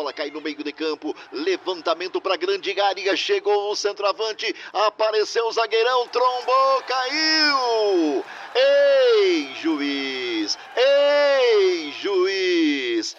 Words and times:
bola 0.00 0.14
cai 0.14 0.30
no 0.30 0.40
meio 0.40 0.64
de 0.64 0.72
campo, 0.72 1.14
levantamento 1.30 2.22
para 2.22 2.34
grande 2.34 2.78
área, 2.80 3.14
chegou 3.14 3.70
o 3.70 3.76
centroavante, 3.76 4.54
apareceu 4.72 5.46
o 5.46 5.52
zagueirão, 5.52 6.08
trombou, 6.08 6.82
caiu! 6.86 8.24
Ei, 8.54 9.54
juiz! 9.60 10.58
Ei, 10.74 11.92
juiz! 12.00 13.14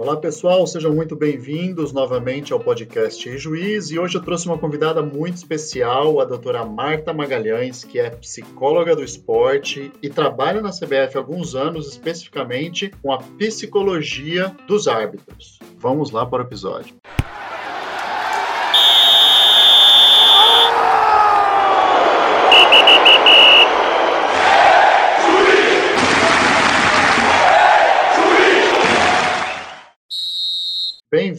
Olá 0.00 0.16
pessoal, 0.16 0.66
sejam 0.66 0.94
muito 0.94 1.14
bem-vindos 1.14 1.92
novamente 1.92 2.54
ao 2.54 2.58
podcast 2.58 3.36
Juiz 3.36 3.90
e 3.90 3.98
hoje 3.98 4.16
eu 4.16 4.22
trouxe 4.22 4.46
uma 4.46 4.56
convidada 4.56 5.02
muito 5.02 5.36
especial, 5.36 6.18
a 6.22 6.24
doutora 6.24 6.64
Marta 6.64 7.12
Magalhães, 7.12 7.84
que 7.84 8.00
é 8.00 8.08
psicóloga 8.08 8.96
do 8.96 9.04
esporte 9.04 9.92
e 10.02 10.08
trabalha 10.08 10.62
na 10.62 10.70
CBF 10.70 11.18
há 11.18 11.20
alguns 11.20 11.54
anos 11.54 11.86
especificamente 11.86 12.90
com 13.02 13.12
a 13.12 13.18
psicologia 13.18 14.56
dos 14.66 14.88
árbitros. 14.88 15.58
Vamos 15.76 16.10
lá 16.10 16.24
para 16.24 16.44
o 16.44 16.46
episódio. 16.46 16.94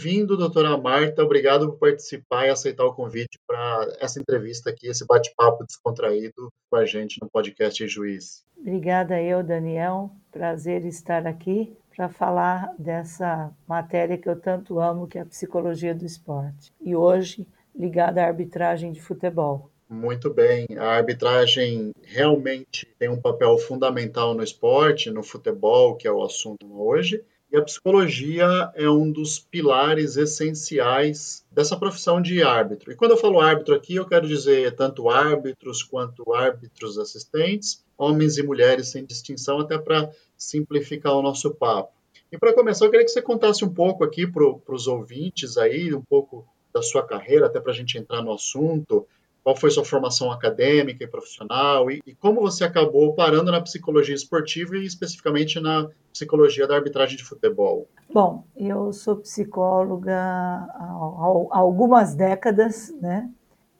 Bem-vindo, 0.04 0.36
doutora 0.36 0.76
Marta. 0.80 1.24
Obrigado 1.24 1.70
por 1.70 1.78
participar 1.78 2.48
e 2.48 2.50
aceitar 2.50 2.84
o 2.86 2.94
convite 2.94 3.38
para 3.46 3.88
essa 4.00 4.20
entrevista 4.20 4.72
aqui, 4.72 4.88
esse 4.88 5.06
bate-papo 5.06 5.64
descontraído 5.64 6.52
com 6.72 6.76
a 6.76 6.86
gente 6.86 7.20
no 7.22 7.30
podcast 7.30 7.88
Juiz. 7.88 8.44
Obrigada 8.58 9.22
eu, 9.22 9.44
Daniel. 9.44 10.10
Prazer 10.32 10.86
estar 10.86 11.28
aqui 11.28 11.78
para 11.96 12.10
falar 12.10 12.74
dessa 12.80 13.52
matéria 13.68 14.18
que 14.18 14.28
eu 14.28 14.36
tanto 14.36 14.80
amo, 14.80 15.08
que 15.08 15.20
é 15.20 15.22
a 15.22 15.26
psicologia 15.26 15.94
do 15.94 16.04
esporte. 16.04 16.74
E 16.82 16.96
hoje 16.96 17.46
ligada 17.76 18.24
à 18.24 18.26
arbitragem 18.26 18.92
de 18.92 19.00
futebol. 19.00 19.70
Muito 19.88 20.34
bem. 20.34 20.66
A 20.80 20.96
arbitragem 20.96 21.92
realmente 22.02 22.88
tem 22.98 23.08
um 23.08 23.22
papel 23.22 23.56
fundamental 23.60 24.34
no 24.34 24.42
esporte, 24.42 25.12
no 25.12 25.22
futebol, 25.22 25.96
que 25.96 26.08
é 26.08 26.12
o 26.12 26.24
assunto 26.24 26.66
hoje. 26.82 27.24
E 27.52 27.58
a 27.58 27.62
psicologia 27.62 28.72
é 28.76 28.90
um 28.90 29.12
dos 29.12 29.38
pilares 29.38 30.16
essenciais 30.16 31.46
dessa 31.52 31.76
profissão 31.76 32.22
de 32.22 32.42
árbitro. 32.42 32.94
E 32.94 32.96
quando 32.96 33.12
eu 33.12 33.18
falo 33.18 33.42
árbitro 33.42 33.76
aqui, 33.76 33.96
eu 33.96 34.06
quero 34.06 34.26
dizer 34.26 34.74
tanto 34.74 35.10
árbitros 35.10 35.84
quanto 35.84 36.34
árbitros 36.34 36.98
assistentes, 36.98 37.84
homens 37.98 38.38
e 38.38 38.44
mulheres 38.44 38.88
sem 38.88 39.04
distinção, 39.04 39.60
até 39.60 39.78
para 39.78 40.10
simplificar 40.38 41.14
o 41.14 41.22
nosso 41.22 41.54
papo. 41.54 41.92
E 42.32 42.38
para 42.38 42.54
começar, 42.54 42.86
eu 42.86 42.90
queria 42.90 43.06
que 43.06 43.12
você 43.12 43.22
contasse 43.22 43.66
um 43.66 43.74
pouco 43.74 44.06
aqui 44.06 44.26
para 44.26 44.74
os 44.74 44.88
ouvintes 44.88 45.58
aí, 45.58 45.94
um 45.94 46.02
pouco 46.02 46.48
da 46.74 46.82
sua 46.82 47.06
carreira, 47.06 47.48
até 47.48 47.60
para 47.60 47.74
a 47.74 47.76
gente 47.76 47.98
entrar 47.98 48.22
no 48.22 48.32
assunto, 48.32 49.06
qual 49.44 49.56
foi 49.56 49.72
sua 49.72 49.84
formação 49.84 50.32
acadêmica 50.32 51.04
e 51.04 51.08
profissional 51.08 51.90
e, 51.90 52.02
e, 52.06 52.14
como 52.16 52.42
você 52.42 52.64
acabou 52.64 53.14
parando 53.14 53.52
na 53.52 53.62
psicologia 53.62 54.14
esportiva 54.14 54.78
e 54.78 54.86
especificamente 54.86 55.60
na 55.60 55.90
psicologia 56.12 56.68
da 56.68 56.76
arbitragem 56.76 57.18
de 57.18 57.24
futebol? 57.24 57.88
Bom, 58.14 58.44
eu 58.56 58.94
sou 58.94 59.18
psicóloga 59.18 60.16
há, 60.16 61.48
há 61.52 61.58
algumas 61.58 62.14
décadas, 62.14 62.94
né? 63.02 63.30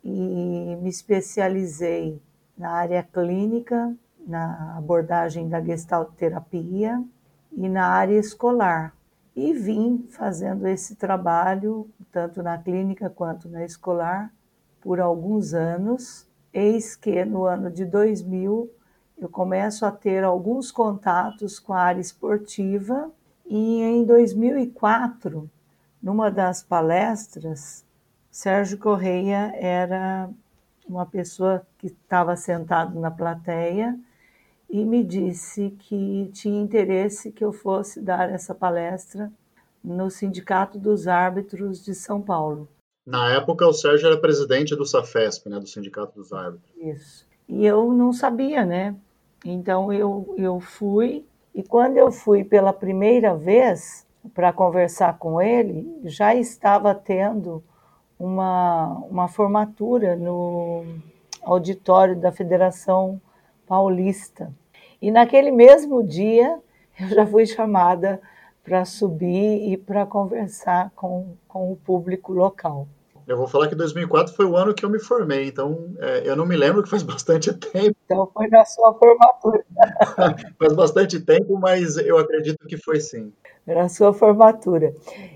E 0.04 0.76
me 0.82 0.90
especializei 0.90 2.20
na 2.58 2.72
área 2.72 3.04
clínica, 3.04 3.96
na 4.26 4.76
abordagem 4.78 5.48
da 5.48 5.62
gestalterapia 5.62 7.04
e 7.52 7.70
na 7.70 7.86
área 7.86 8.18
escolar. 8.18 8.96
E 9.36 9.54
vim 9.54 10.08
fazendo 10.10 10.68
esse 10.68 10.96
trabalho, 10.96 11.88
tanto 12.12 12.42
na 12.42 12.58
clínica 12.58 13.10
quanto 13.10 13.48
na 13.48 13.64
escolar, 13.64 14.32
por 14.82 15.00
alguns 15.00 15.54
anos, 15.54 16.28
eis 16.52 16.96
que 16.96 17.24
no 17.24 17.46
ano 17.46 17.70
de 17.72 17.86
2000 17.86 18.70
eu 19.18 19.30
começo 19.30 19.86
a 19.86 19.92
ter 19.92 20.24
alguns 20.24 20.72
contatos 20.72 21.60
com 21.60 21.74
a 21.74 21.80
área 21.80 22.02
esportiva 22.02 23.12
e 23.46 23.82
em 23.82 24.04
2004, 24.04 25.50
numa 26.02 26.32
das 26.32 26.64
palestras, 26.64 27.86
Sérgio 28.32 28.80
Correia 28.80 29.54
era 29.56 30.30
uma 30.88 31.06
pessoa 31.06 31.66
que 31.78 31.88
estava 31.88 32.36
sentado 32.36 33.00
na 33.00 33.12
plateia 33.12 33.98
e 34.68 34.84
me 34.84 35.04
disse 35.04 35.72
que 35.80 36.32
tinha 36.34 36.62
interesse 36.62 37.32
que 37.32 37.44
eu 37.44 37.54
fosse 37.54 38.02
dar 38.02 38.30
essa 38.30 38.56
palestra 38.56 39.32
no 39.84 40.10
Sindicato 40.10 40.80
dos 40.80 41.08
Árbitros 41.08 41.84
de 41.84 41.94
São 41.94 42.22
Paulo. 42.22 42.68
Na 43.12 43.30
época, 43.30 43.68
o 43.68 43.74
Sérgio 43.74 44.08
era 44.08 44.18
presidente 44.18 44.74
do 44.74 44.86
SAFESP, 44.86 45.50
né, 45.50 45.60
do 45.60 45.68
Sindicato 45.68 46.16
dos 46.16 46.32
Árbitros. 46.32 46.74
Isso. 46.78 47.28
E 47.46 47.66
eu 47.66 47.92
não 47.92 48.14
sabia, 48.14 48.66
né? 48.66 48.96
Então 49.44 49.92
eu, 49.92 50.34
eu 50.38 50.62
fui, 50.62 51.26
e 51.54 51.62
quando 51.62 51.98
eu 51.98 52.10
fui 52.10 52.46
pela 52.46 52.72
primeira 52.72 53.36
vez 53.36 54.08
para 54.34 54.54
conversar 54.54 55.18
com 55.18 55.42
ele, 55.42 55.94
já 56.06 56.34
estava 56.34 56.96
tendo 56.96 57.62
uma, 58.18 59.04
uma 59.10 59.28
formatura 59.28 60.16
no 60.16 60.86
auditório 61.42 62.16
da 62.16 62.32
Federação 62.32 63.20
Paulista. 63.68 64.54
E 65.02 65.12
naquele 65.12 65.52
mesmo 65.52 66.02
dia, 66.02 66.62
eu 66.98 67.10
já 67.10 67.28
fui 67.28 67.46
chamada 67.46 68.22
para 68.64 68.86
subir 68.86 69.70
e 69.70 69.76
para 69.76 70.06
conversar 70.06 70.92
com, 70.96 71.34
com 71.46 71.74
o 71.74 71.76
público 71.76 72.32
local. 72.32 72.88
Eu 73.32 73.38
vou 73.38 73.48
falar 73.48 73.70
que 73.70 73.76
2004 73.76 74.36
foi 74.36 74.46
o 74.46 74.58
ano 74.58 74.74
que 74.74 74.84
eu 74.84 74.90
me 74.90 75.00
formei, 75.00 75.48
então 75.48 75.96
é, 76.00 76.30
eu 76.30 76.36
não 76.36 76.46
me 76.46 76.58
lembro 76.58 76.84
que 76.84 76.90
faz 76.90 77.02
bastante 77.02 77.54
tempo. 77.54 77.96
Então 78.04 78.30
foi 78.34 78.50
na 78.50 78.66
sua 78.66 78.94
formatura. 78.94 79.64
faz 80.60 80.74
bastante 80.74 81.18
tempo, 81.18 81.58
mas 81.58 81.96
eu 81.96 82.18
acredito 82.18 82.68
que 82.68 82.76
foi 82.76 83.00
sim. 83.00 83.32
Na 83.66 83.88
sua 83.88 84.12
formatura. 84.14 84.94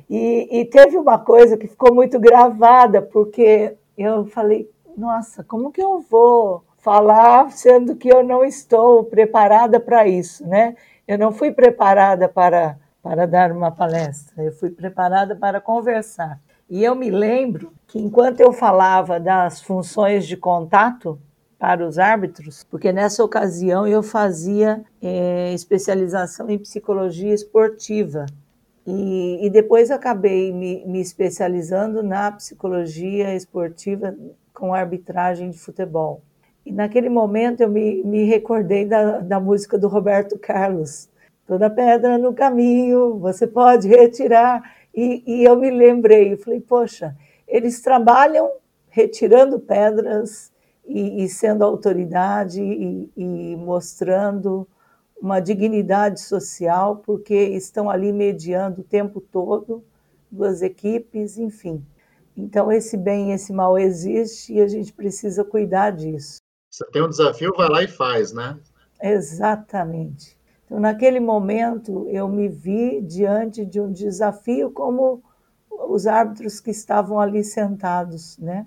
E, 0.10 0.60
e 0.60 0.66
teve 0.66 0.98
uma 0.98 1.18
coisa 1.18 1.56
que 1.56 1.70
ficou 1.70 1.96
muito 1.96 2.20
gravada, 2.20 3.02
porque 3.02 3.78
eu 3.98 4.26
falei, 4.26 4.70
nossa, 4.98 5.42
como 5.42 5.72
que 5.72 5.82
eu 5.82 6.02
vou 6.02 6.66
falar 6.80 7.50
sendo 7.54 7.96
que 7.96 8.10
eu 8.10 8.26
não 8.26 8.44
estou 8.44 9.06
preparada 9.06 9.80
para 9.80 10.06
isso, 10.06 10.46
né? 10.46 10.76
Eu 11.08 11.18
não 11.18 11.32
fui 11.32 11.50
preparada 11.50 12.28
para 12.28 12.78
para 13.02 13.28
dar 13.28 13.52
uma 13.52 13.70
palestra, 13.70 14.44
eu 14.44 14.52
fui 14.52 14.72
preparada 14.72 15.36
para 15.36 15.62
conversar. 15.62 16.42
E 16.70 16.84
eu 16.84 16.96
me 16.96 17.12
lembro 17.12 17.72
que 17.88 18.00
enquanto 18.00 18.42
eu 18.42 18.52
falava 18.52 19.20
das 19.20 19.62
funções 19.62 20.26
de 20.26 20.36
contato 20.36 21.20
para 21.60 21.88
os 21.88 21.98
árbitros, 21.98 22.64
porque 22.64 22.92
nessa 22.92 23.24
ocasião 23.24 23.88
eu 23.88 24.04
fazia 24.04 24.84
é, 25.02 25.54
especialização 25.54 26.50
em 26.50 26.58
psicologia 26.58 27.34
esportiva. 27.34 28.26
E, 28.86 29.46
e 29.46 29.50
depois 29.50 29.90
acabei 29.90 30.52
me, 30.52 30.86
me 30.86 31.02
especializando 31.02 32.04
na 32.04 32.32
psicologia 32.32 33.36
esportiva 33.36 34.16
com 34.54 34.74
arbitragem 34.74 35.50
de 35.50 35.58
futebol. 35.58 36.22
E 36.66 36.72
naquele 36.72 37.10
momento 37.10 37.62
eu 37.62 37.70
me, 37.70 38.04
me 38.04 38.26
recordei 38.26 38.86
da, 38.86 39.20
da 39.20 39.40
música 39.40 39.78
do 39.78 39.88
Roberto 39.88 40.38
Carlos, 40.38 41.10
toda 41.48 41.70
pedra 41.70 42.18
no 42.18 42.34
caminho 42.34 43.18
você 43.20 43.46
pode 43.46 43.88
retirar. 43.88 44.64
E, 44.96 45.24
e 45.26 45.44
eu 45.44 45.58
me 45.58 45.70
lembrei, 45.70 46.38
falei, 46.38 46.62
poxa, 46.62 47.16
eles 47.48 47.82
trabalham 47.82 48.50
retirando 48.90 49.60
pedras 49.60 50.52
e, 50.88 51.24
e 51.24 51.28
sendo 51.28 51.64
autoridade 51.64 52.62
e, 52.62 53.12
e 53.18 53.56
mostrando 53.58 54.68
uma 55.20 55.40
dignidade 55.40 56.22
social, 56.22 56.98
porque 56.98 57.34
estão 57.36 57.90
ali 57.90 58.14
mediando 58.14 58.82
o 58.82 58.84
tempo 58.84 59.20
todo 59.20 59.84
duas 60.32 60.62
equipes, 60.62 61.38
enfim. 61.38 61.86
Então, 62.36 62.72
esse 62.72 62.98
bem 62.98 63.32
e 63.32 63.34
esse 63.34 63.54
mal 63.54 63.78
existe 63.78 64.54
e 64.54 64.62
a 64.62 64.68
gente 64.68 64.92
precisa 64.92 65.44
cuidar 65.44 65.92
disso. 65.92 66.38
Você 66.70 66.86
tem 66.92 67.02
um 67.02 67.10
desafio, 67.10 67.54
vai 67.56 67.70
lá 67.70 67.84
e 67.84 67.88
faz, 67.88 68.34
né? 68.34 68.60
Exatamente. 69.02 70.38
Então, 70.66 70.80
naquele 70.80 71.20
momento, 71.20 72.08
eu 72.10 72.28
me 72.28 72.50
vi 72.50 73.02
diante 73.02 73.66
de 73.66 73.80
um 73.80 73.92
desafio 73.92 74.72
como 74.72 75.24
os 75.70 76.08
árbitros 76.08 76.60
que 76.60 76.72
estavam 76.72 77.20
ali 77.20 77.44
sentados, 77.44 78.38
né? 78.40 78.66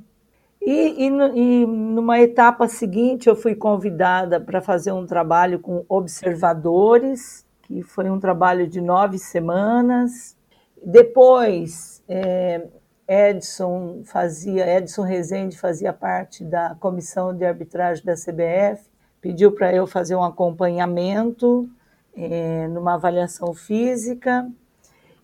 E, 0.60 1.06
e, 1.06 1.08
e 1.08 1.66
numa 1.66 2.20
etapa 2.20 2.68
seguinte, 2.68 3.28
eu 3.28 3.36
fui 3.36 3.54
convidada 3.54 4.40
para 4.40 4.60
fazer 4.60 4.92
um 4.92 5.06
trabalho 5.06 5.58
com 5.58 5.84
observadores, 5.88 7.46
que 7.62 7.82
foi 7.82 8.10
um 8.10 8.20
trabalho 8.20 8.66
de 8.66 8.80
nove 8.80 9.18
semanas. 9.18 10.36
Depois, 10.84 12.02
é, 12.08 12.66
Edson 13.08 14.02
fazia, 14.04 14.76
Edson 14.76 15.02
Rezende 15.02 15.58
fazia 15.58 15.92
parte 15.92 16.44
da 16.44 16.76
comissão 16.78 17.34
de 17.34 17.44
arbitragem 17.44 18.04
da 18.04 18.14
CBF, 18.14 18.88
pediu 19.20 19.52
para 19.52 19.74
eu 19.74 19.86
fazer 19.86 20.14
um 20.14 20.22
acompanhamento 20.22 21.68
é, 22.18 22.66
numa 22.66 22.94
avaliação 22.94 23.54
física, 23.54 24.50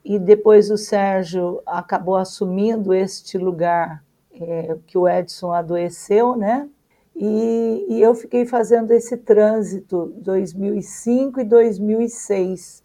e 0.05 0.17
depois 0.17 0.71
o 0.71 0.77
Sérgio 0.77 1.61
acabou 1.67 2.17
assumindo 2.17 2.95
este 2.95 3.37
lugar 3.37 4.05
é, 4.33 4.77
que 4.87 4.97
o 4.97 5.09
Edson 5.09 5.53
adoeceu, 5.53 6.37
né? 6.37 6.69
E, 7.17 7.87
e, 7.89 8.03
eu 8.03 8.15
fiquei 8.15 8.45
fazendo 8.45 8.91
esse 8.91 9.17
trânsito 9.17 10.13
2005 10.19 11.41
e 11.41 11.45
2006 11.45 12.83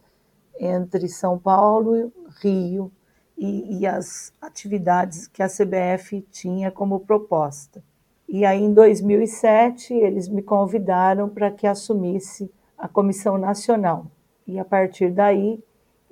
entre 0.58 1.08
São 1.08 1.36
Paulo, 1.38 2.12
Rio 2.40 2.92
e, 3.36 3.80
e 3.80 3.86
as 3.86 4.32
atividades 4.40 5.26
que 5.26 5.42
a 5.42 5.48
CBF 5.48 6.24
tinha 6.30 6.70
como 6.70 7.00
proposta. 7.00 7.82
E 8.28 8.44
aí, 8.44 8.62
em 8.62 8.72
2007, 8.72 9.92
eles 9.92 10.28
me 10.28 10.42
convidaram 10.42 11.28
para 11.28 11.50
que 11.50 11.66
assumisse 11.66 12.50
a 12.80 12.88
Comissão 12.88 13.36
Nacional. 13.36 14.06
E 14.46 14.58
a 14.58 14.64
partir 14.64 15.10
daí, 15.10 15.62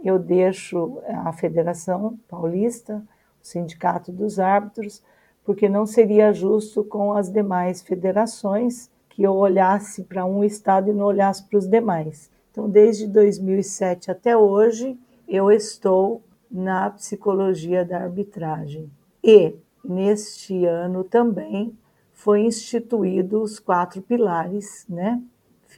eu 0.04 0.18
deixo 0.18 1.00
a 1.08 1.32
Federação 1.32 2.18
Paulista, 2.28 3.02
o 3.42 3.46
Sindicato 3.46 4.12
dos 4.12 4.38
Árbitros, 4.38 5.02
porque 5.44 5.68
não 5.68 5.86
seria 5.86 6.32
justo 6.32 6.84
com 6.84 7.14
as 7.14 7.30
demais 7.32 7.80
federações 7.80 8.90
que 9.08 9.22
eu 9.22 9.34
olhasse 9.34 10.04
para 10.04 10.24
um 10.24 10.44
estado 10.44 10.90
e 10.90 10.92
não 10.92 11.06
olhasse 11.06 11.42
para 11.44 11.58
os 11.58 11.66
demais. 11.66 12.30
Então, 12.52 12.68
desde 12.68 13.06
2007 13.06 14.10
até 14.10 14.36
hoje, 14.36 14.98
eu 15.26 15.50
estou 15.50 16.22
na 16.50 16.90
psicologia 16.90 17.84
da 17.84 17.98
arbitragem. 17.98 18.90
E, 19.24 19.54
neste 19.82 20.64
ano 20.66 21.02
também, 21.02 21.76
foi 22.12 22.42
instituído 22.42 23.42
os 23.42 23.58
quatro 23.58 24.02
pilares, 24.02 24.84
né? 24.88 25.22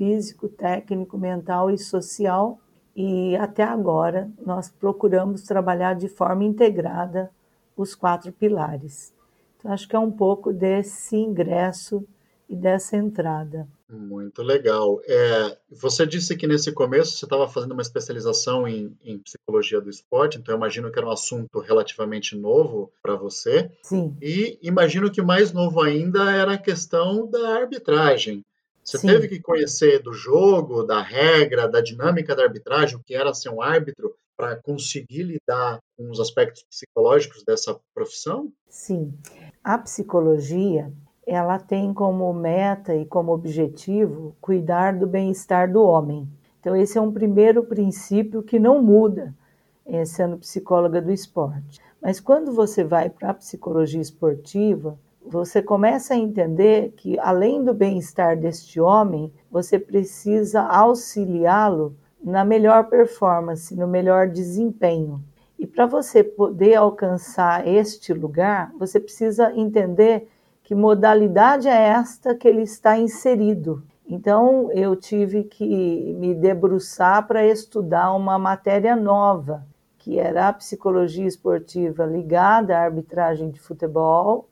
Físico, 0.00 0.48
técnico, 0.48 1.18
mental 1.18 1.70
e 1.70 1.76
social. 1.76 2.58
E 2.96 3.36
até 3.36 3.62
agora 3.62 4.30
nós 4.46 4.70
procuramos 4.70 5.42
trabalhar 5.42 5.92
de 5.92 6.08
forma 6.08 6.42
integrada 6.42 7.30
os 7.76 7.94
quatro 7.94 8.32
pilares. 8.32 9.12
Então, 9.58 9.70
acho 9.70 9.86
que 9.86 9.94
é 9.94 9.98
um 9.98 10.10
pouco 10.10 10.54
desse 10.54 11.16
ingresso 11.16 12.02
e 12.48 12.56
dessa 12.56 12.96
entrada. 12.96 13.68
Muito 13.90 14.42
legal. 14.42 15.02
É, 15.04 15.58
você 15.70 16.06
disse 16.06 16.34
que 16.34 16.46
nesse 16.46 16.72
começo 16.72 17.18
você 17.18 17.26
estava 17.26 17.46
fazendo 17.46 17.72
uma 17.72 17.82
especialização 17.82 18.66
em, 18.66 18.96
em, 19.04 19.18
psicologia 19.18 19.82
do 19.82 19.90
esporte, 19.90 20.38
então 20.38 20.54
eu 20.54 20.56
imagino 20.56 20.90
que 20.90 20.98
era 20.98 21.06
um 21.06 21.12
assunto 21.12 21.58
relativamente 21.58 22.34
novo 22.34 22.90
para 23.02 23.16
você. 23.16 23.70
Sim. 23.82 24.16
E 24.22 24.58
imagino 24.62 25.10
que 25.10 25.20
o 25.20 25.26
mais 25.26 25.52
novo 25.52 25.82
ainda 25.82 26.32
era 26.32 26.54
a 26.54 26.58
questão 26.58 27.28
da 27.28 27.56
arbitragem. 27.56 28.42
Você 28.82 28.98
Sim. 28.98 29.06
teve 29.08 29.28
que 29.28 29.40
conhecer 29.40 30.02
do 30.02 30.12
jogo, 30.12 30.82
da 30.82 31.02
regra, 31.02 31.68
da 31.68 31.80
dinâmica 31.80 32.34
da 32.34 32.42
arbitragem, 32.42 32.96
o 32.96 33.02
que 33.02 33.14
era 33.14 33.32
ser 33.34 33.50
um 33.50 33.62
árbitro, 33.62 34.14
para 34.36 34.56
conseguir 34.56 35.22
lidar 35.22 35.80
com 35.96 36.10
os 36.10 36.18
aspectos 36.18 36.62
psicológicos 36.62 37.44
dessa 37.44 37.78
profissão? 37.94 38.50
Sim. 38.68 39.12
A 39.62 39.76
psicologia 39.76 40.90
ela 41.26 41.58
tem 41.58 41.92
como 41.92 42.32
meta 42.32 42.94
e 42.96 43.04
como 43.04 43.32
objetivo 43.32 44.34
cuidar 44.40 44.98
do 44.98 45.06
bem-estar 45.06 45.70
do 45.70 45.82
homem. 45.82 46.26
Então, 46.58 46.74
esse 46.74 46.98
é 46.98 47.00
um 47.00 47.12
primeiro 47.12 47.62
princípio 47.64 48.42
que 48.42 48.58
não 48.58 48.82
muda, 48.82 49.34
é, 49.86 50.04
sendo 50.04 50.38
psicóloga 50.38 51.00
do 51.00 51.12
esporte. 51.12 51.80
Mas 52.00 52.18
quando 52.18 52.52
você 52.52 52.82
vai 52.82 53.10
para 53.10 53.30
a 53.30 53.34
psicologia 53.34 54.00
esportiva, 54.00 54.98
você 55.24 55.62
começa 55.62 56.14
a 56.14 56.16
entender 56.16 56.92
que, 56.96 57.18
além 57.18 57.62
do 57.62 57.74
bem-estar 57.74 58.36
deste 58.36 58.80
homem, 58.80 59.32
você 59.50 59.78
precisa 59.78 60.62
auxiliá-lo 60.62 61.94
na 62.22 62.44
melhor 62.44 62.88
performance, 62.88 63.74
no 63.74 63.86
melhor 63.86 64.28
desempenho. 64.28 65.22
E 65.58 65.66
para 65.66 65.86
você 65.86 66.24
poder 66.24 66.74
alcançar 66.74 67.66
este 67.66 68.12
lugar, 68.12 68.72
você 68.78 68.98
precisa 68.98 69.52
entender 69.54 70.28
que 70.62 70.74
modalidade 70.74 71.68
é 71.68 71.88
esta 71.88 72.34
que 72.34 72.48
ele 72.48 72.62
está 72.62 72.98
inserido. 72.98 73.82
Então, 74.08 74.70
eu 74.72 74.96
tive 74.96 75.44
que 75.44 76.14
me 76.18 76.34
debruçar 76.34 77.26
para 77.26 77.46
estudar 77.46 78.12
uma 78.14 78.38
matéria 78.38 78.96
nova, 78.96 79.64
que 79.98 80.18
era 80.18 80.48
a 80.48 80.52
psicologia 80.52 81.26
esportiva 81.26 82.04
ligada 82.04 82.76
à 82.76 82.82
arbitragem 82.82 83.50
de 83.50 83.60
futebol 83.60 84.49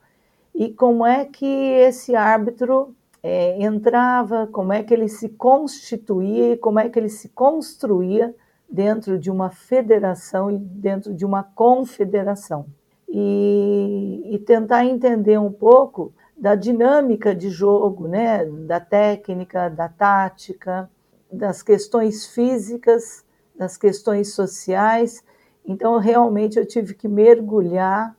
e 0.59 0.71
como 0.71 1.07
é 1.07 1.25
que 1.25 1.47
esse 1.47 2.17
árbitro 2.17 2.93
é, 3.23 3.63
entrava, 3.63 4.49
como 4.49 4.73
é 4.73 4.83
que 4.83 4.93
ele 4.93 5.09
se 5.09 5.29
constituía 5.29 6.55
e 6.55 6.57
como 6.57 6.81
é 6.81 6.89
que 6.89 6.99
ele 6.99 7.09
se 7.09 7.29
construía 7.29 8.35
dentro 8.69 9.17
de 9.17 9.31
uma 9.31 9.51
federação 9.51 10.51
e 10.51 10.59
dentro 10.59 11.15
de 11.15 11.25
uma 11.25 11.45
confederação 11.45 12.67
e, 13.09 14.21
e 14.33 14.39
tentar 14.41 14.85
entender 14.85 15.39
um 15.39 15.53
pouco 15.53 16.13
da 16.37 16.57
dinâmica 16.57 17.33
de 17.33 17.51
jogo, 17.51 18.09
né? 18.09 18.45
da 18.45 18.81
técnica, 18.81 19.69
da 19.69 19.89
tática, 19.89 20.91
das 21.33 21.63
questões 21.63 22.27
físicas, 22.27 23.25
das 23.57 23.77
questões 23.77 24.35
sociais. 24.35 25.23
Então, 25.65 25.99
realmente, 25.99 26.59
eu 26.59 26.67
tive 26.67 26.95
que 26.95 27.07
mergulhar 27.07 28.18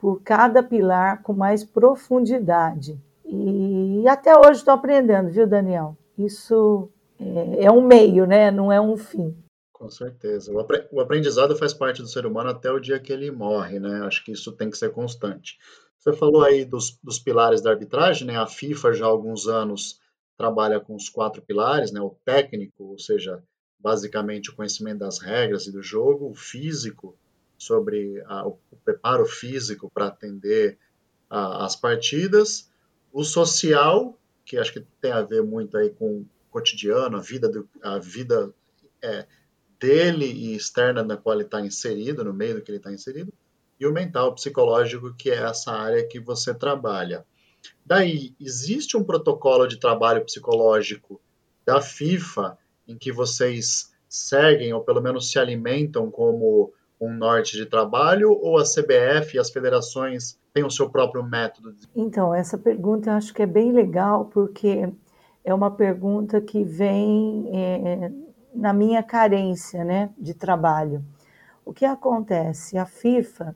por 0.00 0.22
cada 0.22 0.62
pilar 0.62 1.22
com 1.22 1.32
mais 1.32 1.62
profundidade. 1.62 2.98
E 3.24 4.04
até 4.08 4.36
hoje 4.36 4.60
estou 4.60 4.74
aprendendo, 4.74 5.30
viu, 5.30 5.46
Daniel? 5.46 5.96
Isso 6.18 6.88
é, 7.20 7.64
é 7.64 7.70
um 7.70 7.86
meio, 7.86 8.26
né? 8.26 8.50
não 8.50 8.72
é 8.72 8.80
um 8.80 8.96
fim. 8.96 9.36
Com 9.72 9.88
certeza. 9.88 10.52
O 10.90 11.00
aprendizado 11.00 11.56
faz 11.56 11.72
parte 11.72 12.02
do 12.02 12.08
ser 12.08 12.26
humano 12.26 12.50
até 12.50 12.70
o 12.70 12.80
dia 12.80 12.98
que 12.98 13.12
ele 13.12 13.30
morre, 13.30 13.78
né? 13.78 14.02
Acho 14.02 14.22
que 14.24 14.32
isso 14.32 14.52
tem 14.52 14.68
que 14.68 14.76
ser 14.76 14.90
constante. 14.90 15.58
Você 15.98 16.12
falou 16.12 16.42
aí 16.42 16.64
dos, 16.64 16.98
dos 17.02 17.18
pilares 17.18 17.62
da 17.62 17.70
arbitragem, 17.70 18.26
né? 18.26 18.36
A 18.36 18.46
FIFA 18.46 18.92
já 18.92 19.06
há 19.06 19.08
alguns 19.08 19.46
anos 19.46 19.98
trabalha 20.36 20.80
com 20.80 20.94
os 20.94 21.08
quatro 21.08 21.40
pilares, 21.40 21.92
né? 21.92 22.00
O 22.00 22.14
técnico, 22.24 22.84
ou 22.84 22.98
seja, 22.98 23.42
basicamente 23.78 24.50
o 24.50 24.56
conhecimento 24.56 24.98
das 24.98 25.18
regras 25.18 25.66
e 25.66 25.72
do 25.72 25.82
jogo, 25.82 26.30
o 26.30 26.34
físico, 26.34 27.16
sobre 27.60 28.22
a, 28.26 28.48
o, 28.48 28.58
preparo 28.82 29.26
físico 29.26 29.90
para 29.92 30.06
atender 30.06 30.78
a, 31.28 31.66
as 31.66 31.76
partidas, 31.76 32.70
o 33.12 33.22
social, 33.22 34.18
que 34.44 34.56
acho 34.56 34.72
que 34.72 34.84
tem 35.00 35.12
a 35.12 35.20
ver 35.20 35.42
muito 35.42 35.76
aí 35.76 35.90
com 35.90 36.20
o 36.20 36.26
cotidiano, 36.50 37.18
a 37.18 37.20
vida, 37.20 37.48
do, 37.48 37.68
a 37.82 37.98
vida 37.98 38.52
é, 39.02 39.26
dele 39.78 40.24
e 40.24 40.56
externa 40.56 41.04
na 41.04 41.18
qual 41.18 41.34
ele 41.34 41.44
está 41.44 41.60
inserido, 41.60 42.24
no 42.24 42.32
meio 42.32 42.54
do 42.54 42.62
que 42.62 42.70
ele 42.70 42.78
está 42.78 42.90
inserido, 42.90 43.32
e 43.78 43.86
o 43.86 43.92
mental 43.92 44.34
psicológico, 44.34 45.14
que 45.14 45.30
é 45.30 45.42
essa 45.42 45.70
área 45.70 46.06
que 46.06 46.18
você 46.18 46.54
trabalha. 46.54 47.26
Daí, 47.84 48.34
existe 48.40 48.96
um 48.96 49.04
protocolo 49.04 49.66
de 49.66 49.78
trabalho 49.78 50.24
psicológico 50.24 51.20
da 51.64 51.80
FIFA 51.80 52.58
em 52.88 52.96
que 52.96 53.12
vocês 53.12 53.92
seguem, 54.08 54.72
ou 54.72 54.80
pelo 54.80 55.02
menos 55.02 55.30
se 55.30 55.38
alimentam 55.38 56.10
como 56.10 56.72
um 57.00 57.12
norte 57.12 57.56
de 57.56 57.64
trabalho, 57.64 58.30
ou 58.30 58.58
a 58.58 58.62
CBF 58.62 59.36
e 59.36 59.38
as 59.38 59.50
federações 59.50 60.38
têm 60.52 60.64
o 60.64 60.70
seu 60.70 60.90
próprio 60.90 61.22
método? 61.24 61.74
Então, 61.96 62.34
essa 62.34 62.58
pergunta 62.58 63.10
eu 63.10 63.14
acho 63.14 63.32
que 63.32 63.42
é 63.42 63.46
bem 63.46 63.72
legal, 63.72 64.26
porque 64.26 64.92
é 65.44 65.54
uma 65.54 65.70
pergunta 65.70 66.40
que 66.40 66.62
vem 66.62 67.48
é, 67.52 68.12
na 68.54 68.72
minha 68.72 69.02
carência 69.02 69.82
né, 69.84 70.10
de 70.18 70.34
trabalho. 70.34 71.02
O 71.64 71.72
que 71.72 71.84
acontece? 71.84 72.76
A 72.76 72.84
FIFA 72.84 73.54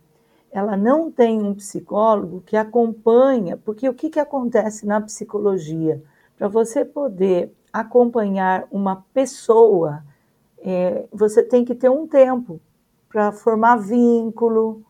ela 0.55 0.77
não 0.77 1.11
tem 1.11 1.43
um 1.43 1.53
psicólogo 1.53 2.41
que 2.47 2.57
acompanha, 2.57 3.57
porque 3.57 3.89
o 3.89 3.93
que, 3.93 4.09
que 4.09 4.21
acontece 4.21 4.87
na 4.87 5.01
psicologia? 5.01 6.01
Para 6.39 6.47
você 6.47 6.85
poder 6.85 7.53
acompanhar 7.73 8.69
uma 8.71 9.05
pessoa, 9.13 10.05
é, 10.59 11.07
você 11.13 11.43
tem 11.43 11.65
que 11.65 11.75
ter 11.75 11.91
um 11.91 12.07
tempo 12.07 12.61
para 13.15 13.31
formar 13.31 13.77
vínculo, 13.77 14.83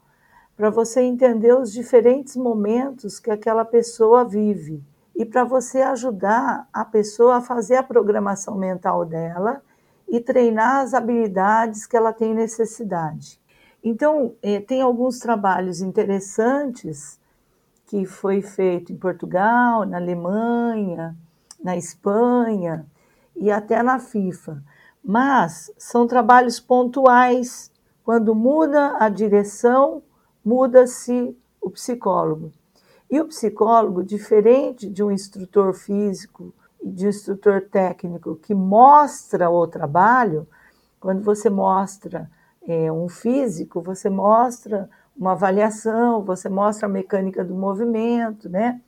para 0.56 0.70
você 0.70 1.02
entender 1.02 1.54
os 1.54 1.70
diferentes 1.70 2.36
momentos 2.36 3.20
que 3.20 3.30
aquela 3.30 3.66
pessoa 3.66 4.24
vive 4.24 4.82
e 5.14 5.26
para 5.26 5.44
você 5.44 5.82
ajudar 5.82 6.66
a 6.72 6.86
pessoa 6.86 7.36
a 7.36 7.40
fazer 7.42 7.76
a 7.76 7.82
programação 7.82 8.56
mental 8.56 9.04
dela 9.04 9.60
e 10.08 10.20
treinar 10.20 10.76
as 10.76 10.94
habilidades 10.94 11.86
que 11.86 11.98
ela 11.98 12.14
tem 12.14 12.32
necessidade. 12.32 13.38
Então, 13.84 14.34
eh, 14.42 14.58
tem 14.58 14.80
alguns 14.80 15.18
trabalhos 15.18 15.82
interessantes 15.82 17.20
que 17.84 18.06
foi 18.06 18.40
feito 18.40 18.90
em 18.90 18.96
Portugal, 18.96 19.84
na 19.84 19.98
Alemanha, 19.98 21.14
na 21.62 21.76
Espanha 21.76 22.86
e 23.36 23.50
até 23.50 23.82
na 23.82 23.98
FIFA. 23.98 24.62
Mas 25.04 25.70
são 25.76 26.06
trabalhos 26.06 26.58
pontuais. 26.58 27.70
Quando 28.04 28.34
muda 28.34 28.98
a 28.98 29.08
direção, 29.08 30.02
muda-se 30.44 31.34
o 31.58 31.70
psicólogo. 31.70 32.52
E 33.10 33.18
o 33.18 33.26
psicólogo, 33.26 34.04
diferente 34.04 34.90
de 34.90 35.02
um 35.02 35.10
instrutor 35.10 35.72
físico 35.72 36.52
e 36.82 36.90
de 36.90 37.06
instrutor 37.06 37.62
técnico 37.62 38.36
que 38.36 38.54
mostra 38.54 39.48
o 39.48 39.66
trabalho, 39.66 40.46
quando 41.00 41.22
você 41.22 41.48
mostra 41.48 42.30
é, 42.66 42.92
um 42.92 43.08
físico, 43.08 43.80
você 43.80 44.10
mostra 44.10 44.90
uma 45.16 45.32
avaliação, 45.32 46.22
você 46.22 46.50
mostra 46.50 46.86
a 46.86 46.90
mecânica 46.90 47.42
do 47.42 47.54
movimento, 47.54 48.50
né? 48.50 48.82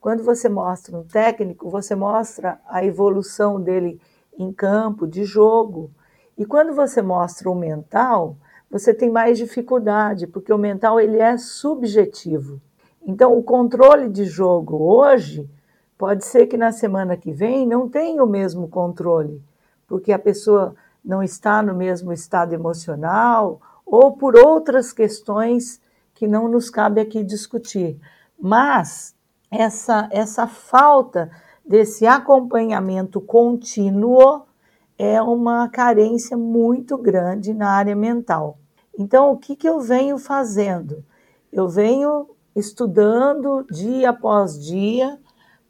Quando 0.00 0.24
você 0.24 0.48
mostra 0.48 0.96
um 0.96 1.04
técnico, 1.04 1.70
você 1.70 1.94
mostra 1.94 2.60
a 2.66 2.84
evolução 2.84 3.60
dele 3.60 4.00
em 4.36 4.52
campo, 4.52 5.06
de 5.06 5.24
jogo. 5.24 5.90
E 6.36 6.44
quando 6.44 6.74
você 6.74 7.00
mostra 7.00 7.48
o 7.48 7.54
mental, 7.54 8.36
você 8.70 8.92
tem 8.92 9.10
mais 9.10 9.38
dificuldade, 9.38 10.26
porque 10.26 10.52
o 10.52 10.58
mental 10.58 11.00
ele 11.00 11.18
é 11.18 11.36
subjetivo. 11.38 12.60
Então, 13.06 13.36
o 13.36 13.42
controle 13.42 14.08
de 14.08 14.24
jogo 14.24 14.76
hoje 14.82 15.48
pode 15.96 16.24
ser 16.24 16.46
que 16.46 16.56
na 16.56 16.72
semana 16.72 17.16
que 17.16 17.32
vem 17.32 17.66
não 17.66 17.88
tenha 17.88 18.22
o 18.22 18.28
mesmo 18.28 18.68
controle, 18.68 19.42
porque 19.86 20.12
a 20.12 20.18
pessoa 20.18 20.74
não 21.04 21.22
está 21.22 21.62
no 21.62 21.74
mesmo 21.74 22.12
estado 22.12 22.52
emocional 22.52 23.60
ou 23.86 24.12
por 24.16 24.36
outras 24.36 24.92
questões 24.92 25.80
que 26.12 26.26
não 26.26 26.48
nos 26.48 26.68
cabe 26.68 27.00
aqui 27.00 27.22
discutir. 27.22 28.00
Mas 28.38 29.14
essa, 29.50 30.08
essa 30.10 30.46
falta 30.48 31.30
desse 31.64 32.06
acompanhamento 32.06 33.20
contínuo 33.20 34.45
é 34.98 35.20
uma 35.20 35.68
carência 35.68 36.36
muito 36.36 36.96
grande 36.96 37.52
na 37.52 37.70
área 37.70 37.94
mental. 37.94 38.58
Então, 38.98 39.32
o 39.32 39.36
que, 39.36 39.54
que 39.54 39.68
eu 39.68 39.80
venho 39.80 40.18
fazendo? 40.18 41.04
Eu 41.52 41.68
venho 41.68 42.28
estudando 42.54 43.66
dia 43.70 44.10
após 44.10 44.58
dia 44.58 45.18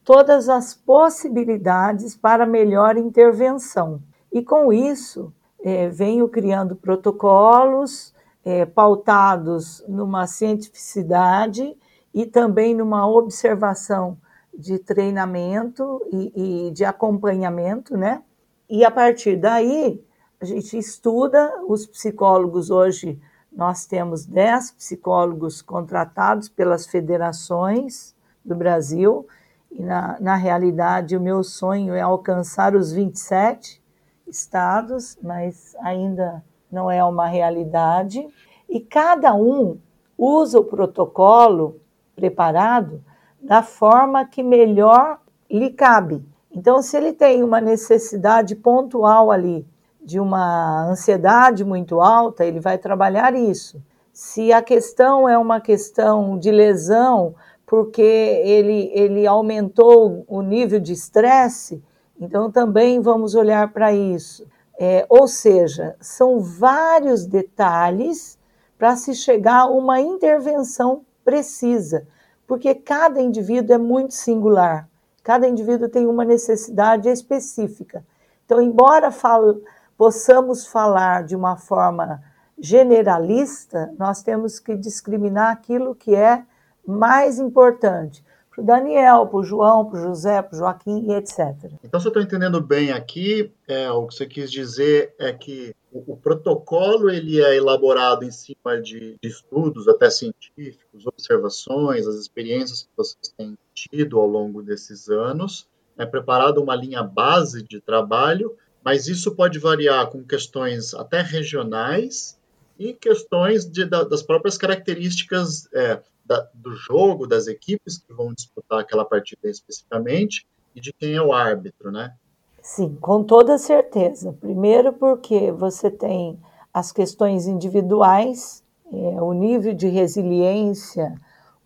todas 0.05 0.49
as 0.49 0.73
possibilidades 0.73 2.17
para 2.17 2.47
melhor 2.47 2.97
intervenção. 2.97 4.01
E 4.33 4.41
com 4.43 4.73
isso, 4.73 5.33
é, 5.61 5.89
venho 5.89 6.29
criando 6.29 6.77
protocolos 6.77 8.15
é, 8.45 8.65
pautados 8.65 9.85
numa 9.89 10.29
cientificidade 10.29 11.77
e 12.15 12.25
também 12.25 12.73
numa 12.73 13.05
observação 13.09 14.17
de 14.57 14.79
treinamento 14.79 16.01
e, 16.13 16.69
e 16.69 16.71
de 16.71 16.85
acompanhamento, 16.85 17.97
né? 17.97 18.23
E 18.69 18.85
a 18.85 18.91
partir 18.91 19.37
daí, 19.37 20.05
a 20.41 20.45
gente 20.45 20.77
estuda, 20.77 21.63
os 21.69 21.87
psicólogos 21.87 22.71
hoje, 22.71 23.21
nós 23.53 23.87
temos 23.87 24.27
10 24.27 24.73
psicólogos 24.73 25.63
contratados 25.63 26.49
pelas 26.49 26.87
federações 26.87 28.15
do 28.45 28.55
Brasil, 28.55 29.27
e 29.71 29.83
na, 29.83 30.17
na 30.21 30.35
realidade 30.35 31.17
o 31.17 31.21
meu 31.21 31.43
sonho 31.45 31.95
é 31.95 32.01
alcançar 32.01 32.75
os 32.75 32.93
27 32.93 33.83
estados, 34.27 35.17
mas 35.23 35.77
ainda 35.81 36.45
não 36.71 36.91
é 36.91 37.05
uma 37.05 37.27
realidade. 37.27 38.27
E 38.69 38.81
cada 38.81 39.35
um 39.35 39.79
usa 40.19 40.59
o 40.59 40.65
protocolo 40.65 41.81
preparado 42.15 43.03
da 43.41 43.63
forma 43.63 44.25
que 44.25 44.43
melhor 44.43 45.21
lhe 45.51 45.71
cabe. 45.71 46.25
Então, 46.57 46.81
se 46.81 46.97
ele 46.97 47.13
tem 47.13 47.45
uma 47.45 47.61
necessidade 47.61 48.57
pontual 48.57 49.31
ali 49.31 49.69
de 50.03 50.19
uma 50.19 50.87
ansiedade 50.89 51.63
muito 51.63 52.01
alta, 52.01 52.47
ele 52.47 52.61
vai 52.61 52.79
trabalhar 52.79 53.35
isso. 53.35 53.83
Se 54.11 54.51
a 54.55 54.63
questão 54.63 55.29
é 55.29 55.37
uma 55.37 55.61
questão 55.61 56.39
de 56.39 56.51
lesão, 56.51 57.35
porque 57.67 58.01
ele, 58.01 58.91
ele 58.95 59.27
aumentou 59.27 60.25
o 60.27 60.41
nível 60.41 60.81
de 60.81 60.95
estresse, 60.95 61.85
então 62.19 62.51
também 62.51 63.01
vamos 63.01 63.35
olhar 63.35 63.71
para 63.71 63.93
isso. 63.93 64.47
É, 64.79 65.05
ou 65.11 65.29
seja, 65.29 65.95
são 66.01 66.41
vários 66.41 67.27
detalhes 67.27 68.39
para 68.79 68.97
se 68.97 69.15
chegar 69.15 69.65
a 69.65 69.71
uma 69.71 70.01
intervenção 70.01 71.03
precisa, 71.23 72.07
porque 72.47 72.75
cada 72.75 73.21
indivíduo 73.21 73.75
é 73.75 73.79
muito 73.79 74.15
singular. 74.15 74.89
Cada 75.27 75.49
indivíduo 75.49 75.89
tem 75.89 76.07
uma 76.07 76.25
necessidade 76.25 77.09
específica. 77.09 78.05
Então, 78.45 78.63
embora 78.63 79.11
falo, 79.11 79.61
possamos 79.99 80.69
falar 80.69 81.25
de 81.25 81.35
uma 81.35 81.57
forma 81.57 82.23
generalista, 82.57 83.93
nós 83.99 84.23
temos 84.23 84.61
que 84.61 84.77
discriminar 84.77 85.51
aquilo 85.51 85.97
que 85.97 86.15
é 86.15 86.45
mais 86.87 87.41
importante 87.41 88.25
para 88.55 88.63
o 88.63 88.65
Daniel, 88.65 89.27
para 89.27 89.39
o 89.41 89.43
João, 89.43 89.87
para 89.87 89.99
o 89.99 90.03
José, 90.05 90.41
para 90.41 90.55
o 90.55 90.59
Joaquim 90.61 91.11
e 91.11 91.15
etc. 91.15 91.73
Então, 91.83 91.99
se 91.99 92.07
eu 92.07 92.11
estou 92.11 92.23
entendendo 92.23 92.61
bem 92.61 92.93
aqui, 92.93 93.53
é, 93.67 93.91
o 93.91 94.07
que 94.07 94.15
você 94.15 94.27
quis 94.27 94.49
dizer 94.49 95.13
é 95.19 95.33
que 95.33 95.75
o, 95.91 96.13
o 96.13 96.17
protocolo 96.17 97.11
ele 97.11 97.43
é 97.43 97.57
elaborado 97.57 98.25
em 98.25 98.31
cima 98.31 98.81
de, 98.81 99.17
de, 99.21 99.29
estudos 99.29 99.89
até 99.89 100.09
científicos, 100.09 101.05
observações, 101.05 102.07
as 102.07 102.15
experiências 102.15 102.83
que 102.83 102.91
vocês 102.97 103.35
têm 103.37 103.59
tido 103.77 104.19
ao 104.19 104.27
longo 104.27 104.63
desses 104.63 105.09
anos. 105.09 105.69
É 105.99 106.07
preparada 106.07 106.61
uma 106.61 106.75
linha 106.75 107.03
base 107.03 107.63
de 107.63 107.81
trabalho, 107.81 108.57
mas 108.83 109.07
isso 109.07 109.35
pode 109.35 109.59
variar 109.59 110.09
com 110.09 110.25
questões 110.25 110.95
até 110.95 111.21
regionais 111.21 112.39
e 112.79 112.93
questões 112.95 113.65
de, 113.65 113.85
da, 113.85 114.03
das 114.03 114.23
próprias 114.23 114.57
características 114.57 115.69
é, 115.73 116.01
da, 116.25 116.49
do 116.55 116.73
jogo, 116.73 117.27
das 117.27 117.47
equipes 117.47 117.99
que 117.99 118.13
vão 118.13 118.33
disputar 118.33 118.81
aquela 118.81 119.05
partida 119.05 119.49
especificamente 119.49 120.47
e 120.75 120.81
de 120.81 120.93
quem 120.93 121.15
é 121.15 121.23
o 121.23 121.33
árbitro, 121.33 121.91
né? 121.91 122.15
Sim, 122.61 122.97
com 123.01 123.23
toda 123.23 123.59
certeza. 123.59 124.33
Primeiro, 124.33 124.93
porque 124.93 125.53
você 125.53 125.91
tem 125.91 126.39
as 126.75 126.93
questões 126.93 127.47
individuais, 127.47 128.63
é, 128.93 129.23
o 129.23 129.33
nível 129.33 129.73
de 129.73 129.89
resiliência, 129.89 131.15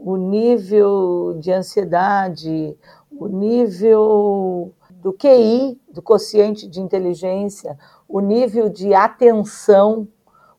o 0.02 0.16
nível 0.16 1.36
de 1.38 1.52
ansiedade, 1.52 2.76
o 3.10 3.28
nível 3.28 4.72
do 4.90 5.12
QI, 5.12 5.78
do 5.92 6.00
quociente 6.00 6.66
de 6.66 6.80
inteligência, 6.80 7.78
o 8.08 8.20
nível 8.20 8.70
de 8.70 8.94
atenção, 8.94 10.08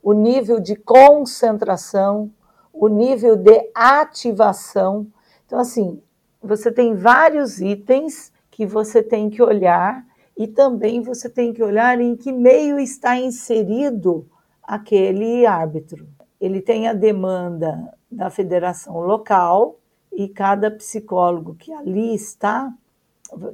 o 0.02 0.14
nível 0.14 0.60
de 0.60 0.76
concentração, 0.76 2.32
o 2.72 2.88
nível 2.88 3.36
de 3.36 3.72
ativação. 3.74 5.08
Então, 5.46 5.60
assim, 5.60 6.00
você 6.42 6.72
tem 6.72 6.96
vários 6.96 7.60
itens 7.60 8.32
que 8.52 8.66
você 8.66 9.02
tem 9.02 9.30
que 9.30 9.42
olhar 9.42 10.06
e 10.38 10.48
também 10.48 11.02
você 11.02 11.28
tem 11.28 11.52
que 11.52 11.64
olhar 11.64 12.00
em 12.00 12.16
que 12.16 12.32
meio 12.32 12.80
está 12.80 13.18
inserido 13.18 14.28
aquele 14.62 15.48
árbitro. 15.48 16.08
Ele 16.40 16.62
tem 16.62 16.88
a 16.88 16.94
demanda 16.94 17.92
da 18.12 18.30
federação 18.30 19.00
local 19.00 19.78
e 20.12 20.28
cada 20.28 20.70
psicólogo 20.70 21.56
que 21.56 21.72
ali 21.72 22.14
está 22.14 22.74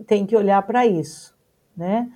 tem 0.08 0.26
que 0.26 0.36
olhar 0.36 0.62
para 0.66 0.88
isso, 0.88 1.38
né? 1.76 2.12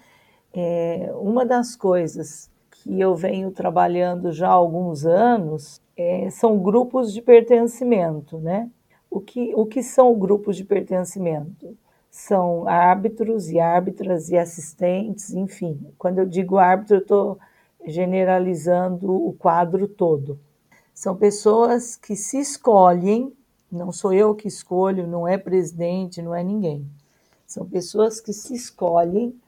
É, 0.54 1.12
uma 1.16 1.46
das 1.46 1.76
coisas 1.76 2.50
que 2.72 3.00
eu 3.00 3.16
venho 3.16 3.52
trabalhando 3.52 4.32
já 4.32 4.48
há 4.50 4.54
alguns 4.54 5.06
anos 5.06 5.80
é, 5.96 6.30
são 6.32 6.58
grupos 6.58 7.14
de 7.14 7.22
pertencimento, 7.22 8.40
né? 8.40 8.70
O 9.10 9.20
que, 9.20 9.54
o 9.56 9.66
que 9.66 9.84
são 9.84 10.18
grupos 10.18 10.58
de 10.58 10.64
pertencimento? 10.64 11.78
São 12.10 12.68
árbitros 12.68 13.50
e 13.50 13.60
árbitras 13.60 14.30
e 14.30 14.38
assistentes, 14.38 15.34
enfim. 15.34 15.80
Quando 15.98 16.20
eu 16.20 16.26
digo 16.26 16.58
árbitro, 16.58 16.96
eu 16.96 17.02
estou 17.02 17.40
generalizando 17.86 19.14
o 19.14 19.34
quadro 19.34 19.88
todo. 19.88 20.40
São 20.94 21.16
pessoas 21.16 21.96
que 21.96 22.16
se 22.16 22.40
escolhem, 22.40 23.34
não 23.72 23.92
sou 23.92 24.14
eu 24.14 24.36
que 24.36 24.48
escolho, 24.48 25.08
não 25.08 25.28
é 25.28 25.38
presidente, 25.38 26.22
não 26.22 26.36
é 26.36 26.44
ninguém. 26.44 26.86
São 27.48 27.66
pessoas 27.66 28.20
que 28.20 28.34
se 28.34 28.54
escolhem 28.54 29.40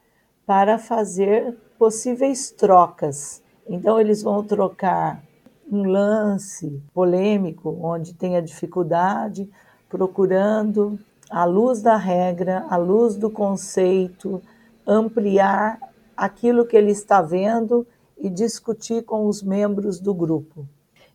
para 0.46 0.78
fazer 0.78 1.56
possíveis 1.78 2.50
trocas. 2.50 3.42
Então, 3.68 4.00
eles 4.00 4.22
vão 4.22 4.42
trocar 4.42 5.22
um 5.70 5.84
lance 5.84 6.82
polêmico, 6.92 7.78
onde 7.80 8.14
tenha 8.14 8.42
dificuldade, 8.42 9.48
procurando, 9.88 10.98
à 11.30 11.44
luz 11.44 11.80
da 11.80 11.96
regra, 11.96 12.66
à 12.68 12.76
luz 12.76 13.16
do 13.16 13.30
conceito, 13.30 14.42
ampliar 14.86 15.78
aquilo 16.16 16.66
que 16.66 16.76
ele 16.76 16.90
está 16.90 17.22
vendo 17.22 17.86
e 18.18 18.28
discutir 18.28 19.02
com 19.04 19.26
os 19.26 19.42
membros 19.42 19.98
do 19.98 20.14
grupo. 20.14 20.66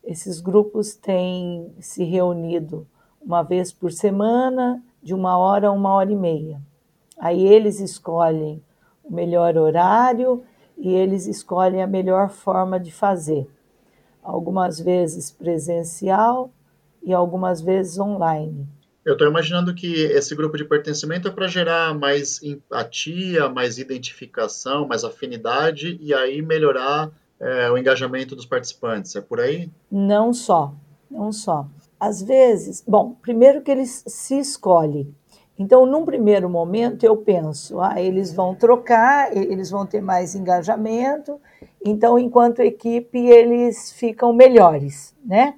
Esses 0.04 0.40
grupos 0.40 0.96
têm 0.96 1.74
se 1.80 2.04
reunido 2.04 2.88
uma 3.22 3.44
vez 3.44 3.72
por 3.72 3.92
semana, 3.92 4.82
de 5.02 5.14
uma 5.14 5.38
hora 5.38 5.68
a 5.68 5.72
uma 5.72 5.94
hora 5.94 6.12
e 6.12 6.16
meia. 6.16 6.62
Aí 7.18 7.46
eles 7.46 7.80
escolhem 7.80 8.64
o 9.04 9.14
melhor 9.14 9.58
horário 9.58 10.44
e 10.78 10.94
eles 10.94 11.28
escolhem 11.28 11.82
a 11.82 11.88
melhor 11.88 12.30
forma 12.30 12.80
de 12.80 12.92
fazer 12.92 13.48
algumas 14.24 14.80
vezes 14.80 15.32
presencial 15.32 16.52
e 17.04 17.14
algumas 17.14 17.62
vezes 17.62 17.98
online. 18.00 18.68
Eu 19.04 19.14
estou 19.14 19.28
imaginando 19.28 19.74
que 19.74 20.04
esse 20.04 20.36
grupo 20.36 20.58
de 20.58 20.66
pertencimento 20.66 21.28
é 21.28 21.32
para 21.32 21.48
gerar 21.48 21.94
mais 21.98 22.44
empatia, 22.44 23.50
mais 23.50 23.78
identificação, 23.78 24.88
mais 24.88 25.04
afinidade 25.04 25.98
e 26.02 26.14
aí 26.14 26.42
melhorar 26.42 27.10
é, 27.40 27.70
o 27.72 27.78
engajamento 27.78 28.36
dos 28.36 28.46
participantes. 28.46 29.16
É 29.16 29.22
por 29.22 29.40
aí? 29.40 29.70
Não 29.92 30.34
só, 30.34 30.74
não 31.10 31.32
só. 31.32 31.68
Às 32.00 32.22
vezes, 32.22 32.84
bom, 32.88 33.16
primeiro 33.22 33.62
que 33.62 33.72
eles 33.72 34.04
se 34.08 34.40
escolhem. 34.40 35.14
Então, 35.58 35.86
num 35.86 36.06
primeiro 36.06 36.50
momento, 36.50 37.04
eu 37.04 37.18
penso, 37.18 37.82
ah, 37.82 38.02
eles 38.02 38.34
vão 38.34 38.56
trocar, 38.56 39.36
eles 39.36 39.70
vão 39.70 39.86
ter 39.86 40.02
mais 40.02 40.34
engajamento, 40.34 41.40
então, 41.84 42.18
enquanto 42.18 42.62
equipe, 42.62 43.20
eles 43.20 43.92
ficam 43.92 44.32
melhores, 44.32 45.14
né? 45.24 45.56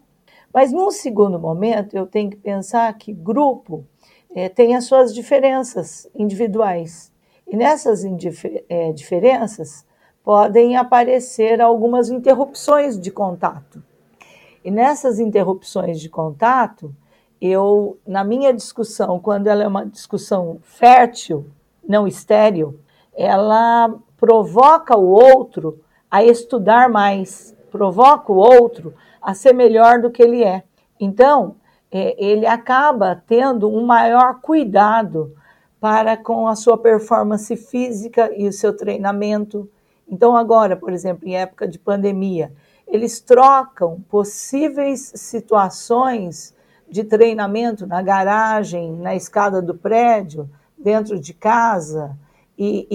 Mas 0.53 0.71
num 0.71 0.91
segundo 0.91 1.39
momento, 1.39 1.95
eu 1.95 2.05
tenho 2.05 2.29
que 2.29 2.35
pensar 2.35 2.91
que 2.97 3.13
grupo 3.13 3.85
é, 4.35 4.49
tem 4.49 4.75
as 4.75 4.85
suas 4.85 5.13
diferenças 5.13 6.09
individuais. 6.15 7.11
E 7.47 7.55
nessas 7.55 8.03
é, 8.69 8.91
diferenças 8.91 9.85
podem 10.23 10.77
aparecer 10.77 11.61
algumas 11.61 12.09
interrupções 12.09 12.99
de 12.99 13.11
contato. 13.11 13.81
E 14.63 14.69
nessas 14.69 15.19
interrupções 15.19 15.99
de 15.99 16.09
contato, 16.09 16.93
eu, 17.41 17.97
na 18.05 18.23
minha 18.23 18.53
discussão, 18.53 19.19
quando 19.19 19.47
ela 19.47 19.63
é 19.63 19.67
uma 19.67 19.85
discussão 19.85 20.59
fértil, 20.61 21.47
não 21.87 22.07
estéril, 22.07 22.79
ela 23.13 23.93
provoca 24.17 24.95
o 24.95 25.09
outro 25.09 25.79
a 26.09 26.23
estudar 26.23 26.87
mais, 26.89 27.55
provoca 27.71 28.31
o 28.31 28.35
outro 28.35 28.93
a 29.21 29.33
ser 29.33 29.53
melhor 29.53 29.99
do 29.99 30.11
que 30.11 30.21
ele 30.21 30.43
é. 30.43 30.63
Então, 30.99 31.55
é, 31.91 32.15
ele 32.23 32.45
acaba 32.45 33.21
tendo 33.27 33.69
um 33.69 33.85
maior 33.85 34.39
cuidado 34.39 35.35
para 35.79 36.15
com 36.15 36.47
a 36.47 36.55
sua 36.55 36.77
performance 36.77 37.55
física 37.57 38.31
e 38.37 38.47
o 38.47 38.53
seu 38.53 38.75
treinamento. 38.75 39.67
Então, 40.11 40.35
agora, 40.35 40.75
por 40.75 40.91
exemplo, 40.91 41.25
em 41.25 41.37
época 41.37 41.65
de 41.65 41.79
pandemia, 41.79 42.51
eles 42.85 43.21
trocam 43.21 44.01
possíveis 44.09 45.13
situações 45.15 46.53
de 46.89 47.05
treinamento 47.05 47.87
na 47.87 48.01
garagem, 48.01 48.91
na 48.97 49.15
escada 49.15 49.61
do 49.61 49.73
prédio, 49.73 50.49
dentro 50.77 51.17
de 51.17 51.33
casa 51.33 52.17
e, 52.57 52.87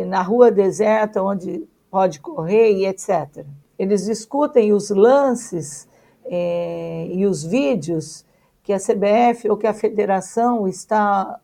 e 0.00 0.04
na 0.06 0.22
rua 0.22 0.50
deserta 0.50 1.22
onde 1.22 1.68
pode 1.90 2.18
correr 2.18 2.72
e 2.72 2.86
etc. 2.86 3.44
Eles 3.78 4.06
discutem 4.06 4.72
os 4.72 4.88
lances 4.88 5.86
é, 6.24 7.08
e 7.10 7.26
os 7.26 7.44
vídeos 7.44 8.24
que 8.62 8.72
a 8.72 8.78
CBF 8.78 9.50
ou 9.50 9.58
que 9.58 9.66
a 9.66 9.74
federação 9.74 10.66
está 10.66 11.38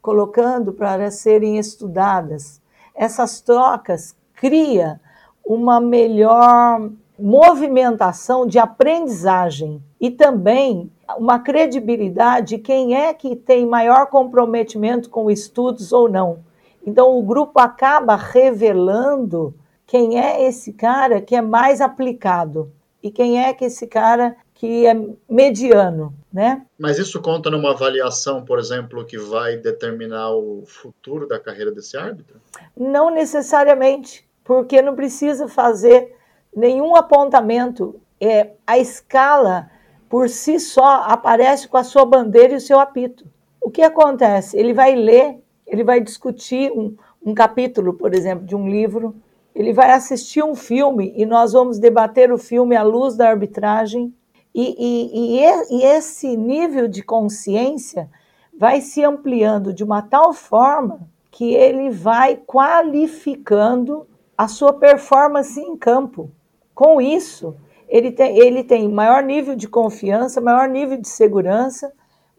colocando 0.00 0.72
para 0.72 1.10
serem 1.10 1.58
estudadas. 1.58 2.62
Essas 2.94 3.42
trocas 3.42 4.16
cria 4.40 4.98
uma 5.44 5.78
melhor 5.82 6.90
movimentação 7.18 8.46
de 8.46 8.58
aprendizagem 8.58 9.82
e 10.00 10.10
também 10.10 10.90
uma 11.18 11.38
credibilidade 11.38 12.56
de 12.56 12.58
quem 12.58 12.96
é 12.96 13.12
que 13.12 13.36
tem 13.36 13.66
maior 13.66 14.06
comprometimento 14.06 15.10
com 15.10 15.30
estudos 15.30 15.92
ou 15.92 16.08
não. 16.08 16.38
Então 16.86 17.18
o 17.18 17.22
grupo 17.22 17.60
acaba 17.60 18.16
revelando 18.16 19.54
quem 19.86 20.18
é 20.18 20.42
esse 20.48 20.72
cara 20.72 21.20
que 21.20 21.36
é 21.36 21.42
mais 21.42 21.82
aplicado 21.82 22.72
e 23.02 23.10
quem 23.10 23.44
é 23.44 23.52
que 23.52 23.66
esse 23.66 23.86
cara 23.86 24.34
que 24.54 24.86
é 24.86 24.94
mediano, 25.28 26.14
né? 26.32 26.66
Mas 26.78 26.98
isso 26.98 27.20
conta 27.20 27.50
numa 27.50 27.72
avaliação, 27.72 28.44
por 28.44 28.58
exemplo, 28.58 29.04
que 29.04 29.18
vai 29.18 29.56
determinar 29.56 30.30
o 30.32 30.64
futuro 30.66 31.26
da 31.26 31.38
carreira 31.40 31.72
desse 31.72 31.96
árbitro? 31.96 32.40
Não 32.76 33.10
necessariamente, 33.10 34.28
porque 34.50 34.82
não 34.82 34.96
precisa 34.96 35.46
fazer 35.46 36.12
nenhum 36.52 36.96
apontamento. 36.96 38.00
É, 38.20 38.50
a 38.66 38.78
escala 38.78 39.70
por 40.08 40.28
si 40.28 40.58
só 40.58 41.04
aparece 41.04 41.68
com 41.68 41.76
a 41.76 41.84
sua 41.84 42.04
bandeira 42.04 42.54
e 42.54 42.56
o 42.56 42.60
seu 42.60 42.80
apito. 42.80 43.24
O 43.60 43.70
que 43.70 43.80
acontece? 43.80 44.58
Ele 44.58 44.74
vai 44.74 44.96
ler, 44.96 45.38
ele 45.64 45.84
vai 45.84 46.00
discutir 46.00 46.72
um, 46.72 46.96
um 47.24 47.32
capítulo, 47.32 47.94
por 47.94 48.12
exemplo, 48.12 48.44
de 48.44 48.56
um 48.56 48.68
livro, 48.68 49.14
ele 49.54 49.72
vai 49.72 49.92
assistir 49.92 50.42
um 50.42 50.56
filme 50.56 51.14
e 51.16 51.24
nós 51.24 51.52
vamos 51.52 51.78
debater 51.78 52.32
o 52.32 52.36
filme 52.36 52.74
à 52.74 52.82
luz 52.82 53.16
da 53.16 53.28
arbitragem. 53.28 54.12
E, 54.52 54.74
e, 54.76 55.38
e, 55.38 55.76
e 55.78 55.84
esse 55.84 56.36
nível 56.36 56.88
de 56.88 57.04
consciência 57.04 58.10
vai 58.58 58.80
se 58.80 59.04
ampliando 59.04 59.72
de 59.72 59.84
uma 59.84 60.02
tal 60.02 60.32
forma 60.32 61.08
que 61.30 61.54
ele 61.54 61.88
vai 61.88 62.34
qualificando 62.34 64.09
a 64.40 64.48
sua 64.48 64.72
performance 64.72 65.60
em 65.60 65.76
campo. 65.76 66.30
Com 66.74 66.98
isso, 66.98 67.54
ele 67.86 68.10
tem, 68.10 68.38
ele 68.38 68.64
tem 68.64 68.88
maior 68.88 69.22
nível 69.22 69.54
de 69.54 69.68
confiança, 69.68 70.40
maior 70.40 70.66
nível 70.66 70.96
de 70.96 71.08
segurança, 71.08 71.92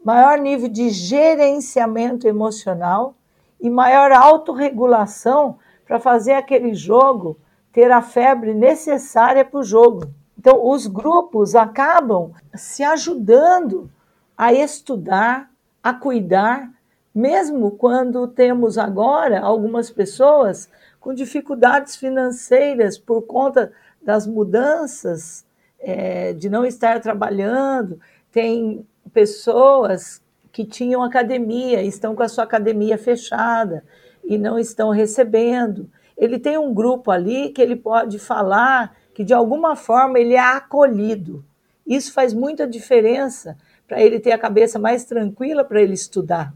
maior 0.04 0.36
nível 0.36 0.68
de 0.68 0.90
gerenciamento 0.90 2.26
emocional 2.26 3.14
e 3.60 3.70
maior 3.70 4.10
autorregulação 4.10 5.58
para 5.86 6.00
fazer 6.00 6.32
aquele 6.32 6.74
jogo 6.74 7.38
ter 7.72 7.92
a 7.92 8.02
febre 8.02 8.52
necessária 8.52 9.44
para 9.44 9.60
o 9.60 9.64
jogo. 9.64 10.12
Então, 10.36 10.68
os 10.68 10.88
grupos 10.88 11.54
acabam 11.54 12.32
se 12.52 12.82
ajudando 12.82 13.88
a 14.36 14.52
estudar, 14.52 15.48
a 15.80 15.94
cuidar, 15.94 16.68
mesmo 17.14 17.70
quando 17.70 18.26
temos 18.26 18.76
agora 18.76 19.38
algumas 19.38 19.88
pessoas 19.88 20.68
com 21.02 21.12
dificuldades 21.12 21.96
financeiras 21.96 22.96
por 22.96 23.22
conta 23.22 23.72
das 24.00 24.24
mudanças, 24.24 25.44
é, 25.80 26.32
de 26.32 26.48
não 26.48 26.64
estar 26.64 27.00
trabalhando. 27.00 28.00
Tem 28.30 28.86
pessoas 29.12 30.22
que 30.52 30.64
tinham 30.64 31.02
academia, 31.02 31.82
estão 31.82 32.14
com 32.14 32.22
a 32.22 32.28
sua 32.28 32.44
academia 32.44 32.96
fechada 32.96 33.84
e 34.22 34.38
não 34.38 34.56
estão 34.56 34.90
recebendo. 34.90 35.90
Ele 36.16 36.38
tem 36.38 36.56
um 36.56 36.72
grupo 36.72 37.10
ali 37.10 37.48
que 37.48 37.60
ele 37.60 37.74
pode 37.74 38.20
falar 38.20 38.96
que 39.12 39.24
de 39.24 39.34
alguma 39.34 39.74
forma 39.74 40.20
ele 40.20 40.34
é 40.34 40.38
acolhido. 40.38 41.44
Isso 41.84 42.12
faz 42.12 42.32
muita 42.32 42.64
diferença 42.64 43.58
para 43.88 44.00
ele 44.00 44.20
ter 44.20 44.30
a 44.30 44.38
cabeça 44.38 44.78
mais 44.78 45.04
tranquila 45.04 45.64
para 45.64 45.82
ele 45.82 45.94
estudar. 45.94 46.54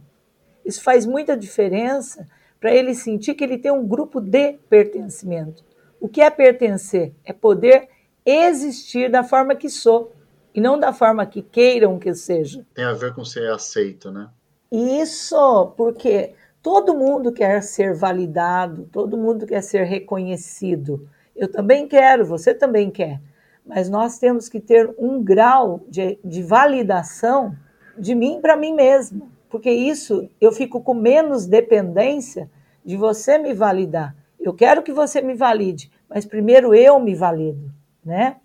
Isso 0.65 0.81
faz 0.83 1.05
muita 1.05 1.37
diferença 1.37 2.29
para 2.67 2.75
ele 2.75 2.97
sentir 2.97 3.35
que 3.35 3.45
ele 3.45 3.59
tem 3.59 3.71
um 3.71 3.87
grupo 3.87 4.21
de 4.21 4.55
pertencimento. 4.69 5.65
O 6.01 6.09
que 6.09 6.21
é 6.21 6.29
pertencer? 6.29 7.15
É 7.25 7.33
poder 7.33 7.89
existir 8.25 9.09
da 9.09 9.23
forma 9.23 9.55
que 9.55 9.71
sou 9.71 10.13
e 10.53 10.61
não 10.61 10.77
da 10.77 10.93
forma 10.93 11.25
que 11.25 11.43
queiram 11.43 11.97
que 11.97 12.11
eu 12.11 12.15
seja. 12.17 12.67
Tem 12.75 12.85
a 12.85 12.93
ver 12.93 13.15
com 13.15 13.25
ser 13.25 13.49
aceito, 13.53 14.11
né? 14.11 14.29
Isso, 14.73 15.73
porque 15.77 16.35
Todo 16.67 16.97
mundo 16.97 17.31
quer 17.31 17.63
ser 17.63 17.95
validado, 17.95 18.89
todo 18.91 19.17
mundo 19.17 19.47
quer 19.47 19.63
ser 19.63 19.85
reconhecido. 19.85 21.09
Eu 21.37 21.47
também 21.47 21.87
quero, 21.87 22.27
você 22.27 22.53
também 22.53 22.91
quer. 22.91 23.21
Mas 23.65 23.89
nós 23.89 24.19
temos 24.19 24.49
que 24.49 24.59
ter 24.59 24.93
um 24.99 25.23
grau 25.23 25.85
de, 25.89 26.19
de 26.25 26.43
validação 26.43 27.55
de 27.97 28.17
mim 28.17 28.41
para 28.43 28.57
mim 28.57 28.75
mesma, 28.75 29.29
porque 29.49 29.71
isso 29.71 30.29
eu 30.41 30.51
fico 30.51 30.81
com 30.81 30.93
menos 30.93 31.47
dependência 31.47 32.51
de 32.87 32.97
você 32.97 33.37
me 33.37 33.53
validar. 33.53 34.15
Eu 34.39 34.55
quero 34.55 34.81
que 34.81 34.93
você 34.93 35.21
me 35.21 35.35
valide, 35.35 35.91
mas 36.09 36.25
primeiro 36.25 36.73
eu 36.73 37.01
me 37.01 37.17
valido, 37.17 37.73
né? 38.05 38.37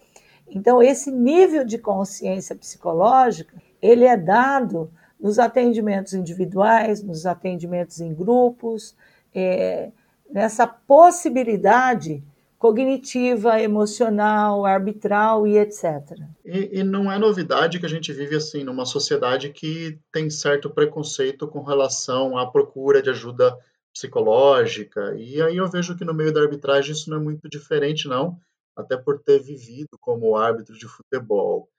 Então 0.50 0.82
esse 0.82 1.12
nível 1.12 1.64
de 1.64 1.78
consciência 1.78 2.56
psicológica, 2.56 3.56
ele 3.80 4.04
é 4.04 4.18
dado 4.18 4.92
nos 5.20 5.38
atendimentos 5.38 6.14
individuais, 6.14 7.04
nos 7.04 7.28
atendimentos 7.28 8.02
em 8.02 8.14
grupos, 8.16 8.96
é, 9.34 9.92
nessa 10.30 10.66
possibilidade 10.66 12.24
cognitiva, 12.58 13.60
emocional, 13.62 14.66
arbitral 14.66 15.48
e 15.48 15.58
etc. 15.58 16.16
E, 16.46 16.80
e, 16.80 16.84
não 16.84 17.12
é 17.12 17.18
novidade 17.18 17.80
que 17.80 17.86
a 17.86 17.90
gente 17.90 18.12
vive 18.14 18.36
assim 18.36 18.64
numa 18.64 18.86
sociedade 18.86 19.50
que 19.50 19.98
tem 20.12 20.30
certo 20.30 20.70
preconceito 20.70 21.48
com 21.48 21.62
relação 21.64 22.38
à 22.38 22.46
procura 22.46 23.02
de 23.02 23.10
ajuda 23.10 23.56
psicológica. 23.94 25.16
E 25.18 25.42
aí 25.42 25.58
eu 25.58 25.70
vejo 25.70 25.98
que 25.98 26.06
no 26.06 26.14
meio 26.14 26.34
da 26.34 26.42
arbitragem 26.42 26.94
isso 26.94 27.10
não 27.10 27.18
é 27.18 27.20
muito 27.20 27.50
diferente, 27.50 28.08
não, 28.08 28.38
até 28.76 28.98
por 28.98 29.20
ter 29.20 29.40
vivido 29.40 29.98
como 30.00 30.36
árbitro 30.36 30.78
de 30.78 30.88
futebol. 30.88 31.70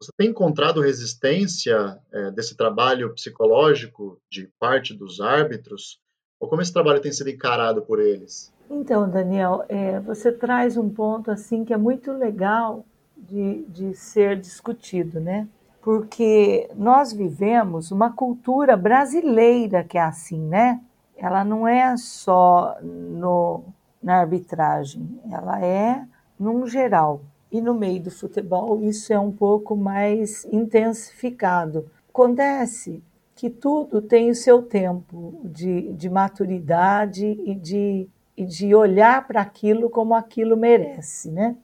Você 0.00 0.10
tem 0.16 0.30
encontrado 0.30 0.80
resistência 0.80 1.98
é, 2.12 2.30
desse 2.32 2.56
trabalho 2.56 3.14
psicológico 3.14 4.20
de 4.30 4.50
parte 4.58 4.92
dos 4.92 5.20
árbitros? 5.20 6.00
Ou 6.40 6.48
como 6.48 6.60
esse 6.60 6.72
trabalho 6.72 7.00
tem 7.00 7.12
sido 7.12 7.30
encarado 7.30 7.82
por 7.82 8.00
eles? 8.00 8.52
Então, 8.68 9.08
Daniel, 9.08 9.64
é, 9.68 10.00
você 10.00 10.32
traz 10.32 10.76
um 10.76 10.90
ponto 10.90 11.30
assim 11.30 11.64
que 11.64 11.72
é 11.72 11.76
muito 11.76 12.10
legal 12.10 12.84
de, 13.16 13.62
de 13.68 13.94
ser 13.94 14.40
discutido, 14.40 15.20
né? 15.20 15.48
porque 15.82 16.70
nós 16.76 17.12
vivemos 17.12 17.90
uma 17.90 18.12
cultura 18.12 18.76
brasileira 18.76 19.82
que 19.82 19.98
é 19.98 20.02
assim, 20.02 20.38
né? 20.38 20.80
Ela 21.22 21.44
não 21.44 21.68
é 21.68 21.96
só 21.96 22.76
no, 22.82 23.62
na 24.02 24.16
arbitragem, 24.16 25.20
ela 25.30 25.64
é 25.64 26.04
num 26.36 26.66
geral. 26.66 27.20
E 27.48 27.60
no 27.60 27.74
meio 27.74 28.02
do 28.02 28.10
futebol 28.10 28.82
isso 28.82 29.12
é 29.12 29.18
um 29.20 29.30
pouco 29.30 29.76
mais 29.76 30.44
intensificado. 30.46 31.88
Acontece 32.08 33.00
que 33.36 33.48
tudo 33.48 34.02
tem 34.02 34.30
o 34.30 34.34
seu 34.34 34.62
tempo 34.62 35.40
de, 35.44 35.92
de 35.92 36.10
maturidade 36.10 37.24
e 37.24 37.54
de, 37.54 38.08
e 38.36 38.44
de 38.44 38.74
olhar 38.74 39.24
para 39.24 39.42
aquilo 39.42 39.88
como 39.88 40.16
aquilo 40.16 40.56
merece, 40.56 41.30
né? 41.30 41.56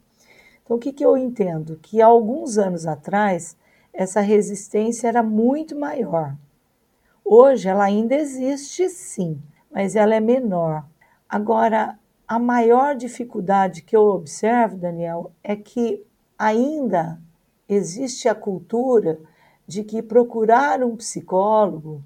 Então, 0.62 0.76
o 0.76 0.80
que, 0.80 0.92
que 0.92 1.04
eu 1.04 1.16
entendo? 1.16 1.80
Que 1.82 2.00
há 2.00 2.06
alguns 2.06 2.58
anos 2.58 2.86
atrás, 2.86 3.56
essa 3.92 4.20
resistência 4.20 5.08
era 5.08 5.22
muito 5.22 5.76
maior. 5.76 6.36
Hoje 7.30 7.68
ela 7.68 7.84
ainda 7.84 8.14
existe, 8.14 8.88
sim, 8.88 9.38
mas 9.70 9.94
ela 9.94 10.14
é 10.14 10.20
menor. 10.20 10.86
Agora, 11.28 11.98
a 12.26 12.38
maior 12.38 12.96
dificuldade 12.96 13.82
que 13.82 13.94
eu 13.94 14.06
observo, 14.06 14.78
Daniel, 14.78 15.30
é 15.44 15.54
que 15.54 16.02
ainda 16.38 17.20
existe 17.68 18.30
a 18.30 18.34
cultura 18.34 19.18
de 19.66 19.84
que 19.84 20.00
procurar 20.00 20.82
um 20.82 20.96
psicólogo 20.96 22.02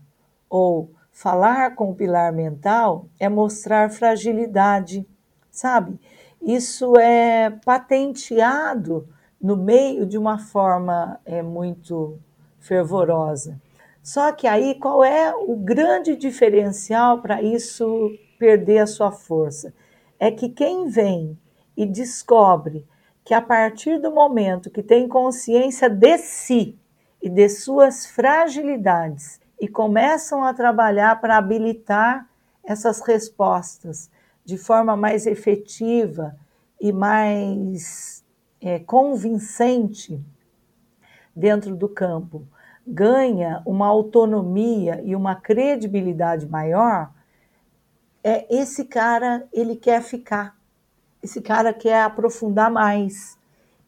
ou 0.51 0.91
falar 1.13 1.77
com 1.77 1.93
o 1.93 1.95
pilar 1.95 2.33
mental 2.33 3.07
é 3.21 3.29
mostrar 3.29 3.93
fragilidade, 3.93 5.07
sabe? 5.53 6.01
Isso 6.43 6.99
é 6.99 7.49
patenteado 7.65 9.07
no 9.41 9.57
meio 9.57 10.05
de 10.05 10.19
uma 10.19 10.37
forma 10.37 11.21
é, 11.25 11.43
muito 11.43 12.19
fervorosa. 12.59 13.61
Só 14.03 14.33
que 14.33 14.49
aí 14.49 14.75
qual 14.75 15.05
é 15.05 15.33
o 15.35 15.55
grande 15.55 16.17
diferencial 16.17 17.23
para 17.23 17.41
isso 17.41 18.11
perder 18.39 18.79
a 18.79 18.87
sua 18.87 19.13
força? 19.13 19.73
É 20.19 20.31
que 20.31 20.49
quem 20.49 20.89
vem 20.89 21.39
e 21.77 21.87
descobre 21.87 22.85
que 23.25 23.33
a 23.33 23.41
partir 23.41 24.01
do 24.01 24.11
momento 24.11 24.71
que 24.71 24.83
tem 24.83 25.07
consciência 25.07 25.89
de 25.89 26.19
si 26.19 26.77
e 27.23 27.29
de 27.29 27.49
suas 27.49 28.05
fragilidades 28.05 29.41
e 29.61 29.69
começam 29.69 30.43
a 30.43 30.53
trabalhar 30.53 31.21
para 31.21 31.37
habilitar 31.37 32.29
essas 32.65 33.01
respostas 33.01 34.11
de 34.45 34.59
forma 34.59 34.97
mais 34.97 35.25
efetiva 35.25 36.37
e 36.81 36.93
mais 36.93 38.25
é, 38.61 38.81
convincente 38.81 40.21
dentro 41.35 41.77
do 41.77 41.89
campo, 41.89 42.45
ganha 42.87 43.63
uma 43.65 43.87
autonomia 43.87 45.01
e 45.05 45.15
uma 45.15 45.35
credibilidade 45.35 46.47
maior, 46.47 47.11
é 48.25 48.47
esse 48.55 48.85
cara 48.85 49.47
ele 49.53 49.77
quer 49.77 50.03
ficar, 50.03 50.57
esse 51.23 51.41
cara 51.41 51.73
quer 51.73 52.03
aprofundar 52.03 52.71
mais, 52.71 53.39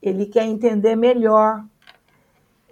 ele 0.03 0.27
quer 0.27 0.45
entender 0.45 0.97
melhor. 0.97 1.65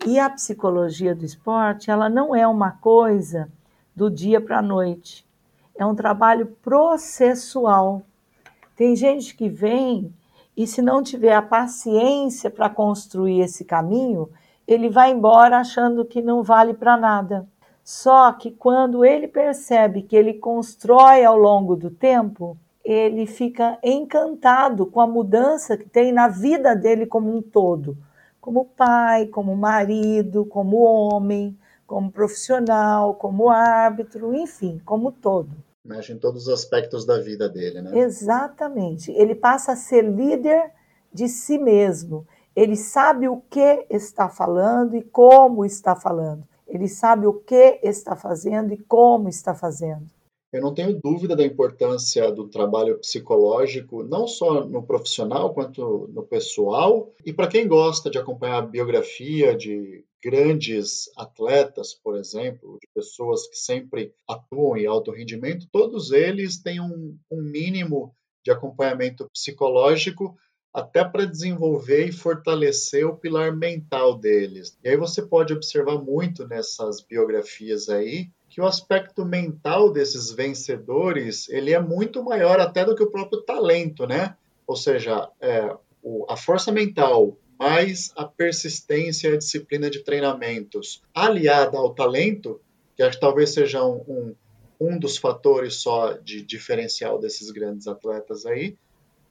E 0.04 0.18
a 0.18 0.28
psicologia 0.28 1.14
do 1.14 1.24
esporte, 1.24 1.90
ela 1.90 2.08
não 2.08 2.34
é 2.34 2.46
uma 2.46 2.72
coisa 2.72 3.48
do 3.94 4.10
dia 4.10 4.40
para 4.40 4.58
a 4.58 4.62
noite. 4.62 5.24
É 5.76 5.86
um 5.86 5.94
trabalho 5.94 6.56
processual. 6.62 8.02
Tem 8.76 8.96
gente 8.96 9.36
que 9.36 9.48
vem 9.48 10.12
e 10.56 10.66
se 10.66 10.82
não 10.82 11.02
tiver 11.02 11.34
a 11.34 11.42
paciência 11.42 12.50
para 12.50 12.68
construir 12.68 13.40
esse 13.40 13.64
caminho, 13.64 14.28
ele 14.66 14.88
vai 14.88 15.10
embora 15.10 15.58
achando 15.58 16.04
que 16.04 16.22
não 16.22 16.42
vale 16.42 16.74
para 16.74 16.96
nada. 16.96 17.46
Só 17.84 18.32
que 18.32 18.50
quando 18.50 19.04
ele 19.04 19.26
percebe 19.26 20.02
que 20.02 20.14
ele 20.14 20.34
constrói 20.34 21.24
ao 21.24 21.36
longo 21.36 21.74
do 21.74 21.90
tempo, 21.90 22.56
ele 22.84 23.26
fica 23.26 23.78
encantado 23.82 24.86
com 24.86 25.00
a 25.00 25.06
mudança 25.06 25.76
que 25.76 25.88
tem 25.88 26.12
na 26.12 26.28
vida 26.28 26.74
dele 26.74 27.06
como 27.06 27.36
um 27.36 27.42
todo, 27.42 27.96
como 28.40 28.64
pai, 28.64 29.26
como 29.26 29.56
marido, 29.56 30.44
como 30.44 30.78
homem, 30.82 31.58
como 31.86 32.10
profissional, 32.10 33.14
como 33.14 33.50
árbitro, 33.50 34.34
enfim, 34.34 34.80
como 34.84 35.10
todo 35.10 35.50
mexe 35.84 36.12
em 36.12 36.18
todos 36.18 36.46
os 36.46 36.54
aspectos 36.54 37.04
da 37.04 37.18
vida 37.18 37.48
dele, 37.48 37.82
né? 37.82 37.98
Exatamente. 37.98 39.10
Ele 39.12 39.34
passa 39.34 39.72
a 39.72 39.76
ser 39.76 40.02
líder 40.02 40.70
de 41.12 41.28
si 41.28 41.58
mesmo. 41.58 42.26
Ele 42.54 42.76
sabe 42.76 43.28
o 43.28 43.40
que 43.40 43.86
está 43.90 44.28
falando 44.28 44.96
e 44.96 45.02
como 45.02 45.64
está 45.64 45.96
falando. 45.96 46.46
Ele 46.66 46.88
sabe 46.88 47.26
o 47.26 47.34
que 47.34 47.80
está 47.82 48.16
fazendo 48.16 48.72
e 48.72 48.78
como 48.78 49.28
está 49.28 49.54
fazendo. 49.54 50.06
Eu 50.52 50.60
não 50.60 50.74
tenho 50.74 51.00
dúvida 51.00 51.34
da 51.34 51.44
importância 51.44 52.30
do 52.30 52.46
trabalho 52.46 52.98
psicológico, 52.98 54.04
não 54.04 54.26
só 54.26 54.66
no 54.66 54.82
profissional 54.82 55.54
quanto 55.54 56.08
no 56.12 56.22
pessoal. 56.22 57.10
E 57.24 57.32
para 57.32 57.48
quem 57.48 57.66
gosta 57.66 58.10
de 58.10 58.18
acompanhar 58.18 58.58
a 58.58 58.66
biografia 58.66 59.56
de 59.56 60.04
grandes 60.22 61.10
atletas, 61.16 61.94
por 61.94 62.18
exemplo, 62.18 62.78
de 62.80 62.86
pessoas 62.94 63.48
que 63.48 63.56
sempre 63.56 64.12
atuam 64.28 64.76
em 64.76 64.86
alto 64.86 65.10
rendimento, 65.10 65.66
todos 65.72 66.12
eles 66.12 66.62
têm 66.62 66.80
um, 66.82 67.16
um 67.30 67.42
mínimo 67.42 68.14
de 68.44 68.50
acompanhamento 68.50 69.26
psicológico 69.32 70.36
até 70.72 71.04
para 71.04 71.26
desenvolver 71.26 72.06
e 72.06 72.12
fortalecer 72.12 73.06
o 73.06 73.16
pilar 73.16 73.54
mental 73.54 74.16
deles. 74.16 74.76
E 74.82 74.88
aí 74.88 74.96
você 74.96 75.20
pode 75.20 75.52
observar 75.52 75.98
muito 75.98 76.46
nessas 76.48 77.00
biografias 77.00 77.88
aí 77.88 78.30
que 78.48 78.60
o 78.60 78.66
aspecto 78.66 79.24
mental 79.24 79.90
desses 79.90 80.30
vencedores 80.30 81.48
ele 81.48 81.72
é 81.72 81.80
muito 81.80 82.22
maior 82.22 82.60
até 82.60 82.84
do 82.84 82.94
que 82.94 83.02
o 83.02 83.10
próprio 83.10 83.42
talento, 83.42 84.06
né? 84.06 84.36
Ou 84.66 84.76
seja, 84.76 85.28
é, 85.40 85.74
o, 86.02 86.26
a 86.28 86.36
força 86.36 86.72
mental 86.72 87.36
mais 87.58 88.12
a 88.16 88.24
persistência 88.24 89.28
e 89.28 89.34
a 89.34 89.38
disciplina 89.38 89.88
de 89.88 90.00
treinamentos 90.00 91.00
aliada 91.14 91.78
ao 91.78 91.94
talento, 91.94 92.60
que 92.96 93.02
acho 93.02 93.16
que 93.16 93.20
talvez 93.20 93.54
seja 93.54 93.84
um, 93.84 94.02
um, 94.08 94.34
um 94.80 94.98
dos 94.98 95.16
fatores 95.16 95.76
só 95.76 96.14
de 96.14 96.42
diferencial 96.42 97.18
desses 97.20 97.50
grandes 97.50 97.86
atletas 97.86 98.44
aí, 98.44 98.76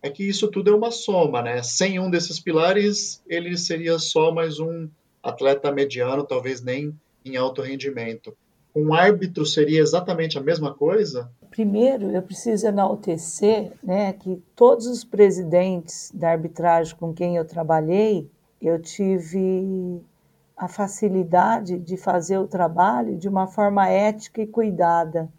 é 0.02 0.10
que 0.10 0.28
isso 0.28 0.50
tudo 0.50 0.72
é 0.72 0.76
uma 0.76 0.92
soma, 0.92 1.42
né? 1.42 1.62
Sem 1.64 2.00
um 2.00 2.10
desses 2.10 2.40
pilares, 2.40 3.22
ele 3.28 3.58
seria 3.58 4.00
só 4.00 4.32
mais 4.32 4.60
um 4.60 4.90
atleta 5.22 5.72
mediano, 5.72 6.24
talvez 6.24 6.62
nem 6.62 6.96
em 7.24 7.38
alto 7.38 7.62
rendimento 7.62 8.36
um 8.76 8.94
árbitro 8.94 9.46
seria 9.46 9.82
exatamente 9.82 10.38
a 10.38 10.42
mesma 10.42 10.74
coisa? 10.74 11.30
Primeiro, 11.50 12.10
eu 12.12 12.22
preciso 12.22 12.68
enaltecer 12.68 13.74
né, 13.84 14.14
que 14.14 14.42
todos 14.56 14.88
os 14.88 15.04
presidentes 15.04 16.10
da 16.14 16.32
arbitragem 16.32 16.96
com 16.96 17.14
quem 17.14 17.36
eu 17.36 17.46
trabalhei, 17.46 18.30
eu 18.62 18.82
tive 18.82 20.02
a 20.56 20.68
facilidade 20.68 21.78
de 21.78 21.98
fazer 21.98 22.38
o 22.38 22.48
trabalho 22.48 23.18
de 23.18 23.28
uma 23.28 23.48
forma 23.48 23.90
ética 23.90 24.42
e 24.42 24.48
cuidada. 24.48 25.30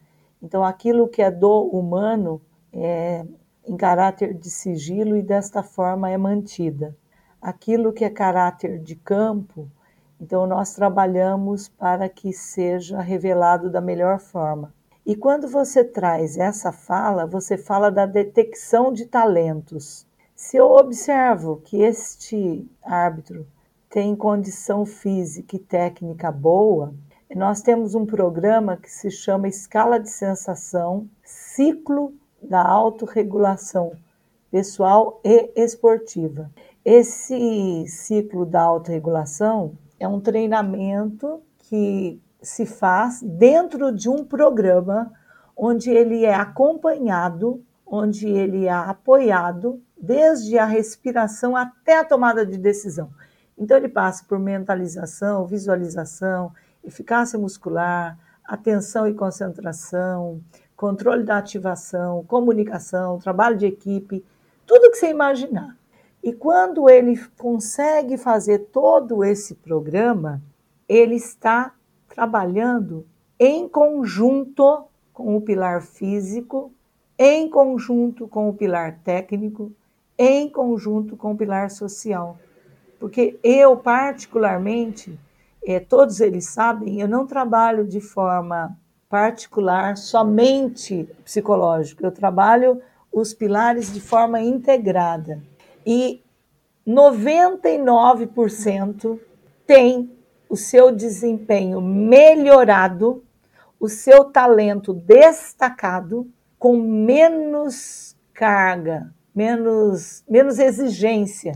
Então, 0.43 0.63
aquilo 0.65 1.09
que 1.09 1.23
é 1.23 1.31
do 1.31 1.63
humano 1.63 2.41
é 2.73 3.25
em 3.67 3.77
caráter 3.77 4.35
de 4.35 4.51
sigilo 4.51 5.17
e 5.17 5.23
desta 5.23 5.63
forma 5.63 6.11
é 6.11 6.17
mantida. 6.17 6.97
Aquilo 7.41 7.93
que 7.93 8.05
é 8.05 8.11
caráter 8.11 8.79
de 8.79 8.95
campo, 8.95 9.69
então, 10.23 10.47
nós 10.47 10.73
trabalhamos 10.73 11.67
para 11.67 12.09
que 12.09 12.33
seja 12.33 13.01
revelado 13.01 13.69
da 13.69 13.81
melhor 13.81 14.21
forma. 14.21 14.73
E 15.05 15.17
quando 15.17 15.49
você 15.49 15.83
traz 15.83 16.39
essa 16.39 16.71
fala, 16.71 17.27
você 17.27 17.59
fala 17.59 17.91
da 17.91 18.07
detecção 18.07 18.93
de 18.93 19.07
talentos. 19.07 20.07
Se 20.33 20.57
eu 20.57 20.71
observo 20.71 21.61
que 21.65 21.83
este 21.83 22.65
árbitro 22.81 23.45
tem 23.91 24.15
condição 24.15 24.87
física 24.87 25.57
e 25.57 25.59
técnica 25.59 26.31
boa, 26.31 26.95
nós 27.35 27.61
temos 27.61 27.97
um 27.97 28.07
programa 28.07 28.77
que 28.77 28.89
se 28.89 29.11
chama 29.11 29.49
Escala 29.49 29.99
de 29.99 30.09
Sensação 30.09 31.09
Ciclo 31.25 32.15
da 32.43 32.63
Autorregulação 32.63 33.93
Pessoal 34.51 35.21
e 35.25 35.51
Esportiva. 35.57 36.51
Esse 36.85 37.87
ciclo 37.87 38.45
da 38.45 38.61
autorregulação 38.63 39.73
é 39.99 40.07
um 40.07 40.21
treinamento 40.21 41.41
que 41.59 42.21
se 42.43 42.67
faz 42.67 43.23
dentro 43.23 43.93
de 43.93 44.09
um 44.09 44.25
programa 44.25 45.13
onde 45.57 45.91
ele 45.91 46.25
é 46.25 46.35
acompanhado, 46.35 47.65
onde 47.87 48.29
ele 48.29 48.67
é 48.67 48.73
apoiado 48.73 49.81
desde 50.01 50.59
a 50.59 50.65
respiração 50.65 51.57
até 51.57 51.99
a 51.99 52.05
tomada 52.05 52.45
de 52.45 52.59
decisão. 52.59 53.11
Então 53.57 53.77
ele 53.77 53.89
passa 53.89 54.25
por 54.29 54.39
mentalização, 54.39 55.47
visualização, 55.47 56.53
eficácia 56.83 57.39
muscular, 57.39 58.19
atenção 58.45 59.07
e 59.07 59.15
concentração, 59.15 60.41
controle 60.83 61.23
da 61.23 61.39
ativação, 61.39 62.25
comunicação, 62.25 63.17
trabalho 63.21 63.57
de 63.57 63.67
equipe, 63.67 64.25
tudo 64.67 64.91
que 64.91 64.97
você 64.97 65.11
imaginar. 65.11 65.77
E 66.21 66.33
quando 66.33 66.91
ele 66.91 67.17
consegue 67.39 68.19
fazer 68.19 68.67
todo 68.73 69.23
esse 69.23 69.55
programa, 69.55 70.43
ele 70.89 71.15
está 71.15 71.73
trabalhando 72.09 73.07
em 73.39 73.69
conjunto 73.69 74.85
com 75.13 75.37
o 75.37 75.41
pilar 75.41 75.83
físico, 75.83 76.73
em 77.17 77.49
conjunto 77.49 78.27
com 78.27 78.49
o 78.49 78.53
pilar 78.53 78.99
técnico, 79.05 79.71
em 80.19 80.49
conjunto 80.49 81.17
com 81.17 81.31
o 81.31 81.37
pilar 81.37 81.71
social. 81.71 82.37
Porque 82.99 83.39
eu, 83.41 83.77
particularmente, 83.77 85.17
é, 85.65 85.79
todos 85.79 86.21
eles 86.21 86.47
sabem, 86.47 87.01
eu 87.01 87.07
não 87.07 87.25
trabalho 87.25 87.87
de 87.87 88.01
forma 88.01 88.77
particular, 89.13 89.97
somente 89.99 91.07
psicológico. 91.23 92.03
Eu 92.03 92.11
trabalho 92.11 92.81
os 93.13 93.35
pilares 93.35 93.93
de 93.93 94.01
forma 94.01 94.41
integrada. 94.41 95.43
E 95.85 96.23
99% 96.89 99.21
tem 99.67 100.11
o 100.49 100.57
seu 100.57 100.91
desempenho 100.91 101.83
melhorado, 101.83 103.23
o 103.79 103.87
seu 103.87 104.25
talento 104.25 104.95
destacado, 104.95 106.27
com 106.59 106.79
menos 106.79 108.17
carga, 108.33 109.13
menos, 109.35 110.25
menos 110.27 110.59
exigência 110.59 111.53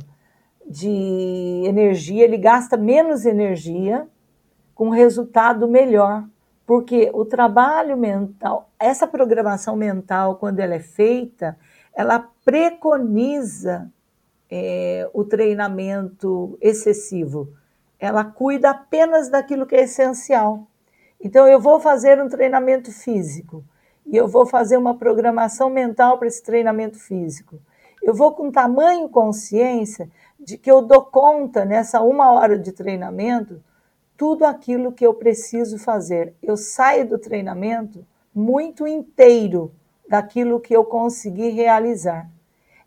de 0.69 1.63
energia, 1.65 2.25
ele 2.25 2.37
gasta 2.37 2.77
menos 2.77 3.25
energia 3.25 4.07
com 4.75 4.91
resultado 4.91 5.67
melhor 5.67 6.23
porque 6.67 7.11
o 7.15 7.25
trabalho 7.25 7.97
mental, 7.97 8.69
essa 8.79 9.07
programação 9.07 9.77
mental, 9.77 10.35
quando 10.35 10.59
ela 10.59 10.75
é 10.75 10.81
feita, 10.81 11.57
ela 11.95 12.29
preconiza 12.45 13.91
é, 14.51 15.09
o 15.15 15.25
treinamento 15.25 16.59
excessivo. 16.61 17.49
Ela 18.01 18.25
cuida 18.25 18.71
apenas 18.71 19.29
daquilo 19.29 19.65
que 19.65 19.77
é 19.77 19.85
essencial. 19.85 20.67
Então, 21.21 21.47
eu 21.47 21.61
vou 21.61 21.79
fazer 21.79 22.21
um 22.21 22.29
treinamento 22.29 22.91
físico 22.91 23.65
e 24.05 24.17
eu 24.17 24.27
vou 24.27 24.45
fazer 24.45 24.77
uma 24.77 24.97
programação 24.97 25.71
mental 25.71 26.19
para 26.19 26.29
esse 26.29 26.43
treinamento 26.43 26.99
físico. 26.99 27.61
Eu 28.03 28.13
vou 28.13 28.33
com 28.33 28.51
tamanho 28.51 29.09
consciência 29.09 30.11
de 30.39 30.59
que 30.59 30.71
eu 30.71 30.83
dou 30.83 31.03
conta 31.03 31.65
nessa 31.65 32.03
uma 32.03 32.33
hora 32.33 32.59
de 32.59 32.73
treinamento 32.73 33.63
tudo 34.17 34.45
aquilo 34.45 34.93
que 34.93 35.07
eu 35.07 35.15
preciso 35.15 35.79
fazer. 35.79 36.35
Eu 36.43 36.57
saio 36.57 37.09
do 37.09 37.19
treinamento 37.19 38.05
muito 38.35 38.87
inteiro 38.87 39.73
daquilo 40.09 40.61
que 40.61 40.75
eu 40.75 40.85
consegui 40.85 41.49
realizar. 41.49 42.31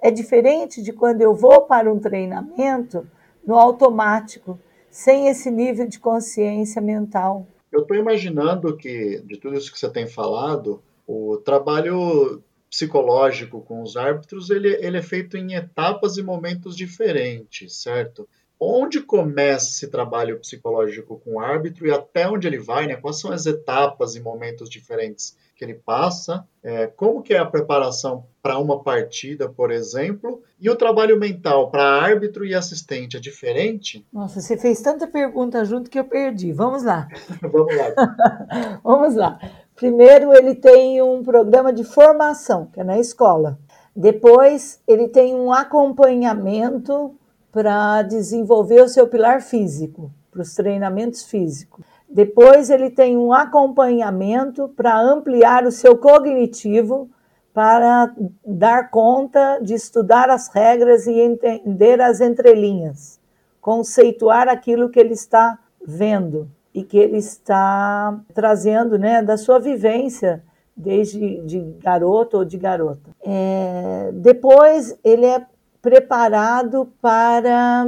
É 0.01 0.09
diferente 0.09 0.81
de 0.81 0.93
quando 0.93 1.21
eu 1.21 1.35
vou 1.35 1.61
para 1.61 1.91
um 1.91 1.99
treinamento 1.99 3.05
no 3.45 3.55
automático, 3.55 4.59
sem 4.89 5.27
esse 5.27 5.51
nível 5.51 5.87
de 5.87 5.99
consciência 5.99 6.81
mental. 6.81 7.45
Eu 7.71 7.81
estou 7.81 7.97
imaginando 7.97 8.75
que, 8.75 9.21
de 9.25 9.37
tudo 9.37 9.57
isso 9.57 9.71
que 9.71 9.79
você 9.79 9.89
tem 9.89 10.07
falado, 10.07 10.81
o 11.05 11.37
trabalho 11.37 12.41
psicológico 12.69 13.61
com 13.61 13.81
os 13.81 13.97
árbitros 13.97 14.49
ele, 14.49 14.75
ele 14.79 14.97
é 14.97 15.01
feito 15.01 15.35
em 15.35 15.55
etapas 15.55 16.17
e 16.17 16.23
momentos 16.23 16.75
diferentes, 16.75 17.75
certo? 17.75 18.27
Onde 18.59 18.99
começa 18.99 19.69
esse 19.69 19.87
trabalho 19.87 20.37
psicológico 20.39 21.19
com 21.23 21.35
o 21.35 21.39
árbitro 21.39 21.87
e 21.87 21.91
até 21.91 22.27
onde 22.27 22.45
ele 22.45 22.59
vai, 22.59 22.87
né? 22.87 22.97
Quais 22.97 23.19
são 23.19 23.31
as 23.31 23.45
etapas 23.45 24.15
e 24.15 24.19
momentos 24.19 24.69
diferentes 24.69 25.37
que 25.55 25.63
ele 25.63 25.75
passa? 25.75 26.45
É, 26.61 26.87
como 26.87 27.21
que 27.21 27.33
é 27.33 27.37
a 27.37 27.45
preparação 27.45 28.25
para 28.43 28.57
uma 28.57 28.83
partida, 28.83 29.47
por 29.47 29.71
exemplo? 29.71 30.43
E 30.59 30.69
o 30.69 30.75
trabalho 30.75 31.17
mental 31.17 31.71
para 31.71 31.83
árbitro 31.83 32.45
e 32.45 32.53
assistente 32.53 33.15
é 33.15 33.19
diferente? 33.19 34.05
Nossa, 34.11 34.41
você 34.41 34.57
fez 34.57 34.81
tanta 34.81 35.07
pergunta 35.07 35.63
junto 35.63 35.89
que 35.89 35.99
eu 35.99 36.05
perdi. 36.05 36.51
Vamos 36.51 36.83
lá. 36.83 37.07
Vamos 37.41 37.75
lá. 37.75 38.79
Vamos 38.83 39.15
lá. 39.15 39.39
Primeiro, 39.73 40.33
ele 40.33 40.55
tem 40.55 41.01
um 41.01 41.23
programa 41.23 41.71
de 41.71 41.85
formação, 41.85 42.65
que 42.65 42.81
é 42.81 42.83
na 42.83 42.99
escola. 42.99 43.57
Depois, 43.95 44.81
ele 44.85 45.07
tem 45.07 45.33
um 45.33 45.53
acompanhamento 45.53 47.15
para 47.51 48.01
desenvolver 48.03 48.81
o 48.81 48.89
seu 48.89 49.07
pilar 49.07 49.41
físico, 49.41 50.11
para 50.31 50.41
os 50.41 50.53
treinamentos 50.53 51.23
físicos. 51.23 51.85
Depois, 52.07 52.69
ele 52.69 52.89
tem 52.89 53.17
um 53.17 53.31
acompanhamento 53.31 54.67
para 54.69 54.99
ampliar 54.99 55.65
o 55.65 55.71
seu 55.71 55.97
cognitivo, 55.97 57.09
para 57.53 58.13
dar 58.45 58.89
conta 58.89 59.59
de 59.61 59.73
estudar 59.73 60.29
as 60.29 60.47
regras 60.47 61.07
e 61.07 61.19
entender 61.19 62.01
as 62.01 62.21
entrelinhas, 62.21 63.19
conceituar 63.59 64.47
aquilo 64.47 64.89
que 64.89 64.99
ele 64.99 65.13
está 65.13 65.59
vendo 65.85 66.49
e 66.73 66.83
que 66.83 66.97
ele 66.97 67.17
está 67.17 68.19
trazendo 68.33 68.97
né, 68.97 69.21
da 69.21 69.37
sua 69.37 69.59
vivência 69.59 70.43
desde 70.75 71.41
de 71.41 71.59
garoto 71.81 72.37
ou 72.37 72.45
de 72.45 72.57
garota. 72.57 73.09
É, 73.21 74.11
depois, 74.13 74.97
ele 75.03 75.25
é 75.25 75.45
preparado 75.81 76.91
para 77.01 77.85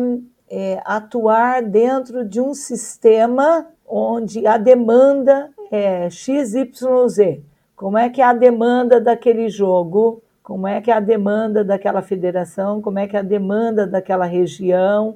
é, 0.49 0.82
atuar 0.86 1.62
dentro 1.62 2.25
de 2.25 2.41
um 2.41 2.54
sistema 2.54 3.67
onde 3.88 4.45
a 4.47 4.58
demanda 4.58 5.49
é 5.71 6.10
XYZ. 6.10 7.41
Como 7.75 7.97
é 7.97 8.10
que 8.10 8.21
é 8.21 8.25
a 8.25 8.34
demanda 8.34 8.99
daquele 8.99 9.49
jogo? 9.49 10.21
Como 10.43 10.67
é 10.67 10.82
que 10.82 10.91
é 10.91 10.93
a 10.93 10.99
demanda 10.99 11.63
daquela 11.63 12.01
federação? 12.01 12.82
Como 12.82 12.99
é 12.99 13.08
que 13.08 13.15
é 13.15 13.19
a 13.19 13.23
demanda 13.23 13.88
daquela 13.88 14.25
região? 14.25 15.15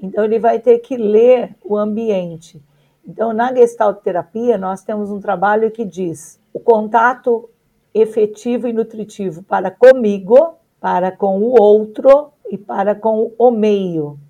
Então, 0.00 0.24
ele 0.24 0.38
vai 0.38 0.58
ter 0.58 0.78
que 0.78 0.96
ler 0.96 1.54
o 1.64 1.76
ambiente. 1.76 2.62
Então, 3.06 3.32
na 3.32 3.54
Gestalt 3.54 4.02
terapia, 4.02 4.58
nós 4.58 4.82
temos 4.82 5.10
um 5.10 5.20
trabalho 5.20 5.70
que 5.70 5.84
diz 5.84 6.38
o 6.52 6.60
contato 6.60 7.48
efetivo 7.94 8.68
e 8.68 8.72
nutritivo 8.72 9.42
para 9.42 9.70
comigo 9.70 10.56
para 10.86 11.10
com 11.10 11.40
o 11.40 11.60
outro 11.60 12.28
e 12.48 12.56
para 12.56 12.94
com 12.94 13.32
o 13.36 13.50
meio. 13.50 14.20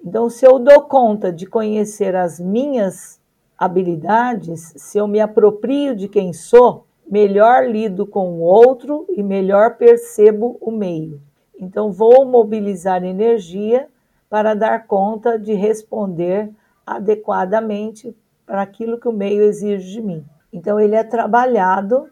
Então, 0.00 0.30
se 0.30 0.46
eu 0.46 0.60
dou 0.60 0.82
conta 0.82 1.32
de 1.32 1.44
conhecer 1.44 2.14
as 2.14 2.38
minhas 2.38 3.20
habilidades, 3.58 4.74
se 4.76 4.96
eu 4.96 5.08
me 5.08 5.18
aproprio 5.18 5.96
de 5.96 6.06
quem 6.06 6.32
sou, 6.32 6.86
melhor 7.04 7.68
lido 7.68 8.06
com 8.06 8.34
o 8.34 8.42
outro 8.42 9.04
e 9.08 9.24
melhor 9.24 9.76
percebo 9.76 10.56
o 10.60 10.70
meio. 10.70 11.20
Então, 11.58 11.90
vou 11.90 12.24
mobilizar 12.24 13.02
energia 13.02 13.88
para 14.30 14.54
dar 14.54 14.86
conta 14.86 15.36
de 15.36 15.52
responder 15.52 16.48
adequadamente 16.86 18.16
para 18.46 18.62
aquilo 18.62 19.00
que 19.00 19.08
o 19.08 19.12
meio 19.12 19.42
exige 19.42 19.90
de 19.90 20.00
mim. 20.00 20.24
Então, 20.52 20.78
ele 20.78 20.94
é 20.94 21.02
trabalhado 21.02 22.06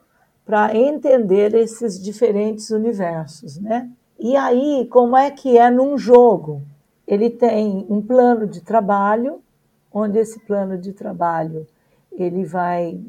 para 0.53 0.77
entender 0.77 1.55
esses 1.55 1.99
diferentes 1.99 2.69
universos, 2.69 3.59
né? 3.59 3.91
E 4.21 4.37
aí, 4.37 4.87
como 4.91 5.17
é 5.17 5.31
que 5.31 5.57
é 5.57 5.71
num 5.71 5.97
jogo? 5.97 6.61
Ele 7.09 7.31
tem 7.31 7.87
um 7.89 8.03
plano 8.03 8.47
de 8.47 8.61
trabalho, 8.61 9.41
onde 9.91 10.19
esse 10.19 10.39
plano 10.41 10.77
de 10.77 10.93
trabalho 10.93 11.67
ele 12.13 12.45
vai 12.45 13.01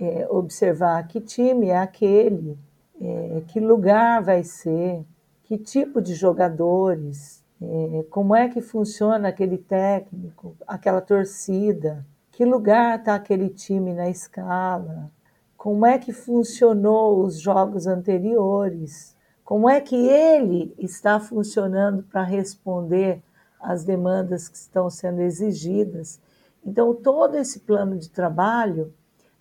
é, 0.00 0.26
observar 0.28 1.06
que 1.06 1.20
time 1.20 1.68
é 1.68 1.78
aquele, 1.78 2.58
é, 3.00 3.42
que 3.46 3.60
lugar 3.60 4.20
vai 4.20 4.42
ser, 4.42 5.04
que 5.44 5.56
tipo 5.56 6.02
de 6.02 6.14
jogadores, 6.14 7.44
é, 7.62 8.04
como 8.10 8.34
é 8.34 8.48
que 8.48 8.60
funciona 8.60 9.28
aquele 9.28 9.56
técnico, 9.56 10.56
aquela 10.66 11.00
torcida, 11.00 12.04
que 12.32 12.44
lugar 12.44 12.98
está 12.98 13.14
aquele 13.14 13.50
time 13.50 13.94
na 13.94 14.10
escala, 14.10 15.12
como 15.56 15.86
é 15.86 15.98
que 15.98 16.12
funcionou 16.12 17.24
os 17.24 17.40
jogos 17.40 17.86
anteriores, 17.86 19.16
como 19.44 19.68
é 19.68 19.80
que 19.80 19.96
ele 19.96 20.74
está 20.78 21.18
funcionando 21.20 22.02
para 22.02 22.22
responder 22.22 23.22
às 23.60 23.84
demandas 23.84 24.48
que 24.48 24.56
estão 24.56 24.90
sendo 24.90 25.20
exigidas. 25.20 26.20
Então, 26.64 26.94
todo 26.94 27.36
esse 27.36 27.60
plano 27.60 27.96
de 27.96 28.10
trabalho 28.10 28.92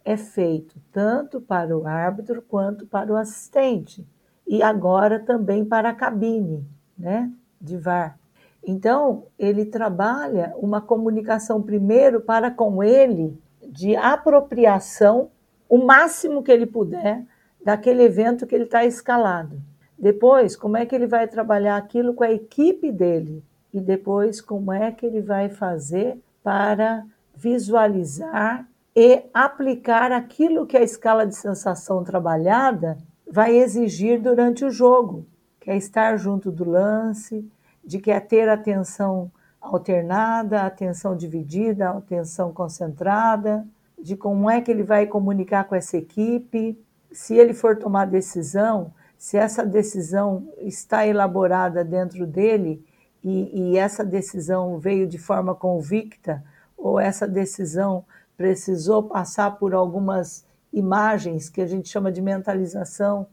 é 0.04 0.16
feito 0.16 0.76
tanto 0.92 1.42
para 1.42 1.76
o 1.78 1.88
árbitro 1.88 2.42
quanto 2.42 2.86
para 2.86 3.12
o 3.12 3.16
assistente 3.16 4.08
e 4.48 4.62
agora 4.62 5.20
também 5.20 5.66
para 5.66 5.90
a 5.90 5.96
cabine, 5.96 6.64
né, 6.98 7.32
de 7.60 7.76
VAR. 7.78 8.18
Então, 8.64 9.26
ele 9.38 9.66
trabalha 9.66 10.54
uma 10.58 10.82
comunicação 10.82 11.62
primeiro 11.62 12.22
para 12.22 12.50
com 12.50 12.84
ele 12.84 13.40
de 13.68 13.96
apropriação 13.96 15.30
o 15.76 15.86
máximo 15.86 16.42
que 16.42 16.50
ele 16.50 16.66
puder 16.66 17.26
daquele 17.64 18.04
evento 18.04 18.48
que 18.48 18.56
ele 18.56 18.64
está 18.64 18.86
escalado. 18.86 19.62
Depois, 20.00 20.56
como 20.56 20.78
é 20.78 20.86
que 20.86 20.96
ele 20.96 21.06
vai 21.06 21.28
trabalhar 21.28 21.76
aquilo 21.76 22.14
com 22.14 22.24
a 22.24 22.32
equipe 22.32 22.94
dele? 22.94 23.44
E 23.74 23.82
depois, 23.82 24.40
como 24.40 24.72
é 24.72 24.90
que 24.94 25.06
ele 25.06 25.22
vai 25.22 25.50
fazer 25.50 26.18
para 26.42 27.04
visualizar 27.36 28.66
e 28.96 29.24
aplicar 29.34 30.14
aquilo 30.14 30.66
que 30.66 30.78
a 30.78 30.82
escala 30.82 31.28
de 31.28 31.36
sensação 31.36 32.06
trabalhada 32.06 32.98
vai 33.30 33.58
exigir 33.58 34.22
durante 34.22 34.64
o 34.64 34.72
jogo, 34.72 35.26
que 35.60 35.70
é 35.70 35.76
estar 35.76 36.16
junto 36.16 36.54
do 36.54 36.64
lance, 36.64 37.46
de 37.84 38.00
que 38.00 38.12
é 38.12 38.20
ter 38.22 38.48
atenção 38.48 39.30
alternada, 39.60 40.62
atenção 40.62 41.18
dividida, 41.18 41.90
atenção 41.90 42.54
concentrada, 42.54 43.68
de 43.98 44.16
como 44.16 44.50
é 44.50 44.62
que 44.62 44.72
ele 44.72 44.84
vai 44.84 45.08
comunicar 45.08 45.66
com 45.66 45.76
essa 45.76 45.98
equipe, 45.98 46.78
se 47.12 47.36
ele 47.36 47.54
for 47.54 47.78
tomar 47.78 48.06
decisão, 48.06 48.94
se 49.18 49.38
essa 49.38 49.66
decisão 49.66 50.48
está 50.60 51.08
elaborada 51.08 51.84
dentro 51.84 52.28
dele 52.28 52.86
e, 53.24 53.72
e 53.72 53.78
essa 53.78 54.04
decisão 54.04 54.78
veio 54.78 55.08
de 55.08 55.18
forma 55.18 55.56
convicta 55.56 56.44
ou 56.78 57.00
essa 57.00 57.28
decisão 57.28 58.06
precisou 58.38 59.04
passar 59.04 59.58
por 59.58 59.74
algumas 59.74 60.46
imagens 60.72 61.50
que 61.50 61.62
a 61.62 61.66
gente 61.66 61.88
chama 61.88 62.12
de 62.12 62.22
mentalização, 62.22 63.28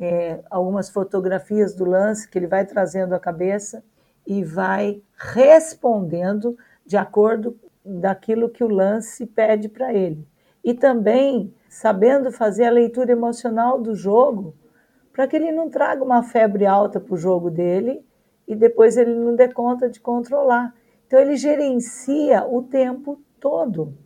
é, 0.00 0.40
algumas 0.50 0.88
fotografias 0.88 1.74
do 1.74 1.84
lance 1.84 2.28
que 2.28 2.38
ele 2.38 2.46
vai 2.46 2.64
trazendo 2.64 3.14
à 3.14 3.20
cabeça 3.20 3.84
e 4.26 4.42
vai 4.42 5.02
respondendo 5.14 6.56
de 6.84 6.96
acordo 6.96 7.56
daquilo 7.86 8.48
que 8.48 8.64
o 8.64 8.68
lance 8.68 9.24
pede 9.26 9.68
para 9.68 9.94
ele. 9.94 10.26
E 10.64 10.74
também 10.74 11.54
sabendo 11.68 12.32
fazer 12.32 12.64
a 12.64 12.70
leitura 12.70 13.12
emocional 13.12 13.80
do 13.80 13.94
jogo, 13.94 14.54
para 15.12 15.26
que 15.26 15.36
ele 15.36 15.52
não 15.52 15.70
traga 15.70 16.02
uma 16.02 16.22
febre 16.22 16.66
alta 16.66 17.00
para 17.00 17.14
o 17.14 17.18
jogo 17.18 17.50
dele 17.50 18.04
e 18.46 18.54
depois 18.54 18.96
ele 18.96 19.14
não 19.14 19.34
dê 19.34 19.48
conta 19.48 19.88
de 19.88 20.00
controlar. 20.00 20.74
Então 21.06 21.18
ele 21.18 21.36
gerencia 21.36 22.44
o 22.44 22.62
tempo 22.62 23.20
todo. 23.40 23.96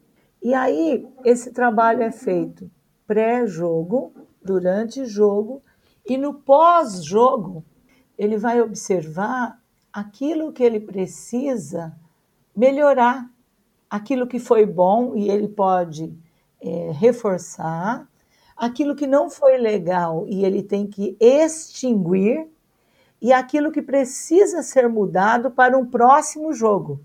E 0.43 0.55
aí 0.55 1.09
esse 1.25 1.53
trabalho 1.53 2.03
é 2.03 2.11
feito 2.11 2.71
pré-jogo, 3.07 4.12
durante 4.43 5.05
jogo 5.05 5.62
e 6.09 6.16
no 6.16 6.35
pós-jogo 6.35 7.64
ele 8.16 8.37
vai 8.37 8.61
observar 8.61 9.61
aquilo 9.93 10.53
que 10.53 10.62
ele 10.62 10.81
precisa 10.81 11.93
melhorar, 12.57 13.29
aquilo 13.90 14.26
que 14.26 14.38
foi 14.38 14.64
bom 14.64 15.16
e 15.16 15.29
ele 15.29 15.48
pode 15.48 16.16
é, 16.61 16.92
reforçar, 16.92 18.09
aquilo 18.57 18.94
que 18.94 19.07
não 19.07 19.29
foi 19.29 19.59
legal 19.59 20.24
e 20.29 20.44
ele 20.44 20.62
tem 20.62 20.87
que 20.87 21.16
extinguir, 21.18 22.46
e 23.20 23.33
aquilo 23.33 23.70
que 23.70 23.83
precisa 23.83 24.62
ser 24.62 24.88
mudado 24.88 25.50
para 25.50 25.76
um 25.76 25.85
próximo 25.85 26.55
jogo. 26.55 27.00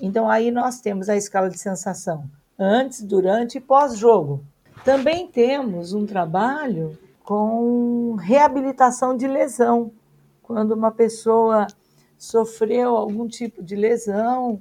Então 0.00 0.30
aí 0.30 0.50
nós 0.50 0.80
temos 0.80 1.08
a 1.08 1.16
escala 1.16 1.50
de 1.50 1.58
sensação 1.58 2.24
antes, 2.58 3.02
durante 3.02 3.58
e 3.58 3.60
pós-jogo. 3.60 4.42
Também 4.84 5.26
temos 5.26 5.92
um 5.92 6.06
trabalho 6.06 6.98
com 7.22 8.14
reabilitação 8.14 9.16
de 9.16 9.26
lesão. 9.26 9.92
Quando 10.42 10.72
uma 10.72 10.90
pessoa 10.90 11.66
sofreu 12.18 12.96
algum 12.96 13.28
tipo 13.28 13.62
de 13.62 13.76
lesão 13.76 14.60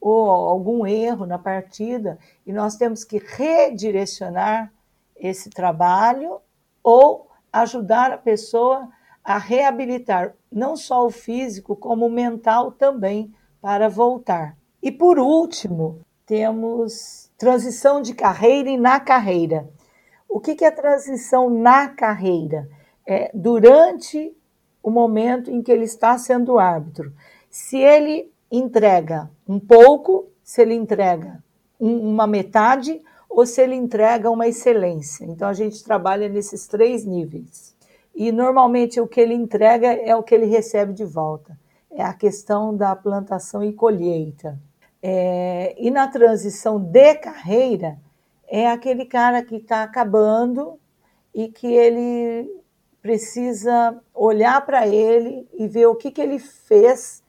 ou 0.00 0.30
algum 0.30 0.86
erro 0.86 1.26
na 1.26 1.38
partida, 1.38 2.18
e 2.46 2.52
nós 2.52 2.76
temos 2.76 3.04
que 3.04 3.18
redirecionar 3.18 4.72
esse 5.14 5.50
trabalho 5.50 6.40
ou 6.82 7.28
ajudar 7.52 8.10
a 8.12 8.18
pessoa 8.18 8.88
a 9.22 9.36
reabilitar 9.36 10.34
não 10.50 10.76
só 10.76 11.04
o 11.04 11.10
físico, 11.10 11.76
como 11.76 12.06
o 12.06 12.10
mental 12.10 12.72
também, 12.72 13.32
para 13.60 13.88
voltar. 13.88 14.56
E 14.82 14.90
por 14.90 15.18
último, 15.18 16.00
temos 16.24 17.30
transição 17.36 18.00
de 18.00 18.14
carreira 18.14 18.70
e 18.70 18.78
na 18.78 18.98
carreira. 18.98 19.68
O 20.28 20.40
que 20.40 20.64
é 20.64 20.70
transição 20.70 21.50
na 21.50 21.88
carreira? 21.88 22.68
É 23.06 23.30
durante 23.34 24.34
o 24.82 24.90
momento 24.90 25.50
em 25.50 25.62
que 25.62 25.70
ele 25.70 25.84
está 25.84 26.16
sendo 26.16 26.58
árbitro. 26.58 27.12
Se 27.50 27.78
ele 27.78 28.29
entrega 28.50 29.30
um 29.48 29.60
pouco, 29.60 30.28
se 30.42 30.62
ele 30.62 30.74
entrega 30.74 31.42
um, 31.78 32.10
uma 32.10 32.26
metade 32.26 33.00
ou 33.28 33.46
se 33.46 33.62
ele 33.62 33.74
entrega 33.74 34.30
uma 34.30 34.48
excelência. 34.48 35.24
Então 35.24 35.48
a 35.48 35.52
gente 35.52 35.82
trabalha 35.84 36.28
nesses 36.28 36.66
três 36.66 37.04
níveis. 37.04 37.76
E 38.14 38.32
normalmente 38.32 39.00
o 39.00 39.06
que 39.06 39.20
ele 39.20 39.34
entrega 39.34 39.92
é 39.92 40.14
o 40.16 40.22
que 40.22 40.34
ele 40.34 40.46
recebe 40.46 40.92
de 40.92 41.04
volta. 41.04 41.56
É 41.90 42.02
a 42.02 42.12
questão 42.12 42.76
da 42.76 42.94
plantação 42.94 43.62
e 43.62 43.72
colheita. 43.72 44.58
É, 45.02 45.74
e 45.78 45.90
na 45.90 46.08
transição 46.08 46.78
de 46.78 47.14
carreira, 47.14 47.98
é 48.48 48.68
aquele 48.68 49.06
cara 49.06 49.42
que 49.42 49.56
está 49.56 49.84
acabando 49.84 50.78
e 51.32 51.48
que 51.48 51.68
ele 51.68 52.50
precisa 53.00 53.98
olhar 54.12 54.64
para 54.66 54.86
ele 54.86 55.48
e 55.54 55.66
ver 55.66 55.86
o 55.86 55.94
que, 55.94 56.10
que 56.10 56.20
ele 56.20 56.38
fez 56.38 57.19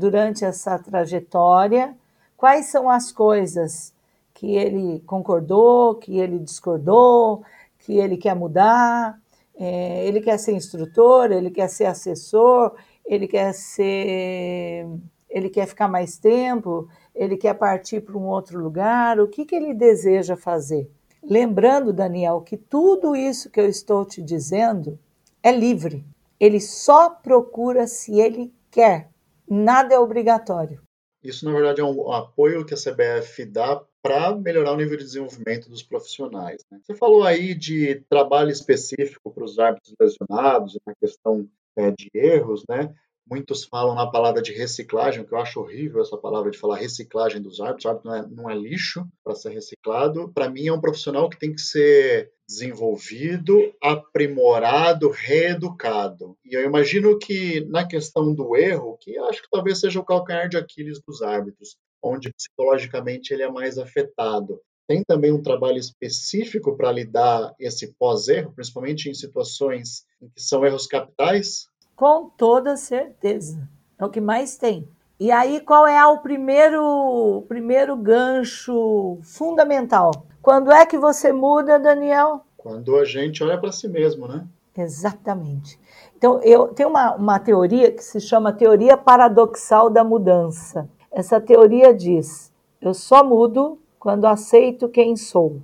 durante 0.00 0.44
essa 0.44 0.78
trajetória, 0.78 1.94
quais 2.36 2.66
são 2.66 2.88
as 2.88 3.12
coisas 3.12 3.92
que 4.32 4.56
ele 4.56 5.00
concordou, 5.06 5.96
que 5.96 6.18
ele 6.18 6.38
discordou, 6.38 7.42
que 7.80 7.98
ele 7.98 8.16
quer 8.16 8.34
mudar, 8.34 9.20
é, 9.54 10.06
ele 10.06 10.22
quer 10.22 10.38
ser 10.38 10.52
instrutor, 10.52 11.30
ele 11.30 11.50
quer 11.50 11.68
ser 11.68 11.84
assessor, 11.84 12.72
ele 13.04 13.28
quer 13.28 13.52
ser, 13.52 14.86
ele 15.28 15.50
quer 15.50 15.66
ficar 15.66 15.86
mais 15.86 16.16
tempo, 16.16 16.88
ele 17.14 17.36
quer 17.36 17.52
partir 17.52 18.00
para 18.00 18.16
um 18.16 18.26
outro 18.26 18.58
lugar, 18.58 19.20
o 19.20 19.28
que, 19.28 19.44
que 19.44 19.54
ele 19.54 19.74
deseja 19.74 20.34
fazer? 20.34 20.90
Lembrando, 21.22 21.92
Daniel, 21.92 22.40
que 22.40 22.56
tudo 22.56 23.14
isso 23.14 23.50
que 23.50 23.60
eu 23.60 23.68
estou 23.68 24.06
te 24.06 24.22
dizendo 24.22 24.98
é 25.42 25.52
livre. 25.52 26.02
Ele 26.38 26.58
só 26.58 27.10
procura 27.10 27.86
se 27.86 28.18
ele 28.18 28.50
quer. 28.70 29.09
Nada 29.50 29.94
é 29.94 29.98
obrigatório. 29.98 30.80
Isso, 31.22 31.44
na 31.44 31.52
verdade, 31.52 31.80
é 31.80 31.84
um 31.84 32.12
apoio 32.12 32.64
que 32.64 32.72
a 32.72 32.76
CBF 32.76 33.44
dá 33.44 33.82
para 34.00 34.34
melhorar 34.34 34.72
o 34.72 34.76
nível 34.76 34.96
de 34.96 35.04
desenvolvimento 35.04 35.68
dos 35.68 35.82
profissionais. 35.82 36.64
Né? 36.70 36.78
Você 36.82 36.94
falou 36.94 37.24
aí 37.24 37.54
de 37.54 37.96
trabalho 38.08 38.50
específico 38.50 39.30
para 39.30 39.44
os 39.44 39.58
árbitros 39.58 39.94
lesionados, 40.00 40.78
na 40.86 40.94
questão 40.94 41.46
é, 41.76 41.90
de 41.90 42.08
erros, 42.14 42.64
né? 42.68 42.94
Muitos 43.30 43.64
falam 43.64 43.94
na 43.94 44.10
palavra 44.10 44.42
de 44.42 44.52
reciclagem, 44.52 45.24
que 45.24 45.32
eu 45.32 45.38
acho 45.38 45.60
horrível 45.60 46.02
essa 46.02 46.16
palavra 46.16 46.50
de 46.50 46.58
falar 46.58 46.78
reciclagem 46.78 47.40
dos 47.40 47.60
árbitros. 47.60 47.84
O 47.84 47.88
árbitro 47.88 48.10
não 48.10 48.16
é, 48.16 48.26
não 48.26 48.50
é 48.50 48.54
lixo 48.56 49.06
para 49.22 49.36
ser 49.36 49.50
reciclado. 49.50 50.32
Para 50.34 50.50
mim, 50.50 50.66
é 50.66 50.72
um 50.72 50.80
profissional 50.80 51.30
que 51.30 51.38
tem 51.38 51.54
que 51.54 51.60
ser 51.60 52.32
desenvolvido, 52.48 53.72
aprimorado, 53.80 55.10
reeducado. 55.10 56.36
E 56.44 56.56
eu 56.56 56.64
imagino 56.64 57.16
que 57.20 57.60
na 57.66 57.86
questão 57.86 58.34
do 58.34 58.56
erro, 58.56 58.98
que 59.00 59.16
acho 59.16 59.42
que 59.42 59.48
talvez 59.48 59.78
seja 59.78 60.00
o 60.00 60.04
calcanhar 60.04 60.48
de 60.48 60.56
Aquiles 60.56 61.00
dos 61.00 61.22
árbitros, 61.22 61.76
onde 62.02 62.32
psicologicamente 62.32 63.32
ele 63.32 63.44
é 63.44 63.48
mais 63.48 63.78
afetado. 63.78 64.60
Tem 64.88 65.04
também 65.04 65.30
um 65.30 65.40
trabalho 65.40 65.78
específico 65.78 66.76
para 66.76 66.90
lidar 66.90 67.54
esse 67.60 67.94
pós-erro, 67.94 68.52
principalmente 68.52 69.08
em 69.08 69.14
situações 69.14 70.04
em 70.20 70.28
que 70.28 70.42
são 70.42 70.66
erros 70.66 70.88
capitais? 70.88 71.69
Com 72.00 72.30
toda 72.34 72.78
certeza. 72.78 73.68
É 73.98 74.04
o 74.06 74.08
que 74.08 74.22
mais 74.22 74.56
tem. 74.56 74.88
E 75.20 75.30
aí, 75.30 75.60
qual 75.60 75.86
é 75.86 76.02
o 76.06 76.16
primeiro, 76.16 77.44
primeiro 77.46 77.94
gancho 77.94 79.18
fundamental? 79.22 80.10
Quando 80.40 80.72
é 80.72 80.86
que 80.86 80.96
você 80.96 81.30
muda, 81.30 81.78
Daniel? 81.78 82.40
Quando 82.56 82.96
a 82.96 83.04
gente 83.04 83.44
olha 83.44 83.58
para 83.58 83.70
si 83.70 83.86
mesmo, 83.86 84.26
né? 84.26 84.46
Exatamente. 84.74 85.78
Então, 86.16 86.40
eu 86.42 86.68
tenho 86.68 86.88
uma, 86.88 87.16
uma 87.16 87.38
teoria 87.38 87.92
que 87.92 88.02
se 88.02 88.18
chama 88.18 88.50
teoria 88.50 88.96
paradoxal 88.96 89.90
da 89.90 90.02
mudança. 90.02 90.88
Essa 91.12 91.38
teoria 91.38 91.92
diz: 91.92 92.50
eu 92.80 92.94
só 92.94 93.22
mudo 93.22 93.78
quando 93.98 94.24
aceito 94.24 94.88
quem 94.88 95.16
sou. 95.16 95.60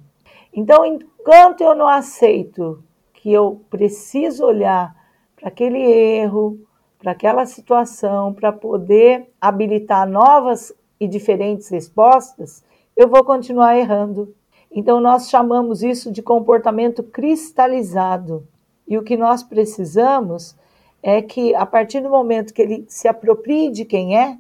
Então, 0.53 0.85
enquanto 0.85 1.63
eu 1.63 1.75
não 1.75 1.89
aceito 1.89 2.85
que 3.15 3.33
eu 3.33 3.63
preciso 3.71 4.45
olhar 4.45 4.95
para 5.37 5.49
aquele 5.49 5.79
erro, 5.79 6.59
para 6.99 7.13
aquela 7.13 7.47
situação, 7.47 8.33
para 8.33 8.53
poder 8.53 9.31
habilitar 9.41 10.09
novas 10.09 10.73
e 10.99 11.07
diferentes 11.07 11.69
respostas, 11.69 12.65
eu 12.97 13.09
vou 13.09 13.23
continuar 13.23 13.77
errando. 13.77 14.35
Então, 14.73 15.01
nós 15.01 15.29
chamamos 15.29 15.83
isso 15.83 16.11
de 16.11 16.23
comportamento 16.23 17.03
cristalizado. 17.03 18.47
E 18.89 18.97
o 18.97 19.03
que 19.03 19.17
nós 19.17 19.43
precisamos 19.43 20.57
é 21.03 21.21
que, 21.21 21.55
a 21.55 21.67
partir 21.67 22.01
do 22.01 22.11
momento 22.11 22.53
que 22.53 22.63
ele 22.63 22.85
se 22.89 23.07
aproprie 23.07 23.71
de 23.71 23.85
quem 23.85 24.19
é, 24.19 24.39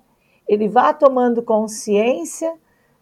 ele 0.48 0.68
vá 0.68 0.92
tomando 0.92 1.42
consciência 1.42 2.52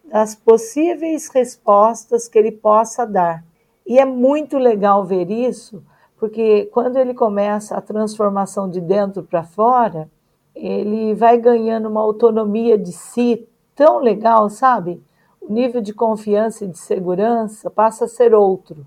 das 0.04 0.34
possíveis 0.34 1.28
respostas 1.28 2.28
que 2.28 2.38
ele 2.38 2.52
possa 2.52 3.06
dar. 3.06 3.44
E 3.86 3.98
é 3.98 4.04
muito 4.04 4.58
legal 4.58 5.04
ver 5.04 5.30
isso, 5.30 5.82
porque 6.18 6.66
quando 6.72 6.96
ele 6.96 7.14
começa 7.14 7.76
a 7.76 7.80
transformação 7.80 8.68
de 8.68 8.80
dentro 8.80 9.22
para 9.22 9.42
fora, 9.42 10.08
ele 10.54 11.14
vai 11.14 11.38
ganhando 11.38 11.88
uma 11.88 12.00
autonomia 12.00 12.78
de 12.78 12.92
si 12.92 13.48
tão 13.74 13.98
legal, 13.98 14.48
sabe? 14.48 15.02
o 15.48 15.52
nível 15.52 15.80
de 15.80 15.92
confiança 15.92 16.64
e 16.64 16.68
de 16.68 16.78
segurança 16.78 17.70
passa 17.70 18.06
a 18.06 18.08
ser 18.08 18.34
outro. 18.34 18.86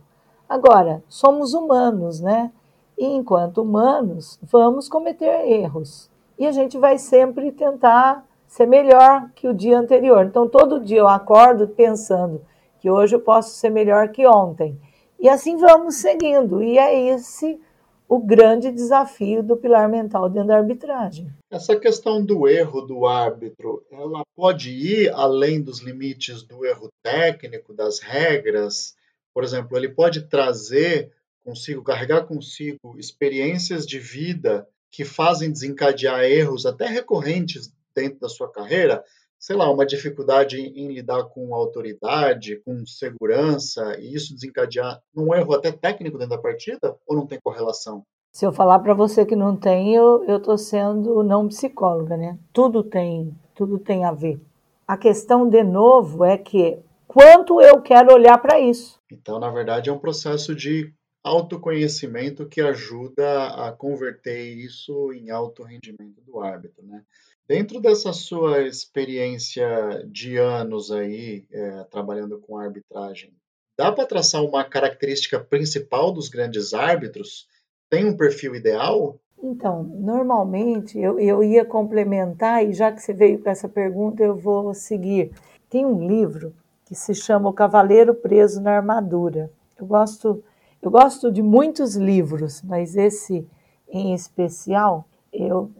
Agora, 0.49 1.03
somos 1.07 1.53
humanos, 1.53 2.19
né? 2.19 2.51
E 2.97 3.05
enquanto 3.05 3.61
humanos, 3.61 4.39
vamos 4.41 4.89
cometer 4.89 5.47
erros. 5.47 6.09
E 6.37 6.47
a 6.47 6.51
gente 6.51 6.77
vai 6.77 6.97
sempre 6.97 7.51
tentar 7.51 8.25
ser 8.47 8.65
melhor 8.65 9.29
que 9.35 9.47
o 9.47 9.53
dia 9.53 9.77
anterior. 9.77 10.25
Então, 10.25 10.47
todo 10.47 10.83
dia 10.83 10.99
eu 10.99 11.07
acordo 11.07 11.67
pensando 11.67 12.41
que 12.79 12.89
hoje 12.89 13.15
eu 13.15 13.19
posso 13.19 13.51
ser 13.51 13.69
melhor 13.69 14.09
que 14.09 14.25
ontem. 14.25 14.79
E 15.19 15.27
assim 15.27 15.57
vamos 15.57 15.95
seguindo. 15.95 16.61
E 16.61 16.77
é 16.77 17.13
esse 17.13 17.59
o 18.07 18.19
grande 18.19 18.71
desafio 18.71 19.43
do 19.43 19.57
pilar 19.57 19.89
mental 19.89 20.29
dentro 20.29 20.47
da 20.47 20.57
arbitragem. 20.57 21.29
Essa 21.51 21.77
questão 21.77 22.23
do 22.23 22.47
erro 22.47 22.81
do 22.81 23.05
árbitro, 23.05 23.85
ela 23.91 24.23
pode 24.35 24.71
ir 24.71 25.09
além 25.09 25.61
dos 25.61 25.79
limites 25.79 26.41
do 26.43 26.65
erro 26.65 26.89
técnico, 27.03 27.73
das 27.73 27.99
regras? 27.99 28.95
Por 29.33 29.43
exemplo, 29.43 29.77
ele 29.77 29.89
pode 29.89 30.21
trazer 30.27 31.11
consigo, 31.43 31.83
carregar 31.83 32.25
consigo 32.25 32.97
experiências 32.97 33.85
de 33.85 33.99
vida 33.99 34.67
que 34.91 35.03
fazem 35.03 35.51
desencadear 35.51 36.23
erros 36.23 36.65
até 36.65 36.87
recorrentes 36.87 37.71
dentro 37.93 38.19
da 38.19 38.29
sua 38.29 38.51
carreira, 38.51 39.03
sei 39.39 39.55
lá, 39.55 39.71
uma 39.71 39.85
dificuldade 39.85 40.57
em 40.59 40.87
lidar 40.87 41.23
com 41.25 41.53
autoridade, 41.53 42.61
com 42.65 42.85
segurança, 42.85 43.97
e 43.99 44.13
isso 44.13 44.33
desencadear 44.33 45.01
num 45.13 45.33
erro 45.33 45.53
até 45.53 45.71
técnico 45.71 46.17
dentro 46.17 46.35
da 46.35 46.41
partida, 46.41 46.95
ou 47.05 47.15
não 47.15 47.27
tem 47.27 47.39
correlação? 47.41 48.03
Se 48.31 48.45
eu 48.45 48.51
falar 48.51 48.79
para 48.79 48.93
você 48.93 49.25
que 49.25 49.35
não 49.35 49.55
tem, 49.55 49.95
eu 49.95 50.23
estou 50.27 50.57
sendo 50.57 51.23
não 51.23 51.47
psicóloga, 51.47 52.15
né? 52.15 52.37
Tudo 52.53 52.83
tem, 52.83 53.35
tudo 53.55 53.79
tem 53.79 54.05
a 54.05 54.11
ver. 54.11 54.39
A 54.87 54.95
questão, 54.95 55.49
de 55.49 55.63
novo, 55.63 56.23
é 56.23 56.37
que 56.37 56.77
quanto 57.07 57.59
eu 57.61 57.81
quero 57.81 58.13
olhar 58.13 58.37
para 58.37 58.59
isso. 58.59 58.99
Então, 59.11 59.39
na 59.39 59.49
verdade, 59.49 59.89
é 59.89 59.93
um 59.93 59.99
processo 59.99 60.53
de 60.53 60.93
autoconhecimento 61.23 62.47
que 62.47 62.61
ajuda 62.61 63.47
a 63.47 63.71
converter 63.71 64.53
isso 64.53 65.11
em 65.13 65.29
alto 65.29 65.63
rendimento 65.63 66.21
do 66.21 66.39
árbitro, 66.39 66.85
né? 66.85 67.03
Dentro 67.47 67.79
dessa 67.79 68.11
sua 68.11 68.63
experiência 68.63 70.05
de 70.05 70.37
anos 70.37 70.91
aí, 70.91 71.45
é, 71.49 71.83
trabalhando 71.85 72.39
com 72.39 72.57
arbitragem, 72.57 73.33
dá 73.77 73.89
para 73.89 74.05
traçar 74.05 74.43
uma 74.43 74.65
característica 74.65 75.39
principal 75.39 76.11
dos 76.11 76.27
grandes 76.27 76.73
árbitros? 76.73 77.47
Tem 77.89 78.05
um 78.05 78.17
perfil 78.17 78.53
ideal? 78.53 79.17
Então, 79.41 79.83
normalmente 79.83 80.99
eu, 80.99 81.17
eu 81.19 81.41
ia 81.41 81.63
complementar, 81.63 82.65
e 82.65 82.73
já 82.73 82.91
que 82.91 83.01
você 83.01 83.13
veio 83.13 83.41
com 83.41 83.49
essa 83.49 83.69
pergunta, 83.69 84.21
eu 84.21 84.35
vou 84.35 84.73
seguir. 84.73 85.31
Tem 85.69 85.85
um 85.85 86.05
livro 86.05 86.53
que 86.85 86.95
se 86.95 87.15
chama 87.15 87.49
O 87.49 87.53
Cavaleiro 87.53 88.13
Preso 88.13 88.61
na 88.61 88.75
Armadura. 88.75 89.49
Eu 89.77 89.85
gosto, 89.85 90.43
eu 90.81 90.91
gosto 90.91 91.31
de 91.31 91.41
muitos 91.41 91.95
livros, 91.95 92.61
mas 92.61 92.97
esse 92.97 93.47
em 93.89 94.13
especial, 94.13 95.07
eu 95.31 95.71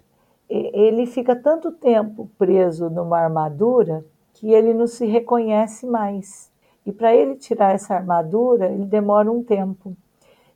ele 0.50 1.06
fica 1.06 1.36
tanto 1.36 1.72
tempo 1.72 2.30
preso 2.38 2.90
numa 2.90 3.20
armadura 3.20 4.04
que 4.34 4.52
ele 4.52 4.74
não 4.74 4.88
se 4.88 5.06
reconhece 5.06 5.86
mais. 5.86 6.52
E 6.86 6.92
para 6.92 7.14
ele 7.14 7.36
tirar 7.36 7.74
essa 7.74 7.96
armadura, 7.96 8.68
ele 8.68 8.86
demora 8.86 9.32
um 9.32 9.44
tempo. 9.44 9.96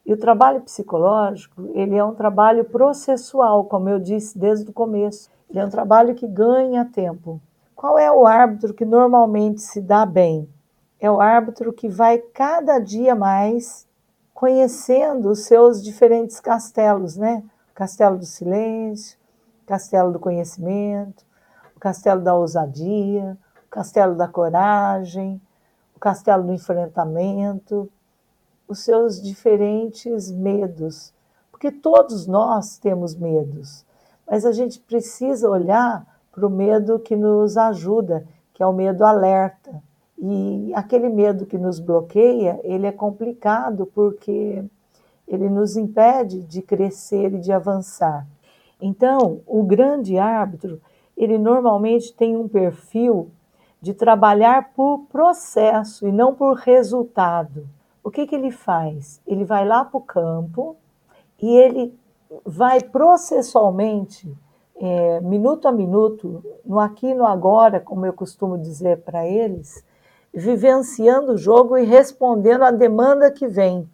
E 0.06 0.14
o 0.14 0.18
trabalho 0.18 0.62
psicológico, 0.62 1.70
ele 1.74 1.96
é 1.96 2.04
um 2.04 2.16
trabalho 2.16 2.64
processual, 2.66 3.66
como 3.66 3.90
eu 3.90 4.00
disse 4.00 4.38
desde 4.38 4.70
o 4.70 4.74
começo. 4.74 5.30
Ele 5.50 5.60
é 5.60 5.66
um 5.66 5.70
trabalho 5.70 6.16
que 6.16 6.28
ganha 6.28 6.86
tempo. 6.86 7.42
Qual 7.76 7.98
é 8.00 8.12
o 8.12 8.26
árbitro 8.26 8.74
que 8.74 8.86
normalmente 8.86 9.62
se 9.62 9.82
dá 9.82 10.06
bem? 10.06 10.48
É 11.00 11.10
o 11.10 11.20
árbitro 11.20 11.74
que 11.74 11.90
vai 11.90 12.20
cada 12.20 12.80
dia 12.80 13.14
mais 13.16 13.88
conhecendo 14.34 15.30
os 15.30 15.46
seus 15.46 15.84
diferentes 15.84 16.40
castelos, 16.40 17.18
né? 17.18 17.44
O 17.72 17.76
castelo 17.76 18.18
do 18.18 18.26
silêncio, 18.26 19.18
castelo 19.72 20.12
do 20.12 20.20
conhecimento, 20.20 21.26
o 21.74 21.80
castelo 21.80 22.22
da 22.22 22.36
ousadia, 22.36 23.38
o 23.66 23.70
castelo 23.70 24.16
da 24.16 24.28
coragem, 24.28 25.42
o 25.96 26.00
castelo 26.00 26.44
do 26.44 26.52
enfrentamento, 26.52 27.90
os 28.68 28.80
seus 28.80 29.22
diferentes 29.22 30.30
medos, 30.30 31.14
porque 31.50 31.72
todos 31.72 32.28
nós 32.28 32.78
temos 32.78 33.16
medos, 33.16 33.86
mas 34.30 34.46
a 34.46 34.52
gente 34.52 34.78
precisa 34.78 35.50
olhar 35.50 36.06
para 36.34 36.46
o 36.46 36.50
medo 36.50 37.00
que 37.00 37.16
nos 37.16 37.56
ajuda, 37.56 38.26
que 38.54 38.62
é 38.62 38.68
o 38.68 38.74
medo 38.74 39.06
alerta. 39.06 39.82
E 40.18 40.72
aquele 40.76 41.10
medo 41.10 41.46
que 41.46 41.58
nos 41.58 41.80
bloqueia, 41.80 42.60
ele 42.64 42.86
é 42.86 42.92
complicado 42.92 43.86
porque 43.88 44.64
ele 45.28 45.50
nos 45.50 45.76
impede 45.76 46.42
de 46.42 46.62
crescer 46.62 47.34
e 47.34 47.40
de 47.40 47.52
avançar. 47.52 48.28
Então, 48.82 49.42
o 49.46 49.64
grande 49.64 50.18
árbitro, 50.18 50.82
ele 51.16 51.38
normalmente 51.38 52.14
tem 52.14 52.36
um 52.36 52.48
perfil 52.48 53.30
de 53.80 53.94
trabalhar 53.94 54.74
por 54.74 55.06
processo 55.12 56.08
e 56.08 56.12
não 56.12 56.34
por 56.34 56.56
resultado. 56.56 57.68
O 58.04 58.10
que, 58.10 58.26
que 58.26 58.36
ele 58.36 58.52
faz? 58.52 59.22
Ele 59.28 59.46
vai 59.46 59.66
lá 59.66 59.86
para 59.86 59.98
o 59.98 60.02
campo 60.02 60.76
e 61.40 61.56
ele 61.56 61.94
vai 62.46 62.82
processualmente, 62.82 64.36
é, 64.80 65.20
minuto 65.22 65.68
a 65.68 65.72
minuto, 65.72 66.44
no 66.66 66.80
aqui 66.80 67.08
e 67.08 67.14
no 67.14 67.26
agora, 67.26 67.80
como 67.80 68.06
eu 68.06 68.14
costumo 68.14 68.58
dizer 68.58 69.02
para 69.02 69.28
eles, 69.28 69.84
vivenciando 70.34 71.34
o 71.34 71.38
jogo 71.38 71.78
e 71.78 71.84
respondendo 71.84 72.64
à 72.64 72.72
demanda 72.72 73.30
que 73.30 73.48
vem. 73.48 73.88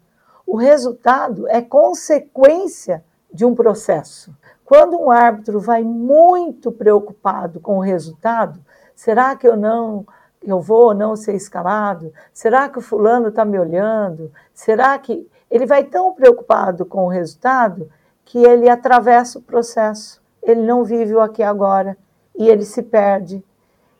O 0.46 0.56
resultado 0.56 1.46
é 1.48 1.60
consequência 1.60 3.04
de 3.32 3.44
um 3.44 3.54
processo. 3.54 4.34
Quando 4.68 5.00
um 5.00 5.10
árbitro 5.10 5.58
vai 5.58 5.82
muito 5.82 6.70
preocupado 6.70 7.58
com 7.58 7.78
o 7.78 7.80
resultado, 7.80 8.60
será 8.94 9.34
que 9.34 9.48
eu 9.48 9.56
não 9.56 10.06
eu 10.42 10.60
vou 10.60 10.88
ou 10.88 10.94
não 10.94 11.16
ser 11.16 11.34
escalado? 11.34 12.12
Será 12.34 12.68
que 12.68 12.78
o 12.78 12.82
fulano 12.82 13.28
está 13.28 13.46
me 13.46 13.58
olhando? 13.58 14.30
Será 14.52 14.98
que 14.98 15.26
ele 15.50 15.64
vai 15.64 15.84
tão 15.84 16.12
preocupado 16.12 16.84
com 16.84 17.06
o 17.06 17.08
resultado 17.08 17.90
que 18.26 18.44
ele 18.44 18.68
atravessa 18.68 19.38
o 19.38 19.42
processo? 19.42 20.20
Ele 20.42 20.60
não 20.60 20.84
vive 20.84 21.14
o 21.14 21.20
aqui 21.20 21.42
agora 21.42 21.96
e 22.36 22.46
ele 22.46 22.66
se 22.66 22.82
perde. 22.82 23.42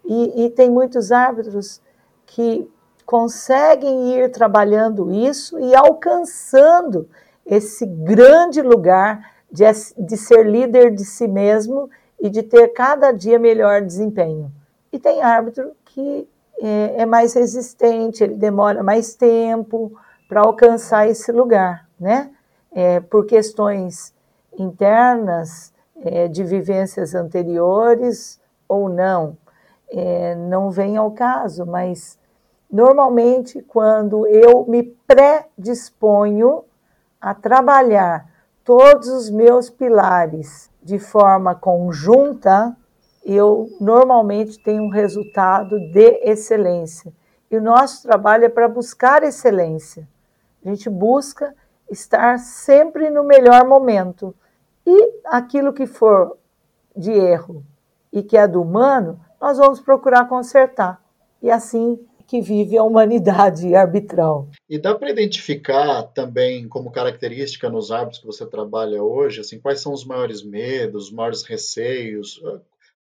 E, 0.05 0.45
e 0.45 0.51
tem 0.51 0.69
muitos 0.69 1.11
árbitros 1.11 1.81
que 2.27 2.71
conseguem 3.07 4.19
ir 4.19 4.31
trabalhando 4.31 5.11
isso 5.11 5.59
e 5.59 5.75
alcançando 5.75 7.09
esse 7.47 7.87
grande 7.87 8.61
lugar 8.61 9.38
de, 9.51 9.65
de 9.99 10.17
ser 10.17 10.45
líder 10.47 10.91
de 10.91 11.05
si 11.05 11.27
mesmo 11.27 11.91
e 12.21 12.29
de 12.29 12.43
ter 12.43 12.69
cada 12.69 13.13
dia 13.13 13.39
melhor 13.39 13.83
desempenho. 13.83 14.53
E 14.93 14.99
tem 14.99 15.23
árbitro 15.23 15.73
que 15.85 16.29
é, 16.61 17.03
é 17.03 17.07
mais 17.07 17.35
resistente, 17.35 18.25
ele 18.25 18.35
demora 18.35 18.83
mais 18.83 19.15
tempo 19.15 19.93
para 20.29 20.41
alcançar 20.41 21.09
esse 21.09 21.31
lugar, 21.33 21.89
né? 21.99 22.31
É, 22.73 23.01
por 23.01 23.25
questões 23.25 24.13
internas, 24.59 25.73
é, 26.03 26.29
de 26.29 26.45
vivências 26.45 27.15
anteriores 27.15 28.41
ou 28.69 28.89
não, 28.89 29.37
é, 29.91 30.35
não 30.35 30.71
vem 30.71 30.97
ao 30.97 31.11
caso, 31.11 31.65
mas 31.65 32.19
normalmente 32.71 33.63
quando 33.63 34.27
eu 34.27 34.65
me 34.67 34.83
predisponho 34.83 36.65
a 37.21 37.35
trabalhar 37.35 38.28
todos 38.69 39.09
os 39.09 39.31
meus 39.31 39.71
pilares 39.71 40.71
de 40.83 40.99
forma 40.99 41.55
conjunta, 41.55 42.77
eu 43.25 43.67
normalmente 43.81 44.63
tenho 44.63 44.83
um 44.83 44.91
resultado 44.91 45.81
de 45.91 46.21
excelência. 46.23 47.11
E 47.51 47.57
o 47.57 47.63
nosso 47.63 48.03
trabalho 48.03 48.45
é 48.45 48.49
para 48.51 48.69
buscar 48.69 49.23
excelência. 49.23 50.07
A 50.63 50.69
gente 50.69 50.91
busca 50.91 51.55
estar 51.91 52.39
sempre 52.41 53.09
no 53.09 53.25
melhor 53.25 53.67
momento. 53.67 54.35
E 54.87 55.15
aquilo 55.25 55.73
que 55.73 55.87
for 55.87 56.37
de 56.95 57.13
erro 57.13 57.65
e 58.13 58.23
que 58.23 58.37
é 58.37 58.47
do 58.47 58.61
humano, 58.61 59.19
nós 59.41 59.57
vamos 59.57 59.81
procurar 59.81 60.29
consertar. 60.29 61.01
E 61.41 61.51
assim 61.51 61.99
que 62.29 62.43
vive 62.43 62.77
a 62.77 62.85
humanidade 62.85 63.75
arbitral. 63.75 64.49
E 64.69 64.79
dá 64.79 64.95
para 64.95 65.11
identificar 65.11 66.03
também 66.03 66.69
como 66.69 66.93
característica 66.93 67.71
nos 67.71 67.91
hábitos 67.91 68.21
que 68.21 68.27
você 68.27 68.47
trabalha 68.47 69.03
hoje, 69.03 69.41
assim, 69.41 69.59
quais 69.59 69.81
são 69.81 69.93
os 69.93 70.05
maiores 70.05 70.45
medos, 70.45 71.07
os 71.07 71.13
maiores 71.13 71.43
receios, 71.43 72.41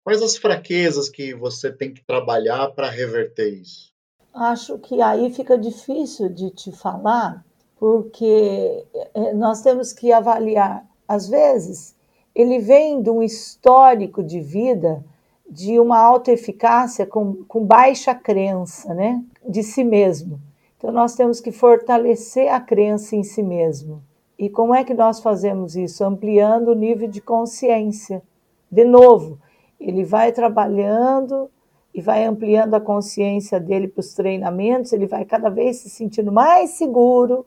quais 0.04 0.22
as 0.22 0.38
fraquezas 0.38 1.10
que 1.10 1.34
você 1.34 1.72
tem 1.72 1.92
que 1.92 2.06
trabalhar 2.06 2.70
para 2.70 2.88
reverter 2.88 3.50
isso? 3.50 3.92
Acho 4.32 4.78
que 4.78 5.02
aí 5.02 5.34
fica 5.34 5.58
difícil 5.58 6.30
de 6.30 6.52
te 6.52 6.72
falar, 6.72 7.44
porque 7.80 8.86
é, 9.16 9.34
nós 9.34 9.62
temos 9.62 9.92
que 9.92 10.12
avaliar. 10.12 10.86
Às 11.08 11.28
vezes, 11.28 11.96
ele 12.36 12.60
vem 12.60 13.02
de 13.02 13.10
um 13.10 13.24
histórico 13.24 14.22
de 14.22 14.40
vida 14.40 15.04
de 15.50 15.80
uma 15.80 16.00
autoeficácia 16.00 17.06
com, 17.06 17.44
com 17.48 17.64
baixa 17.64 18.14
crença 18.16 18.94
né, 18.94 19.24
de 19.48 19.64
si 19.64 19.84
mesmo. 19.84 20.40
Então, 20.78 20.92
nós 20.92 21.16
temos 21.16 21.40
que 21.40 21.52
fortalecer 21.52 22.52
a 22.52 22.60
crença 22.60 23.16
em 23.16 23.24
si 23.24 23.42
mesmo. 23.42 24.04
E 24.38 24.50
como 24.50 24.76
é 24.76 24.84
que 24.84 24.94
nós 24.94 25.20
fazemos 25.20 25.76
isso? 25.76 26.04
Ampliando 26.04 26.70
o 26.70 26.76
nível 26.76 27.08
de 27.08 27.22
consciência. 27.22 28.22
De 28.70 28.84
novo, 28.84 29.40
ele 29.80 30.04
vai 30.04 30.32
trabalhando 30.32 31.50
e 31.94 32.02
vai 32.02 32.26
ampliando 32.26 32.74
a 32.74 32.82
consciência 32.82 33.58
dele 33.58 33.88
para 33.88 34.02
os 34.02 34.14
treinamentos, 34.14 34.92
ele 34.92 35.08
vai 35.08 35.24
cada 35.24 35.50
vez 35.50 35.78
se 35.78 35.90
sentindo 35.90 36.30
mais 36.30 36.72
seguro 36.72 37.46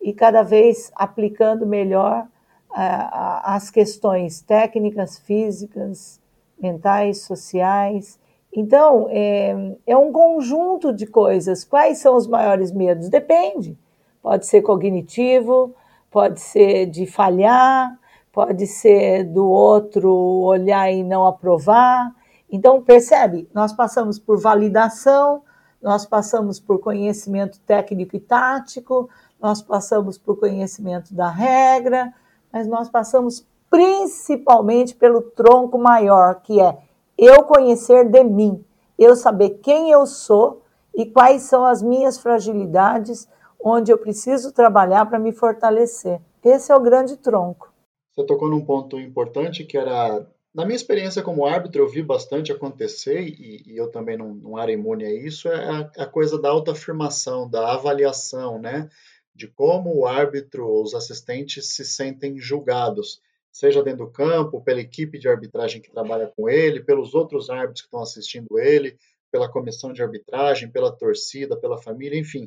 e 0.00 0.14
cada 0.14 0.42
vez 0.42 0.90
aplicando 0.94 1.66
melhor 1.66 2.26
as 2.70 3.70
questões 3.70 4.40
técnicas, 4.40 5.18
físicas, 5.18 6.20
mentais, 6.60 7.22
sociais. 7.22 8.18
Então, 8.52 9.06
é, 9.10 9.76
é 9.86 9.96
um 9.96 10.12
conjunto 10.12 10.92
de 10.92 11.06
coisas. 11.06 11.64
Quais 11.64 11.98
são 11.98 12.16
os 12.16 12.26
maiores 12.26 12.72
medos? 12.72 13.08
Depende. 13.08 13.78
Pode 14.22 14.46
ser 14.46 14.62
cognitivo, 14.62 15.74
pode 16.10 16.40
ser 16.40 16.86
de 16.86 17.06
falhar, 17.06 17.98
pode 18.32 18.66
ser 18.66 19.24
do 19.24 19.46
outro 19.48 20.12
olhar 20.12 20.90
e 20.90 21.02
não 21.02 21.26
aprovar. 21.26 22.14
Então, 22.50 22.82
percebe? 22.82 23.48
Nós 23.52 23.72
passamos 23.72 24.18
por 24.18 24.38
validação, 24.40 25.42
nós 25.82 26.06
passamos 26.06 26.58
por 26.58 26.78
conhecimento 26.78 27.60
técnico 27.60 28.16
e 28.16 28.20
tático, 28.20 29.08
nós 29.40 29.60
passamos 29.62 30.16
por 30.18 30.38
conhecimento 30.38 31.14
da 31.14 31.28
regra, 31.28 32.12
mas 32.52 32.66
nós 32.66 32.88
passamos 32.88 33.46
principalmente 33.70 34.94
pelo 34.94 35.22
tronco 35.22 35.78
maior, 35.78 36.40
que 36.42 36.60
é 36.60 36.78
eu 37.18 37.42
conhecer 37.44 38.08
de 38.08 38.22
mim, 38.22 38.64
eu 38.98 39.16
saber 39.16 39.60
quem 39.62 39.90
eu 39.90 40.06
sou 40.06 40.62
e 40.94 41.06
quais 41.06 41.42
são 41.42 41.64
as 41.64 41.82
minhas 41.82 42.18
fragilidades, 42.18 43.28
onde 43.60 43.90
eu 43.90 43.98
preciso 43.98 44.52
trabalhar 44.52 45.06
para 45.06 45.18
me 45.18 45.32
fortalecer. 45.32 46.20
Esse 46.44 46.70
é 46.70 46.76
o 46.76 46.80
grande 46.80 47.16
tronco. 47.16 47.72
Você 48.14 48.24
tocou 48.24 48.48
num 48.48 48.64
ponto 48.64 48.98
importante 48.98 49.64
que 49.64 49.76
era, 49.76 50.26
na 50.54 50.64
minha 50.64 50.76
experiência 50.76 51.22
como 51.22 51.44
árbitro, 51.44 51.82
eu 51.82 51.88
vi 51.88 52.02
bastante 52.02 52.52
acontecer 52.52 53.20
e, 53.20 53.62
e 53.66 53.76
eu 53.76 53.90
também 53.90 54.16
não, 54.16 54.34
não 54.34 54.58
era 54.58 54.72
imune 54.72 55.04
a 55.04 55.12
isso, 55.12 55.48
é 55.48 55.68
a, 55.68 56.04
a 56.04 56.06
coisa 56.06 56.40
da 56.40 56.48
autoafirmação, 56.48 57.48
da 57.48 57.72
avaliação, 57.72 58.58
né? 58.58 58.88
de 59.36 59.46
como 59.46 59.94
o 59.94 60.06
árbitro, 60.06 60.82
os 60.82 60.94
assistentes 60.94 61.74
se 61.74 61.84
sentem 61.84 62.38
julgados, 62.38 63.20
seja 63.56 63.82
dentro 63.82 64.04
do 64.04 64.12
campo, 64.12 64.62
pela 64.62 64.82
equipe 64.82 65.18
de 65.18 65.28
arbitragem 65.28 65.80
que 65.80 65.90
trabalha 65.90 66.30
com 66.36 66.46
ele, 66.46 66.84
pelos 66.84 67.14
outros 67.14 67.48
árbitros 67.48 67.80
que 67.80 67.86
estão 67.86 68.02
assistindo 68.02 68.58
ele, 68.58 68.98
pela 69.32 69.50
comissão 69.50 69.94
de 69.94 70.02
arbitragem, 70.02 70.70
pela 70.70 70.94
torcida, 70.94 71.58
pela 71.58 71.80
família, 71.80 72.18
enfim, 72.18 72.46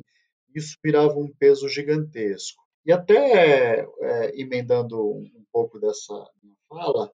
isso 0.54 0.76
virava 0.82 1.18
um 1.18 1.28
peso 1.28 1.68
gigantesco. 1.68 2.62
E 2.86 2.92
até 2.92 3.80
é, 4.00 4.40
emendando 4.40 5.04
um 5.04 5.44
pouco 5.52 5.80
dessa 5.80 6.14
fala, 6.68 7.10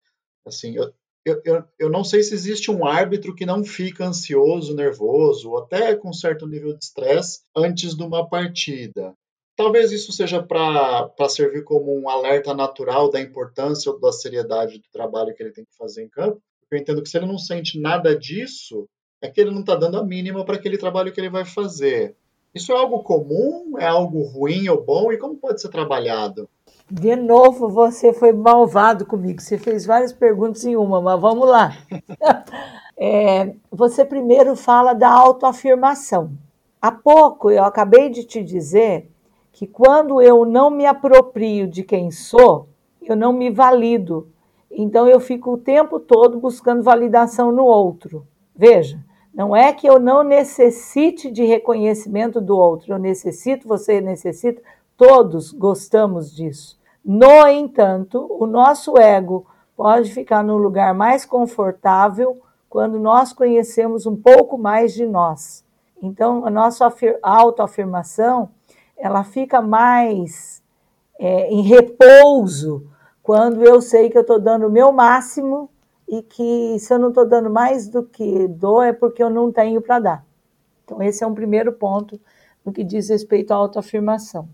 assim, 0.45 0.75
eu, 0.75 0.93
eu, 1.45 1.63
eu 1.79 1.89
não 1.89 2.03
sei 2.03 2.21
se 2.21 2.33
existe 2.33 2.69
um 2.69 2.85
árbitro 2.85 3.33
que 3.33 3.45
não 3.45 3.63
fica 3.63 4.05
ansioso, 4.05 4.75
nervoso, 4.75 5.51
ou 5.51 5.59
até 5.59 5.95
com 5.95 6.11
certo 6.11 6.45
nível 6.45 6.77
de 6.77 6.83
estresse 6.83 7.43
antes 7.55 7.95
de 7.95 8.03
uma 8.03 8.27
partida. 8.27 9.15
Talvez 9.55 9.91
isso 9.91 10.11
seja 10.11 10.43
para 10.43 11.29
servir 11.29 11.63
como 11.63 11.97
um 11.97 12.09
alerta 12.09 12.53
natural 12.53 13.09
da 13.09 13.21
importância 13.21 13.89
ou 13.91 13.99
da 13.99 14.11
seriedade 14.11 14.79
do 14.79 14.89
trabalho 14.91 15.33
que 15.33 15.41
ele 15.41 15.53
tem 15.53 15.63
que 15.63 15.75
fazer 15.77 16.03
em 16.03 16.09
campo. 16.09 16.41
Eu 16.69 16.77
entendo 16.77 17.01
que 17.01 17.07
se 17.07 17.17
ele 17.17 17.25
não 17.25 17.37
sente 17.37 17.79
nada 17.79 18.17
disso, 18.17 18.87
é 19.21 19.29
que 19.29 19.39
ele 19.39 19.51
não 19.51 19.61
está 19.61 19.75
dando 19.75 19.97
a 19.97 20.03
mínima 20.03 20.43
para 20.43 20.55
aquele 20.55 20.77
trabalho 20.77 21.11
que 21.11 21.21
ele 21.21 21.29
vai 21.29 21.45
fazer. 21.45 22.15
Isso 22.53 22.71
é 22.71 22.75
algo 22.75 23.03
comum? 23.03 23.77
É 23.77 23.85
algo 23.85 24.23
ruim 24.23 24.67
ou 24.67 24.83
bom? 24.83 25.11
E 25.11 25.17
como 25.17 25.35
pode 25.35 25.61
ser 25.61 25.69
trabalhado? 25.69 26.49
De 26.89 27.15
novo, 27.15 27.69
você 27.69 28.13
foi 28.13 28.33
malvado 28.33 29.05
comigo. 29.05 29.41
Você 29.41 29.57
fez 29.57 29.85
várias 29.85 30.11
perguntas 30.13 30.65
em 30.65 30.75
uma, 30.75 31.01
mas 31.01 31.19
vamos 31.19 31.47
lá. 31.47 31.77
é, 32.97 33.53
você 33.71 34.03
primeiro 34.03 34.55
fala 34.55 34.93
da 34.93 35.09
autoafirmação. 35.09 36.31
Há 36.81 36.91
pouco 36.91 37.49
eu 37.49 37.63
acabei 37.63 38.09
de 38.09 38.23
te 38.23 38.43
dizer 38.43 39.09
que 39.55 39.65
quando 39.65 40.21
eu 40.21 40.43
não 40.43 40.69
me 40.69 40.85
aproprio 40.85 41.65
de 41.65 41.81
quem 41.81 42.11
sou, 42.11 42.67
eu 43.01 43.15
não 43.15 43.31
me 43.31 43.49
valido. 43.49 44.27
Então 44.69 45.07
eu 45.07 45.17
fico 45.17 45.53
o 45.53 45.57
tempo 45.57 45.97
todo 45.97 46.37
buscando 46.37 46.83
validação 46.83 47.53
no 47.53 47.63
outro. 47.63 48.27
Veja, 48.53 48.99
não 49.33 49.55
é 49.55 49.71
que 49.71 49.87
eu 49.87 49.97
não 49.97 50.23
necessite 50.23 51.31
de 51.31 51.45
reconhecimento 51.45 52.41
do 52.41 52.57
outro, 52.57 52.91
eu 52.91 52.99
necessito, 52.99 53.65
você 53.65 54.01
necessita, 54.01 54.61
todos 54.97 55.53
gostamos 55.53 56.35
disso. 56.35 56.77
No 57.03 57.47
entanto, 57.47 58.27
o 58.29 58.45
nosso 58.45 58.97
ego 58.97 59.45
pode 59.73 60.11
ficar 60.11 60.43
num 60.43 60.57
lugar 60.57 60.93
mais 60.93 61.23
confortável 61.23 62.41
quando 62.69 62.99
nós 62.99 63.31
conhecemos 63.31 64.05
um 64.05 64.17
pouco 64.17 64.57
mais 64.57 64.93
de 64.93 65.05
nós. 65.05 65.63
Então, 66.01 66.45
a 66.45 66.49
nossa 66.49 66.93
autoafirmação 67.23 68.49
ela 68.97 69.23
fica 69.23 69.61
mais 69.61 70.63
é, 71.19 71.49
em 71.49 71.61
repouso 71.61 72.87
quando 73.21 73.63
eu 73.63 73.81
sei 73.81 74.09
que 74.09 74.17
eu 74.17 74.21
estou 74.21 74.39
dando 74.39 74.67
o 74.67 74.71
meu 74.71 74.91
máximo 74.91 75.69
e 76.07 76.21
que 76.21 76.77
se 76.79 76.93
eu 76.93 76.99
não 76.99 77.09
estou 77.09 77.27
dando 77.27 77.49
mais 77.49 77.87
do 77.87 78.03
que 78.03 78.47
dou 78.47 78.81
é 78.81 78.93
porque 78.93 79.23
eu 79.23 79.29
não 79.29 79.51
tenho 79.51 79.81
para 79.81 79.99
dar. 79.99 80.25
Então, 80.83 81.01
esse 81.01 81.23
é 81.23 81.27
um 81.27 81.33
primeiro 81.33 81.73
ponto 81.73 82.19
no 82.63 82.71
que 82.71 82.83
diz 82.83 83.09
respeito 83.09 83.51
à 83.51 83.55
autoafirmação. 83.55 84.47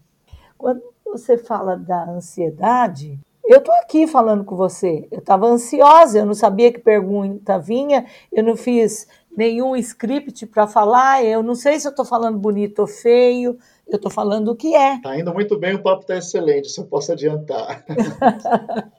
Quando 0.58 0.82
você 1.06 1.38
fala 1.38 1.76
da 1.76 2.10
ansiedade, 2.10 3.20
eu 3.44 3.58
estou 3.58 3.76
aqui 3.76 4.08
falando 4.08 4.46
com 4.46 4.56
você. 4.56 5.08
Eu 5.12 5.20
estava 5.20 5.46
ansiosa, 5.46 6.20
eu 6.20 6.26
não 6.26 6.34
sabia 6.34 6.72
que 6.72 6.80
pergunta 6.80 7.60
vinha, 7.60 8.06
eu 8.32 8.44
não 8.44 8.56
fiz 8.56 9.08
nenhum 9.36 9.76
script 9.76 10.46
para 10.46 10.68
falar, 10.68 11.24
eu 11.24 11.44
não 11.44 11.56
sei 11.56 11.80
se 11.80 11.88
eu 11.88 11.92
estou 11.92 12.06
falando 12.06 12.38
bonito 12.38 12.80
ou 12.80 12.88
feio, 12.88 13.58
eu 13.96 13.98
estou 13.98 14.12
falando 14.12 14.50
o 14.50 14.56
que 14.56 14.76
é. 14.76 14.96
Está 14.96 15.18
indo 15.20 15.34
muito 15.34 15.58
bem, 15.58 15.76
o 15.76 15.82
papo 15.82 16.02
está 16.02 16.18
excelente, 16.18 16.70
se 16.70 16.80
eu 16.80 16.86
posso 16.86 17.12
adiantar. 17.12 17.84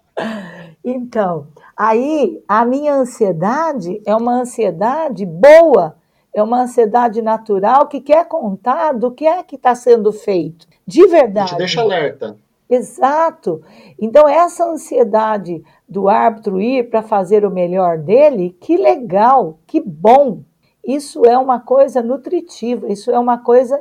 então, 0.84 1.47
aí 1.76 2.43
a 2.47 2.64
minha 2.64 2.95
ansiedade 2.95 4.01
é 4.07 4.14
uma 4.14 4.40
ansiedade 4.40 5.24
boa, 5.26 5.97
é 6.34 6.43
uma 6.43 6.62
ansiedade 6.62 7.20
natural 7.20 7.86
que 7.88 8.01
quer 8.01 8.26
contar 8.26 8.93
do 8.93 9.11
que 9.11 9.26
é 9.26 9.43
que 9.43 9.57
está 9.57 9.74
sendo 9.74 10.12
feito. 10.12 10.66
De 10.86 11.07
verdade. 11.07 11.51
Te 11.51 11.59
deixa 11.59 11.80
alerta. 11.80 12.36
Exato. 12.68 13.62
Então, 14.01 14.26
essa 14.26 14.64
ansiedade 14.64 15.62
do 15.86 16.09
árbitro 16.09 16.59
ir 16.59 16.88
para 16.88 17.03
fazer 17.03 17.45
o 17.45 17.51
melhor 17.51 17.99
dele, 17.99 18.57
que 18.59 18.78
legal, 18.78 19.59
que 19.66 19.78
bom. 19.78 20.40
Isso 20.82 21.24
é 21.26 21.36
uma 21.36 21.61
coisa 21.61 22.03
nutritiva, 22.03 22.90
isso 22.90 23.11
é 23.11 23.18
uma 23.18 23.38
coisa 23.38 23.78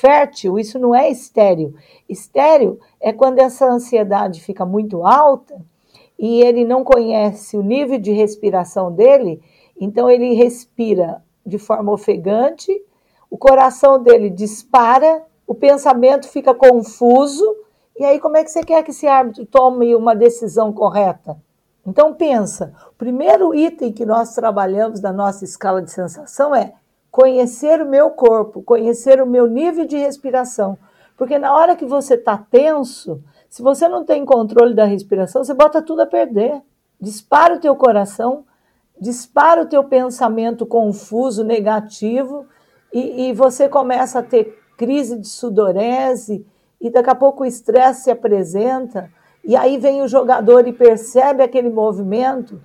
fértil, 0.00 0.58
isso 0.58 0.78
não 0.78 0.94
é 0.94 1.10
estéreo. 1.10 1.74
Estéreo 2.08 2.78
é 3.00 3.12
quando 3.12 3.40
essa 3.40 3.66
ansiedade 3.66 4.40
fica 4.40 4.64
muito 4.64 5.04
alta 5.04 5.60
e 6.18 6.40
ele 6.42 6.64
não 6.64 6.84
conhece 6.84 7.56
o 7.56 7.62
nível 7.62 7.98
de 7.98 8.12
respiração 8.12 8.92
dele, 8.92 9.40
então 9.80 10.08
ele 10.08 10.34
respira 10.34 11.22
de 11.44 11.58
forma 11.58 11.92
ofegante, 11.92 12.72
o 13.30 13.36
coração 13.36 14.02
dele 14.02 14.30
dispara, 14.30 15.22
o 15.46 15.54
pensamento 15.54 16.28
fica 16.28 16.54
confuso, 16.54 17.44
e 17.98 18.04
aí 18.04 18.20
como 18.20 18.36
é 18.36 18.44
que 18.44 18.50
você 18.50 18.62
quer 18.62 18.82
que 18.82 18.90
esse 18.90 19.06
árbitro 19.06 19.46
tome 19.46 19.94
uma 19.94 20.14
decisão 20.14 20.72
correta? 20.72 21.36
Então 21.86 22.14
pensa, 22.14 22.74
o 22.90 22.94
primeiro 22.94 23.54
item 23.54 23.92
que 23.92 24.04
nós 24.04 24.34
trabalhamos 24.34 25.00
na 25.00 25.12
nossa 25.12 25.44
escala 25.44 25.80
de 25.80 25.90
sensação 25.90 26.54
é 26.54 26.74
conhecer 27.10 27.80
o 27.80 27.88
meu 27.88 28.10
corpo, 28.10 28.62
conhecer 28.62 29.20
o 29.20 29.26
meu 29.26 29.46
nível 29.46 29.84
de 29.84 29.96
respiração. 29.96 30.78
Porque 31.16 31.38
na 31.38 31.54
hora 31.54 31.74
que 31.74 31.84
você 31.84 32.14
está 32.14 32.38
tenso, 32.38 33.22
se 33.48 33.62
você 33.62 33.88
não 33.88 34.04
tem 34.04 34.24
controle 34.24 34.74
da 34.74 34.84
respiração, 34.84 35.42
você 35.42 35.54
bota 35.54 35.82
tudo 35.82 36.02
a 36.02 36.06
perder. 36.06 36.62
Dispara 37.00 37.54
o 37.54 37.60
teu 37.60 37.74
coração, 37.74 38.44
dispara 39.00 39.62
o 39.62 39.66
teu 39.66 39.84
pensamento 39.84 40.66
confuso, 40.66 41.44
negativo, 41.44 42.46
e, 42.92 43.28
e 43.28 43.32
você 43.32 43.68
começa 43.68 44.20
a 44.20 44.22
ter 44.22 44.58
crise 44.76 45.18
de 45.18 45.28
sudorese, 45.28 46.46
e 46.80 46.90
daqui 46.90 47.10
a 47.10 47.14
pouco 47.14 47.42
o 47.42 47.46
estresse 47.46 48.04
se 48.04 48.10
apresenta, 48.10 49.10
e 49.44 49.56
aí 49.56 49.78
vem 49.78 50.02
o 50.02 50.08
jogador 50.08 50.68
e 50.68 50.72
percebe 50.72 51.42
aquele 51.42 51.70
movimento, 51.70 52.60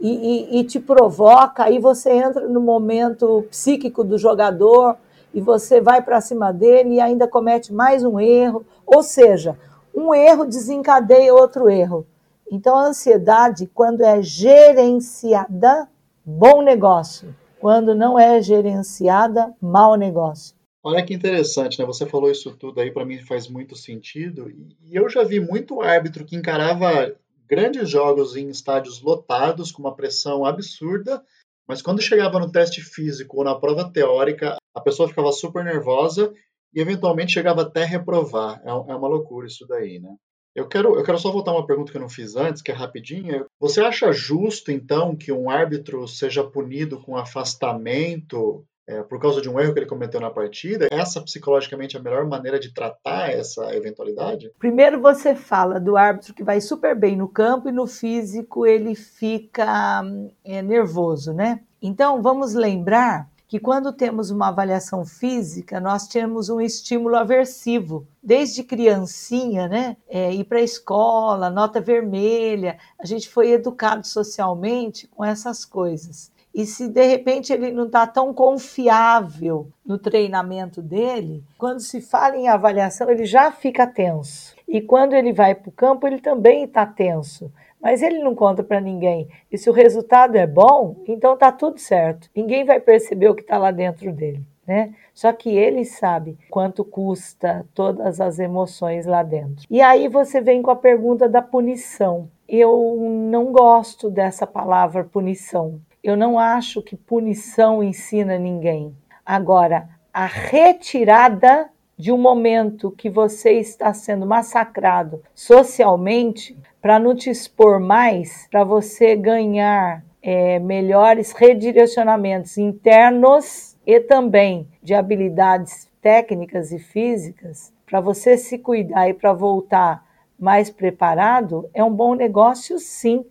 e, 0.00 0.56
e, 0.56 0.60
e 0.60 0.64
te 0.64 0.78
provoca, 0.78 1.64
aí 1.64 1.78
você 1.78 2.10
entra 2.10 2.46
no 2.48 2.60
momento 2.60 3.46
psíquico 3.50 4.04
do 4.04 4.18
jogador 4.18 4.96
e 5.32 5.40
você 5.40 5.80
vai 5.80 6.02
para 6.02 6.20
cima 6.20 6.52
dele 6.52 6.94
e 6.94 7.00
ainda 7.00 7.28
comete 7.28 7.72
mais 7.72 8.04
um 8.04 8.20
erro. 8.20 8.64
Ou 8.86 9.02
seja, 9.02 9.58
um 9.94 10.14
erro 10.14 10.44
desencadeia 10.44 11.34
outro 11.34 11.68
erro. 11.68 12.06
Então, 12.50 12.76
a 12.76 12.86
ansiedade, 12.86 13.68
quando 13.74 14.02
é 14.02 14.22
gerenciada, 14.22 15.88
bom 16.24 16.62
negócio. 16.62 17.34
Quando 17.58 17.94
não 17.94 18.18
é 18.18 18.40
gerenciada, 18.40 19.52
mau 19.60 19.96
negócio. 19.96 20.54
Olha 20.82 21.04
que 21.04 21.12
interessante, 21.12 21.80
né? 21.80 21.84
Você 21.84 22.06
falou 22.06 22.30
isso 22.30 22.52
tudo 22.52 22.80
aí, 22.80 22.92
para 22.92 23.04
mim 23.04 23.18
faz 23.18 23.48
muito 23.48 23.74
sentido. 23.74 24.48
E 24.48 24.94
eu 24.94 25.08
já 25.08 25.24
vi 25.24 25.40
muito 25.40 25.80
árbitro 25.80 26.24
que 26.24 26.36
encarava 26.36 27.12
grandes 27.48 27.88
jogos 27.88 28.36
em 28.36 28.48
estádios 28.48 29.00
lotados, 29.00 29.70
com 29.70 29.82
uma 29.82 29.94
pressão 29.94 30.44
absurda, 30.44 31.22
mas 31.66 31.82
quando 31.82 32.00
chegava 32.00 32.38
no 32.38 32.50
teste 32.50 32.80
físico 32.80 33.38
ou 33.38 33.44
na 33.44 33.54
prova 33.54 33.90
teórica, 33.90 34.56
a 34.74 34.80
pessoa 34.80 35.08
ficava 35.08 35.32
super 35.32 35.64
nervosa 35.64 36.32
e 36.74 36.80
eventualmente 36.80 37.32
chegava 37.32 37.62
até 37.62 37.84
reprovar. 37.84 38.60
É, 38.64 38.68
é 38.68 38.72
uma 38.72 39.08
loucura 39.08 39.46
isso 39.46 39.66
daí, 39.66 39.98
né? 39.98 40.14
Eu 40.54 40.66
quero, 40.66 40.96
eu 40.96 41.04
quero 41.04 41.18
só 41.18 41.30
voltar 41.30 41.52
uma 41.52 41.66
pergunta 41.66 41.90
que 41.90 41.98
eu 41.98 42.00
não 42.00 42.08
fiz 42.08 42.34
antes, 42.34 42.62
que 42.62 42.70
é 42.70 42.74
rapidinha. 42.74 43.44
Você 43.60 43.80
acha 43.80 44.10
justo, 44.10 44.72
então, 44.72 45.14
que 45.14 45.30
um 45.30 45.50
árbitro 45.50 46.08
seja 46.08 46.42
punido 46.42 47.02
com 47.02 47.14
afastamento 47.14 48.64
é, 48.86 49.02
por 49.02 49.20
causa 49.20 49.40
de 49.40 49.48
um 49.48 49.58
erro 49.58 49.72
que 49.72 49.80
ele 49.80 49.86
cometeu 49.86 50.20
na 50.20 50.30
partida? 50.30 50.88
Essa, 50.90 51.20
psicologicamente, 51.20 51.96
é 51.96 52.00
a 52.00 52.02
melhor 52.02 52.24
maneira 52.26 52.58
de 52.58 52.72
tratar 52.72 53.30
essa 53.30 53.74
eventualidade? 53.74 54.52
Primeiro, 54.58 55.00
você 55.00 55.34
fala 55.34 55.80
do 55.80 55.96
árbitro 55.96 56.32
que 56.32 56.44
vai 56.44 56.60
super 56.60 56.94
bem 56.94 57.16
no 57.16 57.28
campo 57.28 57.68
e 57.68 57.72
no 57.72 57.86
físico 57.86 58.66
ele 58.66 58.94
fica 58.94 60.02
é, 60.44 60.62
nervoso, 60.62 61.32
né? 61.32 61.60
Então, 61.82 62.22
vamos 62.22 62.54
lembrar 62.54 63.28
que 63.48 63.60
quando 63.60 63.92
temos 63.92 64.30
uma 64.30 64.48
avaliação 64.48 65.04
física, 65.04 65.78
nós 65.78 66.08
temos 66.08 66.48
um 66.48 66.60
estímulo 66.60 67.16
aversivo. 67.16 68.06
Desde 68.22 68.64
criancinha, 68.64 69.68
né? 69.68 69.96
É, 70.08 70.32
ir 70.32 70.44
para 70.44 70.58
a 70.58 70.62
escola, 70.62 71.48
nota 71.48 71.80
vermelha, 71.80 72.78
a 72.98 73.06
gente 73.06 73.28
foi 73.28 73.50
educado 73.52 74.06
socialmente 74.06 75.06
com 75.06 75.24
essas 75.24 75.64
coisas. 75.64 76.32
E 76.56 76.64
se 76.64 76.88
de 76.88 77.04
repente 77.04 77.52
ele 77.52 77.70
não 77.70 77.84
está 77.84 78.06
tão 78.06 78.32
confiável 78.32 79.68
no 79.84 79.98
treinamento 79.98 80.80
dele, 80.80 81.44
quando 81.58 81.80
se 81.80 82.00
fala 82.00 82.34
em 82.34 82.48
avaliação, 82.48 83.10
ele 83.10 83.26
já 83.26 83.52
fica 83.52 83.86
tenso. 83.86 84.56
E 84.66 84.80
quando 84.80 85.12
ele 85.12 85.34
vai 85.34 85.54
para 85.54 85.68
o 85.68 85.72
campo, 85.72 86.06
ele 86.06 86.18
também 86.18 86.64
está 86.64 86.86
tenso 86.86 87.52
mas 87.78 88.02
ele 88.02 88.18
não 88.18 88.34
conta 88.34 88.64
para 88.64 88.80
ninguém. 88.80 89.28
E 89.52 89.56
se 89.56 89.70
o 89.70 89.72
resultado 89.72 90.34
é 90.34 90.44
bom, 90.44 90.96
então 91.06 91.34
está 91.34 91.52
tudo 91.52 91.78
certo. 91.78 92.28
Ninguém 92.34 92.64
vai 92.64 92.80
perceber 92.80 93.28
o 93.28 93.34
que 93.34 93.42
está 93.42 93.58
lá 93.58 93.70
dentro 93.70 94.12
dele. 94.12 94.42
Né? 94.66 94.92
Só 95.14 95.32
que 95.32 95.50
ele 95.50 95.84
sabe 95.84 96.36
quanto 96.50 96.84
custa 96.84 97.64
todas 97.72 98.20
as 98.20 98.40
emoções 98.40 99.06
lá 99.06 99.22
dentro. 99.22 99.64
E 99.70 99.80
aí 99.80 100.08
você 100.08 100.40
vem 100.40 100.60
com 100.60 100.72
a 100.72 100.74
pergunta 100.74 101.28
da 101.28 101.40
punição. 101.40 102.28
Eu 102.48 102.96
não 103.30 103.52
gosto 103.52 104.10
dessa 104.10 104.46
palavra 104.46 105.04
punição. 105.04 105.80
Eu 106.02 106.16
não 106.16 106.38
acho 106.38 106.82
que 106.82 106.96
punição 106.96 107.82
ensina 107.82 108.38
ninguém. 108.38 108.96
Agora, 109.24 109.88
a 110.12 110.26
retirada 110.26 111.68
de 111.98 112.12
um 112.12 112.18
momento 112.18 112.90
que 112.90 113.08
você 113.08 113.52
está 113.52 113.92
sendo 113.94 114.26
massacrado 114.26 115.22
socialmente 115.34 116.56
para 116.80 116.98
não 116.98 117.14
te 117.14 117.30
expor 117.30 117.80
mais, 117.80 118.46
para 118.50 118.62
você 118.62 119.16
ganhar 119.16 120.04
é, 120.22 120.58
melhores 120.58 121.32
redirecionamentos 121.32 122.58
internos 122.58 123.76
e 123.86 123.98
também 124.00 124.68
de 124.82 124.94
habilidades 124.94 125.88
técnicas 126.02 126.70
e 126.70 126.78
físicas, 126.78 127.72
para 127.86 128.00
você 128.00 128.36
se 128.36 128.58
cuidar 128.58 129.08
e 129.08 129.14
para 129.14 129.32
voltar 129.32 130.04
mais 130.38 130.70
preparado, 130.70 131.68
é 131.72 131.82
um 131.82 131.92
bom 131.92 132.14
negócio 132.14 132.78
sim. 132.78 133.24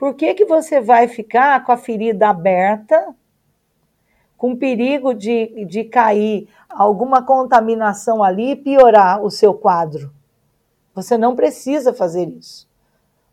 Por 0.00 0.14
que, 0.14 0.32
que 0.32 0.46
você 0.46 0.80
vai 0.80 1.08
ficar 1.08 1.62
com 1.62 1.72
a 1.72 1.76
ferida 1.76 2.30
aberta, 2.30 3.14
com 4.34 4.56
perigo 4.56 5.12
de, 5.12 5.66
de 5.66 5.84
cair 5.84 6.48
alguma 6.70 7.22
contaminação 7.22 8.24
ali 8.24 8.52
e 8.52 8.56
piorar 8.56 9.22
o 9.22 9.30
seu 9.30 9.52
quadro? 9.52 10.10
Você 10.94 11.18
não 11.18 11.36
precisa 11.36 11.92
fazer 11.92 12.26
isso. 12.30 12.66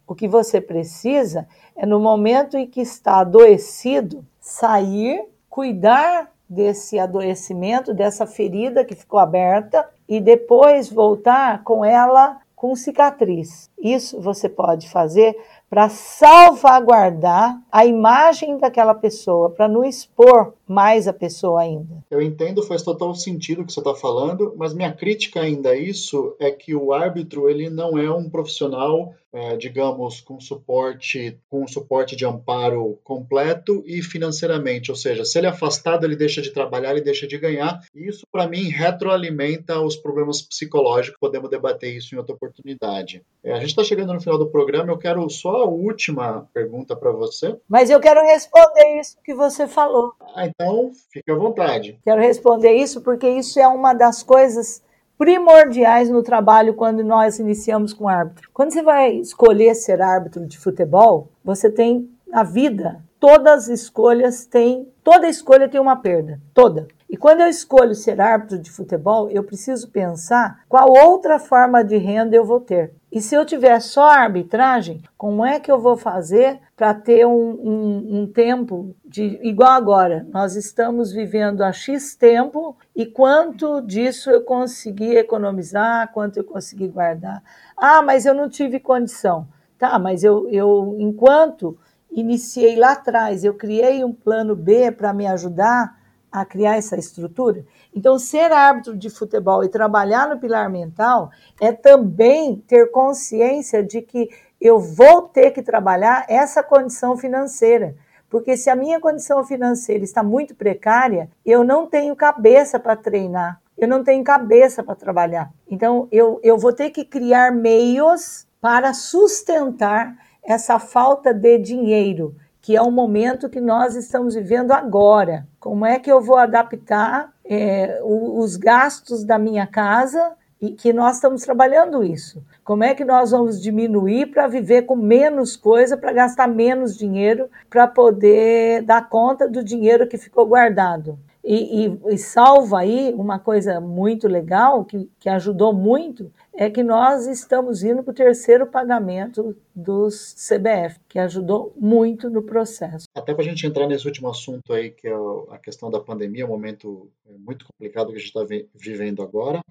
O 0.05 0.13
que 0.13 0.27
você 0.27 0.59
precisa 0.59 1.47
é, 1.73 1.85
no 1.85 2.01
momento 2.01 2.57
em 2.57 2.67
que 2.67 2.81
está 2.81 3.21
adoecido, 3.21 4.25
sair, 4.37 5.25
cuidar 5.49 6.29
desse 6.49 6.99
adoecimento, 6.99 7.93
dessa 7.93 8.27
ferida 8.27 8.83
que 8.83 8.93
ficou 8.93 9.21
aberta 9.21 9.89
e 10.05 10.19
depois 10.19 10.91
voltar 10.91 11.63
com 11.63 11.85
ela 11.85 12.41
com 12.57 12.75
cicatriz. 12.75 13.69
Isso 13.77 14.19
você 14.19 14.49
pode 14.49 14.89
fazer 14.89 15.37
para 15.69 15.89
salvaguardar 15.89 17.61
a 17.71 17.85
imagem 17.85 18.57
daquela 18.57 18.95
pessoa, 18.95 19.49
para 19.49 19.67
não 19.67 19.83
expor 19.83 20.53
mais 20.67 21.07
a 21.07 21.13
pessoa 21.13 21.61
ainda. 21.61 22.03
Eu 22.09 22.21
entendo, 22.21 22.63
faz 22.63 22.83
total 22.83 23.13
sentido 23.13 23.61
o 23.61 23.65
que 23.65 23.73
você 23.73 23.79
está 23.79 23.93
falando, 23.93 24.53
mas 24.57 24.73
minha 24.73 24.93
crítica 24.93 25.41
ainda 25.41 25.71
a 25.71 25.77
isso 25.77 26.35
é 26.39 26.49
que 26.51 26.73
o 26.73 26.93
árbitro 26.93 27.49
ele 27.49 27.69
não 27.69 27.97
é 27.97 28.09
um 28.11 28.29
profissional 28.29 29.13
digamos, 29.57 30.21
com 30.21 30.39
suporte, 30.39 31.37
com 31.49 31.67
suporte 31.67 32.15
de 32.15 32.25
amparo 32.25 32.99
completo 33.03 33.83
e 33.85 34.01
financeiramente, 34.01 34.91
ou 34.91 34.97
seja, 34.97 35.25
se 35.25 35.37
ele 35.37 35.47
é 35.47 35.49
afastado, 35.49 36.05
ele 36.05 36.15
deixa 36.15 36.41
de 36.41 36.51
trabalhar, 36.51 36.91
ele 36.91 37.01
deixa 37.01 37.27
de 37.27 37.37
ganhar. 37.37 37.81
E 37.93 38.07
isso, 38.07 38.25
para 38.31 38.47
mim, 38.47 38.69
retroalimenta 38.69 39.79
os 39.79 39.95
problemas 39.95 40.41
psicológicos. 40.41 41.19
Podemos 41.19 41.49
debater 41.49 41.95
isso 41.95 42.15
em 42.15 42.17
outra 42.17 42.35
oportunidade. 42.35 43.23
É, 43.43 43.53
a 43.53 43.59
gente 43.59 43.69
está 43.69 43.83
chegando 43.83 44.13
no 44.13 44.21
final 44.21 44.37
do 44.37 44.49
programa. 44.49 44.91
Eu 44.91 44.97
quero 44.97 45.29
só 45.29 45.63
a 45.63 45.65
última 45.65 46.47
pergunta 46.53 46.95
para 46.95 47.11
você. 47.11 47.57
Mas 47.67 47.89
eu 47.89 47.99
quero 47.99 48.21
responder 48.21 48.99
isso 48.99 49.17
que 49.23 49.33
você 49.33 49.67
falou. 49.67 50.13
Ah, 50.35 50.47
então, 50.47 50.91
fique 51.11 51.31
à 51.31 51.35
vontade. 51.35 51.99
Quero 52.03 52.21
responder 52.21 52.73
isso 52.73 53.01
porque 53.01 53.27
isso 53.29 53.59
é 53.59 53.67
uma 53.67 53.93
das 53.93 54.23
coisas 54.23 54.81
primordiais 55.17 56.09
no 56.09 56.21
trabalho 56.21 56.73
quando 56.73 57.03
nós 57.03 57.39
iniciamos 57.39 57.93
com 57.93 58.07
árbitro. 58.07 58.49
Quando 58.53 58.71
você 58.71 58.81
vai 58.81 59.15
escolher 59.15 59.73
ser 59.75 60.01
árbitro 60.01 60.45
de 60.45 60.57
futebol, 60.57 61.29
você 61.43 61.69
tem 61.69 62.09
a 62.31 62.43
vida, 62.43 63.01
todas 63.19 63.63
as 63.63 63.81
escolhas 63.81 64.45
têm, 64.45 64.91
toda 65.03 65.27
escolha 65.27 65.69
tem 65.69 65.79
uma 65.79 65.95
perda, 65.95 66.39
toda. 66.53 66.87
E 67.09 67.15
quando 67.15 67.39
eu 67.39 67.47
escolho 67.47 67.95
ser 67.95 68.19
árbitro 68.19 68.59
de 68.59 68.69
futebol, 68.69 69.29
eu 69.29 69.41
preciso 69.43 69.89
pensar 69.89 70.59
qual 70.67 70.89
outra 70.89 71.39
forma 71.39 71.83
de 71.83 71.95
renda 71.95 72.35
eu 72.35 72.43
vou 72.43 72.59
ter. 72.59 72.93
E 73.09 73.21
se 73.21 73.33
eu 73.33 73.45
tiver 73.45 73.79
só 73.79 74.09
arbitragem, 74.09 75.01
como 75.17 75.45
é 75.45 75.57
que 75.57 75.71
eu 75.71 75.79
vou 75.79 75.95
fazer 75.95 76.59
para 76.75 76.93
ter 76.93 77.25
um, 77.25 77.31
um, 77.31 78.19
um, 78.19 78.27
tempo 78.27 78.93
de 79.05 79.39
igual 79.41 79.71
agora? 79.71 80.27
Nós 80.33 80.57
estamos 80.57 81.13
vivendo 81.13 81.61
a 81.61 81.71
X 81.71 82.13
tempo 82.15 82.75
e 82.93 83.05
quanto 83.05 83.81
disso 83.81 84.29
eu 84.29 84.41
consegui 84.41 85.15
economizar, 85.15 86.11
quanto 86.11 86.37
eu 86.37 86.43
consegui 86.43 86.89
guardar. 86.89 87.41
Ah, 87.77 88.01
mas 88.01 88.25
eu 88.25 88.33
não 88.33 88.49
tive 88.49 88.81
condição. 88.81 89.47
Tá, 89.79 89.97
mas 89.97 90.23
eu, 90.23 90.49
eu 90.49 90.95
enquanto 90.99 91.77
iniciei 92.19 92.75
lá 92.75 92.93
atrás, 92.93 93.43
eu 93.43 93.53
criei 93.53 94.03
um 94.03 94.11
plano 94.11 94.55
B 94.55 94.91
para 94.91 95.13
me 95.13 95.27
ajudar 95.27 95.95
a 96.31 96.43
criar 96.43 96.75
essa 96.75 96.97
estrutura. 96.97 97.63
Então, 97.95 98.17
ser 98.17 98.51
árbitro 98.51 98.97
de 98.97 99.09
futebol 99.09 99.63
e 99.63 99.69
trabalhar 99.69 100.27
no 100.27 100.39
pilar 100.39 100.69
mental 100.69 101.29
é 101.61 101.71
também 101.71 102.55
ter 102.67 102.91
consciência 102.91 103.83
de 103.83 104.01
que 104.01 104.29
eu 104.59 104.79
vou 104.79 105.23
ter 105.23 105.51
que 105.51 105.61
trabalhar 105.61 106.25
essa 106.27 106.63
condição 106.63 107.15
financeira. 107.15 107.95
Porque 108.29 108.57
se 108.57 108.69
a 108.69 108.75
minha 108.75 108.99
condição 108.99 109.43
financeira 109.43 110.03
está 110.03 110.21
muito 110.21 110.55
precária, 110.55 111.29
eu 111.45 111.63
não 111.63 111.85
tenho 111.85 112.15
cabeça 112.15 112.79
para 112.79 112.95
treinar, 112.95 113.61
eu 113.77 113.87
não 113.87 114.03
tenho 114.03 114.23
cabeça 114.23 114.83
para 114.83 114.95
trabalhar. 114.95 115.51
Então, 115.69 116.07
eu, 116.11 116.39
eu 116.43 116.57
vou 116.57 116.73
ter 116.73 116.89
que 116.89 117.05
criar 117.05 117.51
meios 117.51 118.45
para 118.59 118.93
sustentar 118.93 120.15
essa 120.47 120.79
falta 120.79 121.33
de 121.33 121.59
dinheiro 121.59 122.35
que 122.67 122.75
é 122.75 122.81
o 122.81 122.91
momento 122.91 123.49
que 123.49 123.61
nós 123.61 123.95
estamos 123.95 124.35
vivendo 124.35 124.73
agora. 124.73 125.47
Como 125.57 125.85
é 125.85 125.99
que 125.99 126.11
eu 126.11 126.19
vou 126.19 126.35
adaptar 126.35 127.31
é, 127.45 128.01
os 128.03 128.57
gastos 128.57 129.23
da 129.23 129.39
minha 129.39 129.65
casa 129.65 130.33
e 130.59 130.71
que 130.71 130.91
nós 130.91 131.15
estamos 131.15 131.43
trabalhando 131.43 132.03
isso? 132.03 132.43
Como 132.65 132.83
é 132.83 132.93
que 132.93 133.05
nós 133.05 133.31
vamos 133.31 133.61
diminuir 133.61 134.31
para 134.31 134.47
viver 134.47 134.81
com 134.81 134.97
menos 134.97 135.55
coisa, 135.55 135.95
para 135.95 136.11
gastar 136.11 136.47
menos 136.49 136.97
dinheiro, 136.97 137.49
para 137.69 137.87
poder 137.87 138.81
dar 138.81 139.07
conta 139.07 139.47
do 139.47 139.63
dinheiro 139.63 140.05
que 140.05 140.17
ficou 140.17 140.45
guardado? 140.45 141.17
E, 141.49 141.85
e, 141.85 141.99
e, 142.13 142.17
salva 142.17 142.79
aí 142.81 143.13
uma 143.13 143.39
coisa 143.39 143.79
muito 143.79 144.27
legal 144.27 144.83
que, 144.83 145.09
que 145.17 145.29
ajudou 145.29 145.71
muito 145.71 146.29
é 146.53 146.69
que 146.69 146.83
nós 146.83 147.25
estamos 147.25 147.83
indo 147.83 148.03
para 148.03 148.11
o 148.11 148.13
terceiro 148.13 148.67
pagamento 148.67 149.55
dos 149.73 150.33
CBF, 150.33 150.99
que 151.07 151.17
ajudou 151.17 151.73
muito 151.77 152.29
no 152.29 152.41
processo. 152.41 153.05
Até 153.15 153.33
para 153.33 153.43
a 153.43 153.47
gente 153.47 153.65
entrar 153.65 153.87
nesse 153.87 154.05
último 154.05 154.27
assunto 154.27 154.73
aí, 154.73 154.91
que 154.91 155.07
é 155.07 155.15
a 155.49 155.57
questão 155.57 155.89
da 155.89 156.01
pandemia, 156.01 156.45
um 156.45 156.49
momento 156.49 157.09
é, 157.25 157.37
muito 157.37 157.65
complicado 157.65 158.07
que 158.07 158.17
a 158.17 158.19
gente 158.19 158.37
está 158.37 158.43
vivendo 158.75 159.23
agora, 159.23 159.61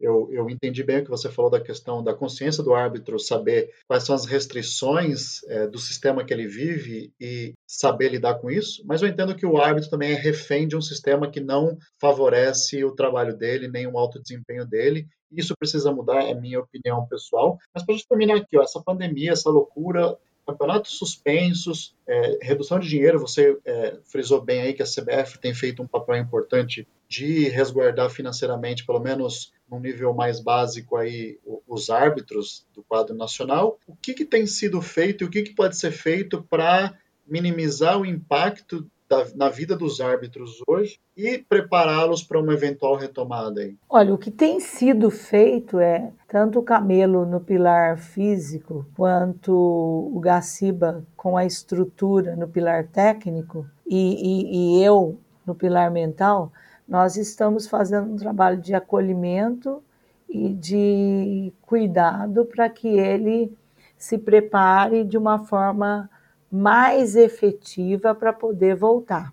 Eu, 0.00 0.28
eu 0.30 0.50
entendi 0.50 0.82
bem 0.82 0.98
o 0.98 1.04
que 1.04 1.10
você 1.10 1.30
falou 1.30 1.50
da 1.50 1.60
questão 1.60 2.02
da 2.02 2.14
consciência 2.14 2.62
do 2.62 2.74
árbitro, 2.74 3.18
saber 3.18 3.70
quais 3.86 4.04
são 4.04 4.14
as 4.14 4.26
restrições 4.26 5.42
é, 5.44 5.66
do 5.66 5.78
sistema 5.78 6.24
que 6.24 6.32
ele 6.32 6.46
vive 6.46 7.12
e 7.20 7.54
saber 7.66 8.10
lidar 8.10 8.34
com 8.34 8.50
isso, 8.50 8.82
mas 8.84 9.00
eu 9.00 9.08
entendo 9.08 9.34
que 9.34 9.46
o 9.46 9.56
árbitro 9.58 9.90
também 9.90 10.12
é 10.12 10.14
refém 10.14 10.68
de 10.68 10.76
um 10.76 10.82
sistema 10.82 11.30
que 11.30 11.40
não 11.40 11.78
favorece 11.98 12.84
o 12.84 12.94
trabalho 12.94 13.36
dele, 13.36 13.68
nem 13.68 13.86
o 13.86 13.98
alto 13.98 14.20
desempenho 14.20 14.66
dele. 14.66 15.06
Isso 15.32 15.54
precisa 15.58 15.92
mudar, 15.92 16.22
é 16.22 16.34
minha 16.34 16.60
opinião 16.60 17.06
pessoal. 17.06 17.58
Mas 17.74 17.84
para 17.84 17.94
a 17.94 17.96
gente 17.98 18.08
terminar 18.08 18.36
aqui, 18.36 18.56
ó, 18.56 18.62
essa 18.62 18.82
pandemia, 18.82 19.32
essa 19.32 19.50
loucura, 19.50 20.16
campeonatos 20.46 20.96
suspensos, 20.96 21.94
é, 22.06 22.38
redução 22.40 22.78
de 22.78 22.88
dinheiro, 22.88 23.18
você 23.18 23.58
é, 23.64 23.98
frisou 24.04 24.40
bem 24.40 24.60
aí 24.60 24.72
que 24.72 24.82
a 24.82 24.86
CBF 24.86 25.38
tem 25.38 25.52
feito 25.52 25.82
um 25.82 25.86
papel 25.86 26.16
importante 26.16 26.86
de 27.08 27.48
resguardar 27.48 28.10
financeiramente, 28.10 28.86
pelo 28.86 29.00
menos 29.00 29.52
num 29.68 29.80
nível 29.80 30.14
mais 30.14 30.38
básico 30.38 30.96
aí, 30.96 31.38
os 31.66 31.90
árbitros 31.90 32.64
do 32.72 32.82
quadro 32.82 33.14
nacional. 33.14 33.78
O 33.86 33.96
que, 33.96 34.14
que 34.14 34.24
tem 34.24 34.46
sido 34.46 34.80
feito 34.80 35.24
e 35.24 35.26
o 35.26 35.30
que, 35.30 35.42
que 35.42 35.54
pode 35.54 35.76
ser 35.76 35.90
feito 35.90 36.42
para 36.42 36.96
minimizar 37.26 38.00
o 38.00 38.06
impacto 38.06 38.88
da, 39.08 39.26
na 39.34 39.48
vida 39.48 39.76
dos 39.76 40.00
árbitros 40.00 40.62
hoje 40.66 40.98
e 41.16 41.38
prepará-los 41.38 42.22
para 42.22 42.40
uma 42.40 42.52
eventual 42.52 42.96
retomada 42.96 43.60
aí? 43.60 43.76
Olha, 43.88 44.12
o 44.12 44.18
que 44.18 44.30
tem 44.30 44.60
sido 44.60 45.10
feito 45.10 45.78
é 45.78 46.12
tanto 46.28 46.58
o 46.58 46.62
Camelo 46.62 47.24
no 47.24 47.40
pilar 47.40 47.98
físico 47.98 48.86
quanto 48.96 49.52
o 49.52 50.18
Gaciba 50.20 51.04
com 51.16 51.36
a 51.36 51.44
estrutura 51.44 52.36
no 52.36 52.48
pilar 52.48 52.88
técnico 52.88 53.66
e, 53.86 53.96
e, 53.96 54.78
e 54.78 54.84
eu 54.84 55.18
no 55.46 55.54
pilar 55.54 55.90
mental, 55.90 56.52
nós 56.88 57.16
estamos 57.16 57.68
fazendo 57.68 58.12
um 58.12 58.16
trabalho 58.16 58.60
de 58.60 58.74
acolhimento 58.74 59.82
e 60.28 60.52
de 60.52 61.52
cuidado 61.62 62.44
para 62.44 62.68
que 62.68 62.88
ele 62.88 63.56
se 63.96 64.18
prepare 64.18 65.04
de 65.04 65.16
uma 65.16 65.38
forma 65.38 66.10
mais 66.56 67.14
efetiva 67.14 68.14
para 68.14 68.32
poder 68.32 68.74
voltar. 68.74 69.32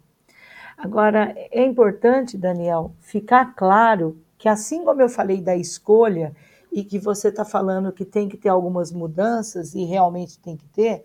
Agora, 0.77 1.33
é 1.51 1.63
importante, 1.63 2.37
Daniel, 2.37 2.91
ficar 2.99 3.55
claro 3.55 4.17
que, 4.37 4.49
assim 4.49 4.83
como 4.83 5.01
eu 5.01 5.07
falei 5.07 5.39
da 5.39 5.55
escolha 5.55 6.35
e 6.71 6.83
que 6.83 6.99
você 6.99 7.29
está 7.29 7.45
falando 7.45 7.93
que 7.93 8.03
tem 8.03 8.27
que 8.27 8.35
ter 8.35 8.49
algumas 8.49 8.91
mudanças 8.91 9.73
e 9.73 9.83
realmente 9.85 10.39
tem 10.39 10.57
que 10.57 10.67
ter, 10.67 11.03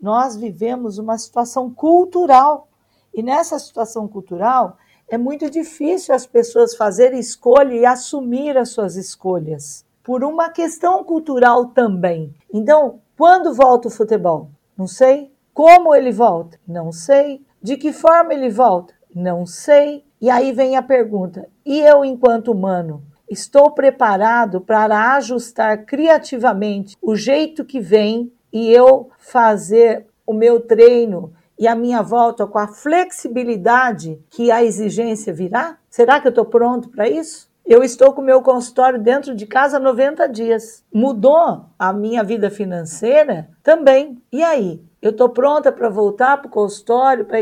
nós 0.00 0.36
vivemos 0.36 0.96
uma 0.96 1.18
situação 1.18 1.70
cultural. 1.70 2.68
E 3.12 3.22
nessa 3.22 3.58
situação 3.58 4.08
cultural, 4.08 4.78
é 5.08 5.18
muito 5.18 5.50
difícil 5.50 6.14
as 6.14 6.26
pessoas 6.26 6.76
fazerem 6.76 7.18
escolha 7.18 7.74
e 7.74 7.84
assumir 7.84 8.56
as 8.56 8.70
suas 8.70 8.96
escolhas, 8.96 9.84
por 10.02 10.24
uma 10.24 10.48
questão 10.48 11.04
cultural 11.04 11.66
também. 11.66 12.34
Então, 12.52 13.00
quando 13.16 13.52
volta 13.52 13.88
o 13.88 13.90
futebol? 13.90 14.48
Não 14.76 14.86
sei. 14.86 15.32
Como 15.58 15.92
ele 15.92 16.12
volta? 16.12 16.56
Não 16.68 16.92
sei. 16.92 17.44
De 17.60 17.76
que 17.76 17.92
forma 17.92 18.32
ele 18.32 18.48
volta? 18.48 18.94
Não 19.12 19.44
sei. 19.44 20.04
E 20.20 20.30
aí 20.30 20.52
vem 20.52 20.76
a 20.76 20.82
pergunta: 20.82 21.48
e 21.66 21.80
eu, 21.80 22.04
enquanto 22.04 22.52
humano, 22.52 23.02
estou 23.28 23.72
preparado 23.72 24.60
para 24.60 25.16
ajustar 25.16 25.84
criativamente 25.84 26.96
o 27.02 27.16
jeito 27.16 27.64
que 27.64 27.80
vem 27.80 28.32
e 28.52 28.70
eu 28.70 29.10
fazer 29.18 30.06
o 30.24 30.32
meu 30.32 30.60
treino 30.60 31.32
e 31.58 31.66
a 31.66 31.74
minha 31.74 32.02
volta 32.02 32.46
com 32.46 32.58
a 32.60 32.68
flexibilidade 32.68 34.16
que 34.30 34.52
a 34.52 34.62
exigência 34.62 35.32
virá? 35.32 35.76
Será 35.90 36.20
que 36.20 36.28
eu 36.28 36.30
estou 36.30 36.44
pronto 36.44 36.88
para 36.88 37.08
isso? 37.08 37.47
Eu 37.68 37.84
estou 37.84 38.14
com 38.14 38.22
o 38.22 38.24
meu 38.24 38.40
consultório 38.40 38.98
dentro 38.98 39.34
de 39.34 39.44
casa 39.44 39.76
há 39.76 39.80
90 39.80 40.26
dias. 40.30 40.82
Mudou 40.90 41.66
a 41.78 41.92
minha 41.92 42.24
vida 42.24 42.50
financeira? 42.50 43.50
Também. 43.62 44.22
E 44.32 44.42
aí? 44.42 44.82
Eu 45.02 45.10
estou 45.10 45.28
pronta 45.28 45.70
para 45.70 45.90
voltar 45.90 46.38
para 46.38 46.46
o 46.46 46.50
consultório, 46.50 47.26
para 47.26 47.40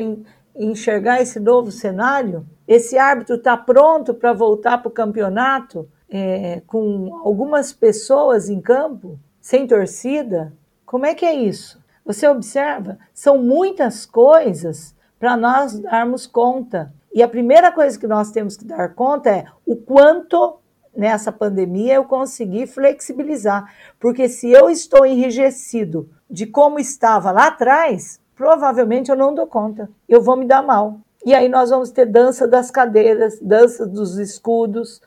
enxergar 0.57 1.23
esse 1.23 1.39
novo 1.39 1.71
cenário? 1.71 2.45
Esse 2.67 2.99
árbitro 2.99 3.37
está 3.37 3.57
pronto 3.57 4.13
para 4.13 4.33
voltar 4.33 4.79
para 4.79 4.89
o 4.89 4.93
campeonato 4.93 5.89
é, 6.11 6.61
com 6.67 7.21
algumas 7.25 7.73
pessoas 7.73 8.49
em 8.49 8.61
campo, 8.61 9.21
sem 9.41 9.65
torcida? 9.65 10.53
Como 10.85 11.07
é 11.07 11.15
que 11.15 11.25
é 11.25 11.35
isso? 11.35 11.81
Você 12.05 12.27
observa? 12.27 12.99
São 13.15 13.39
muitas 13.39 14.05
coisas 14.05 14.93
para 15.21 15.37
nós 15.37 15.79
darmos 15.79 16.27
conta. 16.27 16.93
E 17.17 17.23
a 17.23 17.29
primeira 17.29 17.73
coisa 17.73 17.99
que 17.99 18.07
nós 18.07 18.31
temos 18.31 18.59
que 18.59 18.65
dar 18.67 18.95
conta 18.95 19.31
é 19.31 19.47
o 19.65 19.75
quanto 19.75 20.59
nessa 20.95 21.33
pandemia 21.33 21.95
eu 21.95 22.05
consegui 22.05 22.67
flexibilizar. 22.67 23.73
Porque 23.99 24.29
se 24.29 24.51
eu 24.51 24.69
estou 24.69 25.07
enrijecido 25.07 26.11
de 26.29 26.45
como 26.45 26.79
estava 26.79 27.31
lá 27.31 27.47
atrás, 27.47 28.21
provavelmente 28.35 29.11
eu 29.11 29.17
não 29.17 29.35
dou 29.35 29.47
conta. 29.47 29.89
Eu 30.07 30.21
vou 30.21 30.37
me 30.37 30.45
dar 30.45 30.63
mal. 30.63 30.99
E 31.25 31.35
aí 31.35 31.49
nós 31.49 31.71
vamos 31.71 31.91
ter 31.91 32.05
dança 32.05 32.47
das 32.47 32.71
cadeiras, 32.71 33.41
dança 33.41 33.87
dos 33.87 34.19
escudos 34.19 35.01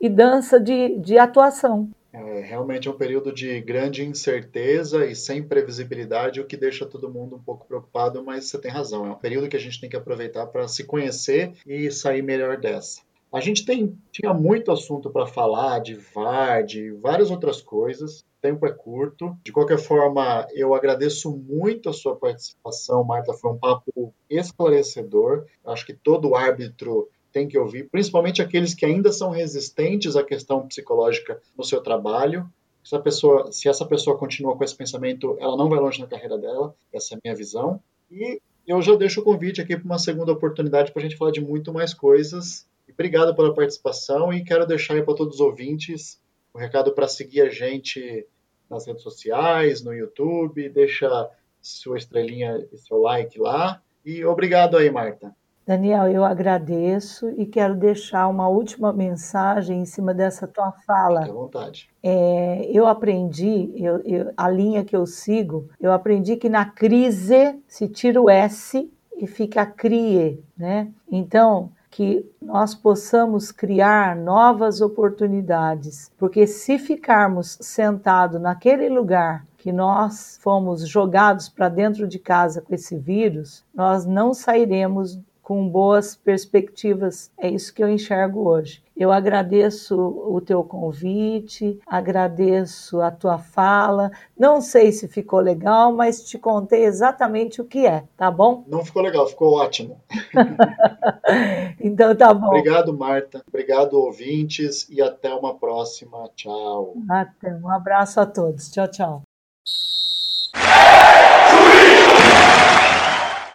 e 0.00 0.08
dança 0.08 0.60
de, 0.60 0.96
de 1.00 1.18
atuação. 1.18 1.88
É, 2.16 2.40
realmente 2.40 2.88
é 2.88 2.90
um 2.90 2.96
período 2.96 3.30
de 3.30 3.60
grande 3.60 4.02
incerteza 4.02 5.04
e 5.04 5.14
sem 5.14 5.42
previsibilidade, 5.42 6.40
o 6.40 6.46
que 6.46 6.56
deixa 6.56 6.86
todo 6.86 7.12
mundo 7.12 7.36
um 7.36 7.42
pouco 7.42 7.66
preocupado, 7.66 8.24
mas 8.24 8.46
você 8.46 8.58
tem 8.58 8.70
razão. 8.70 9.04
É 9.04 9.10
um 9.10 9.18
período 9.18 9.50
que 9.50 9.56
a 9.56 9.60
gente 9.60 9.78
tem 9.78 9.90
que 9.90 9.96
aproveitar 9.96 10.46
para 10.46 10.66
se 10.66 10.84
conhecer 10.84 11.52
e 11.66 11.90
sair 11.90 12.22
melhor 12.22 12.56
dessa. 12.56 13.02
A 13.30 13.38
gente 13.38 13.66
tem, 13.66 13.98
tinha 14.10 14.32
muito 14.32 14.72
assunto 14.72 15.10
para 15.10 15.26
falar 15.26 15.80
de 15.80 15.94
VAR, 15.94 16.64
de 16.64 16.90
várias 16.92 17.30
outras 17.30 17.60
coisas. 17.60 18.20
O 18.20 18.24
tempo 18.40 18.64
é 18.64 18.72
curto. 18.72 19.36
De 19.44 19.52
qualquer 19.52 19.78
forma, 19.78 20.48
eu 20.54 20.74
agradeço 20.74 21.36
muito 21.36 21.90
a 21.90 21.92
sua 21.92 22.16
participação, 22.16 23.04
Marta. 23.04 23.34
Foi 23.34 23.50
um 23.50 23.58
papo 23.58 24.14
esclarecedor. 24.30 25.44
Acho 25.66 25.84
que 25.84 25.92
todo 25.92 26.34
árbitro 26.34 27.10
tem 27.36 27.48
que 27.48 27.58
ouvir, 27.58 27.88
principalmente 27.90 28.40
aqueles 28.40 28.74
que 28.74 28.86
ainda 28.86 29.12
são 29.12 29.30
resistentes 29.30 30.16
à 30.16 30.24
questão 30.24 30.66
psicológica 30.66 31.40
no 31.56 31.64
seu 31.64 31.80
trabalho. 31.80 32.48
Se, 32.82 32.98
pessoa, 33.00 33.52
se 33.52 33.68
essa 33.68 33.84
pessoa 33.84 34.16
continua 34.16 34.56
com 34.56 34.64
esse 34.64 34.74
pensamento, 34.74 35.36
ela 35.38 35.56
não 35.56 35.68
vai 35.68 35.78
longe 35.78 36.00
na 36.00 36.06
carreira 36.06 36.38
dela. 36.38 36.74
Essa 36.92 37.14
é 37.14 37.16
a 37.16 37.20
minha 37.22 37.36
visão. 37.36 37.80
E 38.10 38.40
eu 38.66 38.80
já 38.80 38.94
deixo 38.94 39.20
o 39.20 39.24
convite 39.24 39.60
aqui 39.60 39.76
para 39.76 39.84
uma 39.84 39.98
segunda 39.98 40.32
oportunidade 40.32 40.92
para 40.92 41.00
a 41.00 41.02
gente 41.02 41.16
falar 41.16 41.30
de 41.30 41.40
muito 41.40 41.72
mais 41.72 41.92
coisas 41.92 42.66
Obrigado 42.92 43.34
pela 43.34 43.54
participação 43.54 44.32
e 44.32 44.42
quero 44.42 44.66
deixar 44.66 44.94
aí 44.94 45.02
para 45.02 45.14
todos 45.14 45.34
os 45.34 45.40
ouvintes 45.40 46.20
o 46.54 46.58
um 46.58 46.60
recado 46.60 46.92
para 46.92 47.06
seguir 47.06 47.42
a 47.42 47.50
gente 47.50 48.26
nas 48.70 48.86
redes 48.86 49.02
sociais, 49.02 49.82
no 49.82 49.92
YouTube, 49.92 50.68
deixa 50.70 51.30
sua 51.60 51.98
estrelinha 51.98 52.66
e 52.72 52.78
seu 52.78 52.98
like 52.98 53.38
lá. 53.38 53.82
E 54.04 54.24
obrigado 54.24 54.76
aí, 54.76 54.90
Marta. 54.90 55.34
Daniel, 55.66 56.06
eu 56.06 56.24
agradeço 56.24 57.28
e 57.30 57.44
quero 57.44 57.74
deixar 57.74 58.28
uma 58.28 58.48
última 58.48 58.92
mensagem 58.92 59.80
em 59.80 59.84
cima 59.84 60.14
dessa 60.14 60.46
tua 60.46 60.70
fala. 60.86 61.22
Fique 61.22 61.30
à 61.30 61.34
vontade. 61.34 61.90
É, 62.00 62.70
eu 62.72 62.86
aprendi, 62.86 63.72
eu, 63.74 64.00
eu, 64.04 64.32
a 64.36 64.48
linha 64.48 64.84
que 64.84 64.94
eu 64.94 65.04
sigo, 65.06 65.68
eu 65.80 65.92
aprendi 65.92 66.36
que 66.36 66.48
na 66.48 66.64
crise 66.64 67.58
se 67.66 67.88
tira 67.88 68.22
o 68.22 68.30
S 68.30 68.88
e 69.16 69.26
fica 69.26 69.66
crie, 69.66 70.40
né? 70.56 70.88
Então, 71.10 71.72
que 71.90 72.30
nós 72.40 72.74
possamos 72.74 73.50
criar 73.50 74.14
novas 74.14 74.80
oportunidades, 74.80 76.12
porque 76.16 76.46
se 76.46 76.78
ficarmos 76.78 77.58
sentados 77.60 78.40
naquele 78.40 78.88
lugar 78.88 79.46
que 79.56 79.72
nós 79.72 80.38
fomos 80.40 80.86
jogados 80.86 81.48
para 81.48 81.68
dentro 81.68 82.06
de 82.06 82.20
casa 82.20 82.60
com 82.60 82.72
esse 82.74 82.96
vírus, 82.96 83.64
nós 83.74 84.06
não 84.06 84.32
sairemos 84.32 85.18
com 85.46 85.68
boas 85.68 86.16
perspectivas. 86.16 87.30
É 87.38 87.48
isso 87.48 87.72
que 87.72 87.80
eu 87.80 87.88
enxergo 87.88 88.48
hoje. 88.48 88.82
Eu 88.96 89.12
agradeço 89.12 89.96
o 89.96 90.40
teu 90.40 90.64
convite, 90.64 91.78
agradeço 91.86 93.00
a 93.00 93.12
tua 93.12 93.38
fala. 93.38 94.10
Não 94.36 94.60
sei 94.60 94.90
se 94.90 95.06
ficou 95.06 95.38
legal, 95.38 95.92
mas 95.92 96.24
te 96.24 96.36
contei 96.36 96.84
exatamente 96.84 97.60
o 97.60 97.64
que 97.64 97.86
é, 97.86 98.02
tá 98.16 98.28
bom? 98.28 98.64
Não 98.66 98.84
ficou 98.84 99.02
legal, 99.02 99.24
ficou 99.28 99.54
ótimo. 99.54 100.00
então 101.78 102.12
tá 102.16 102.34
bom. 102.34 102.48
Obrigado, 102.48 102.92
Marta. 102.92 103.44
Obrigado, 103.46 103.94
ouvintes, 103.94 104.88
e 104.90 105.00
até 105.00 105.32
uma 105.32 105.54
próxima. 105.54 106.28
Tchau. 106.34 106.94
Até. 107.08 107.54
Um 107.54 107.70
abraço 107.70 108.18
a 108.18 108.26
todos. 108.26 108.68
Tchau, 108.68 108.88
tchau. 108.90 109.22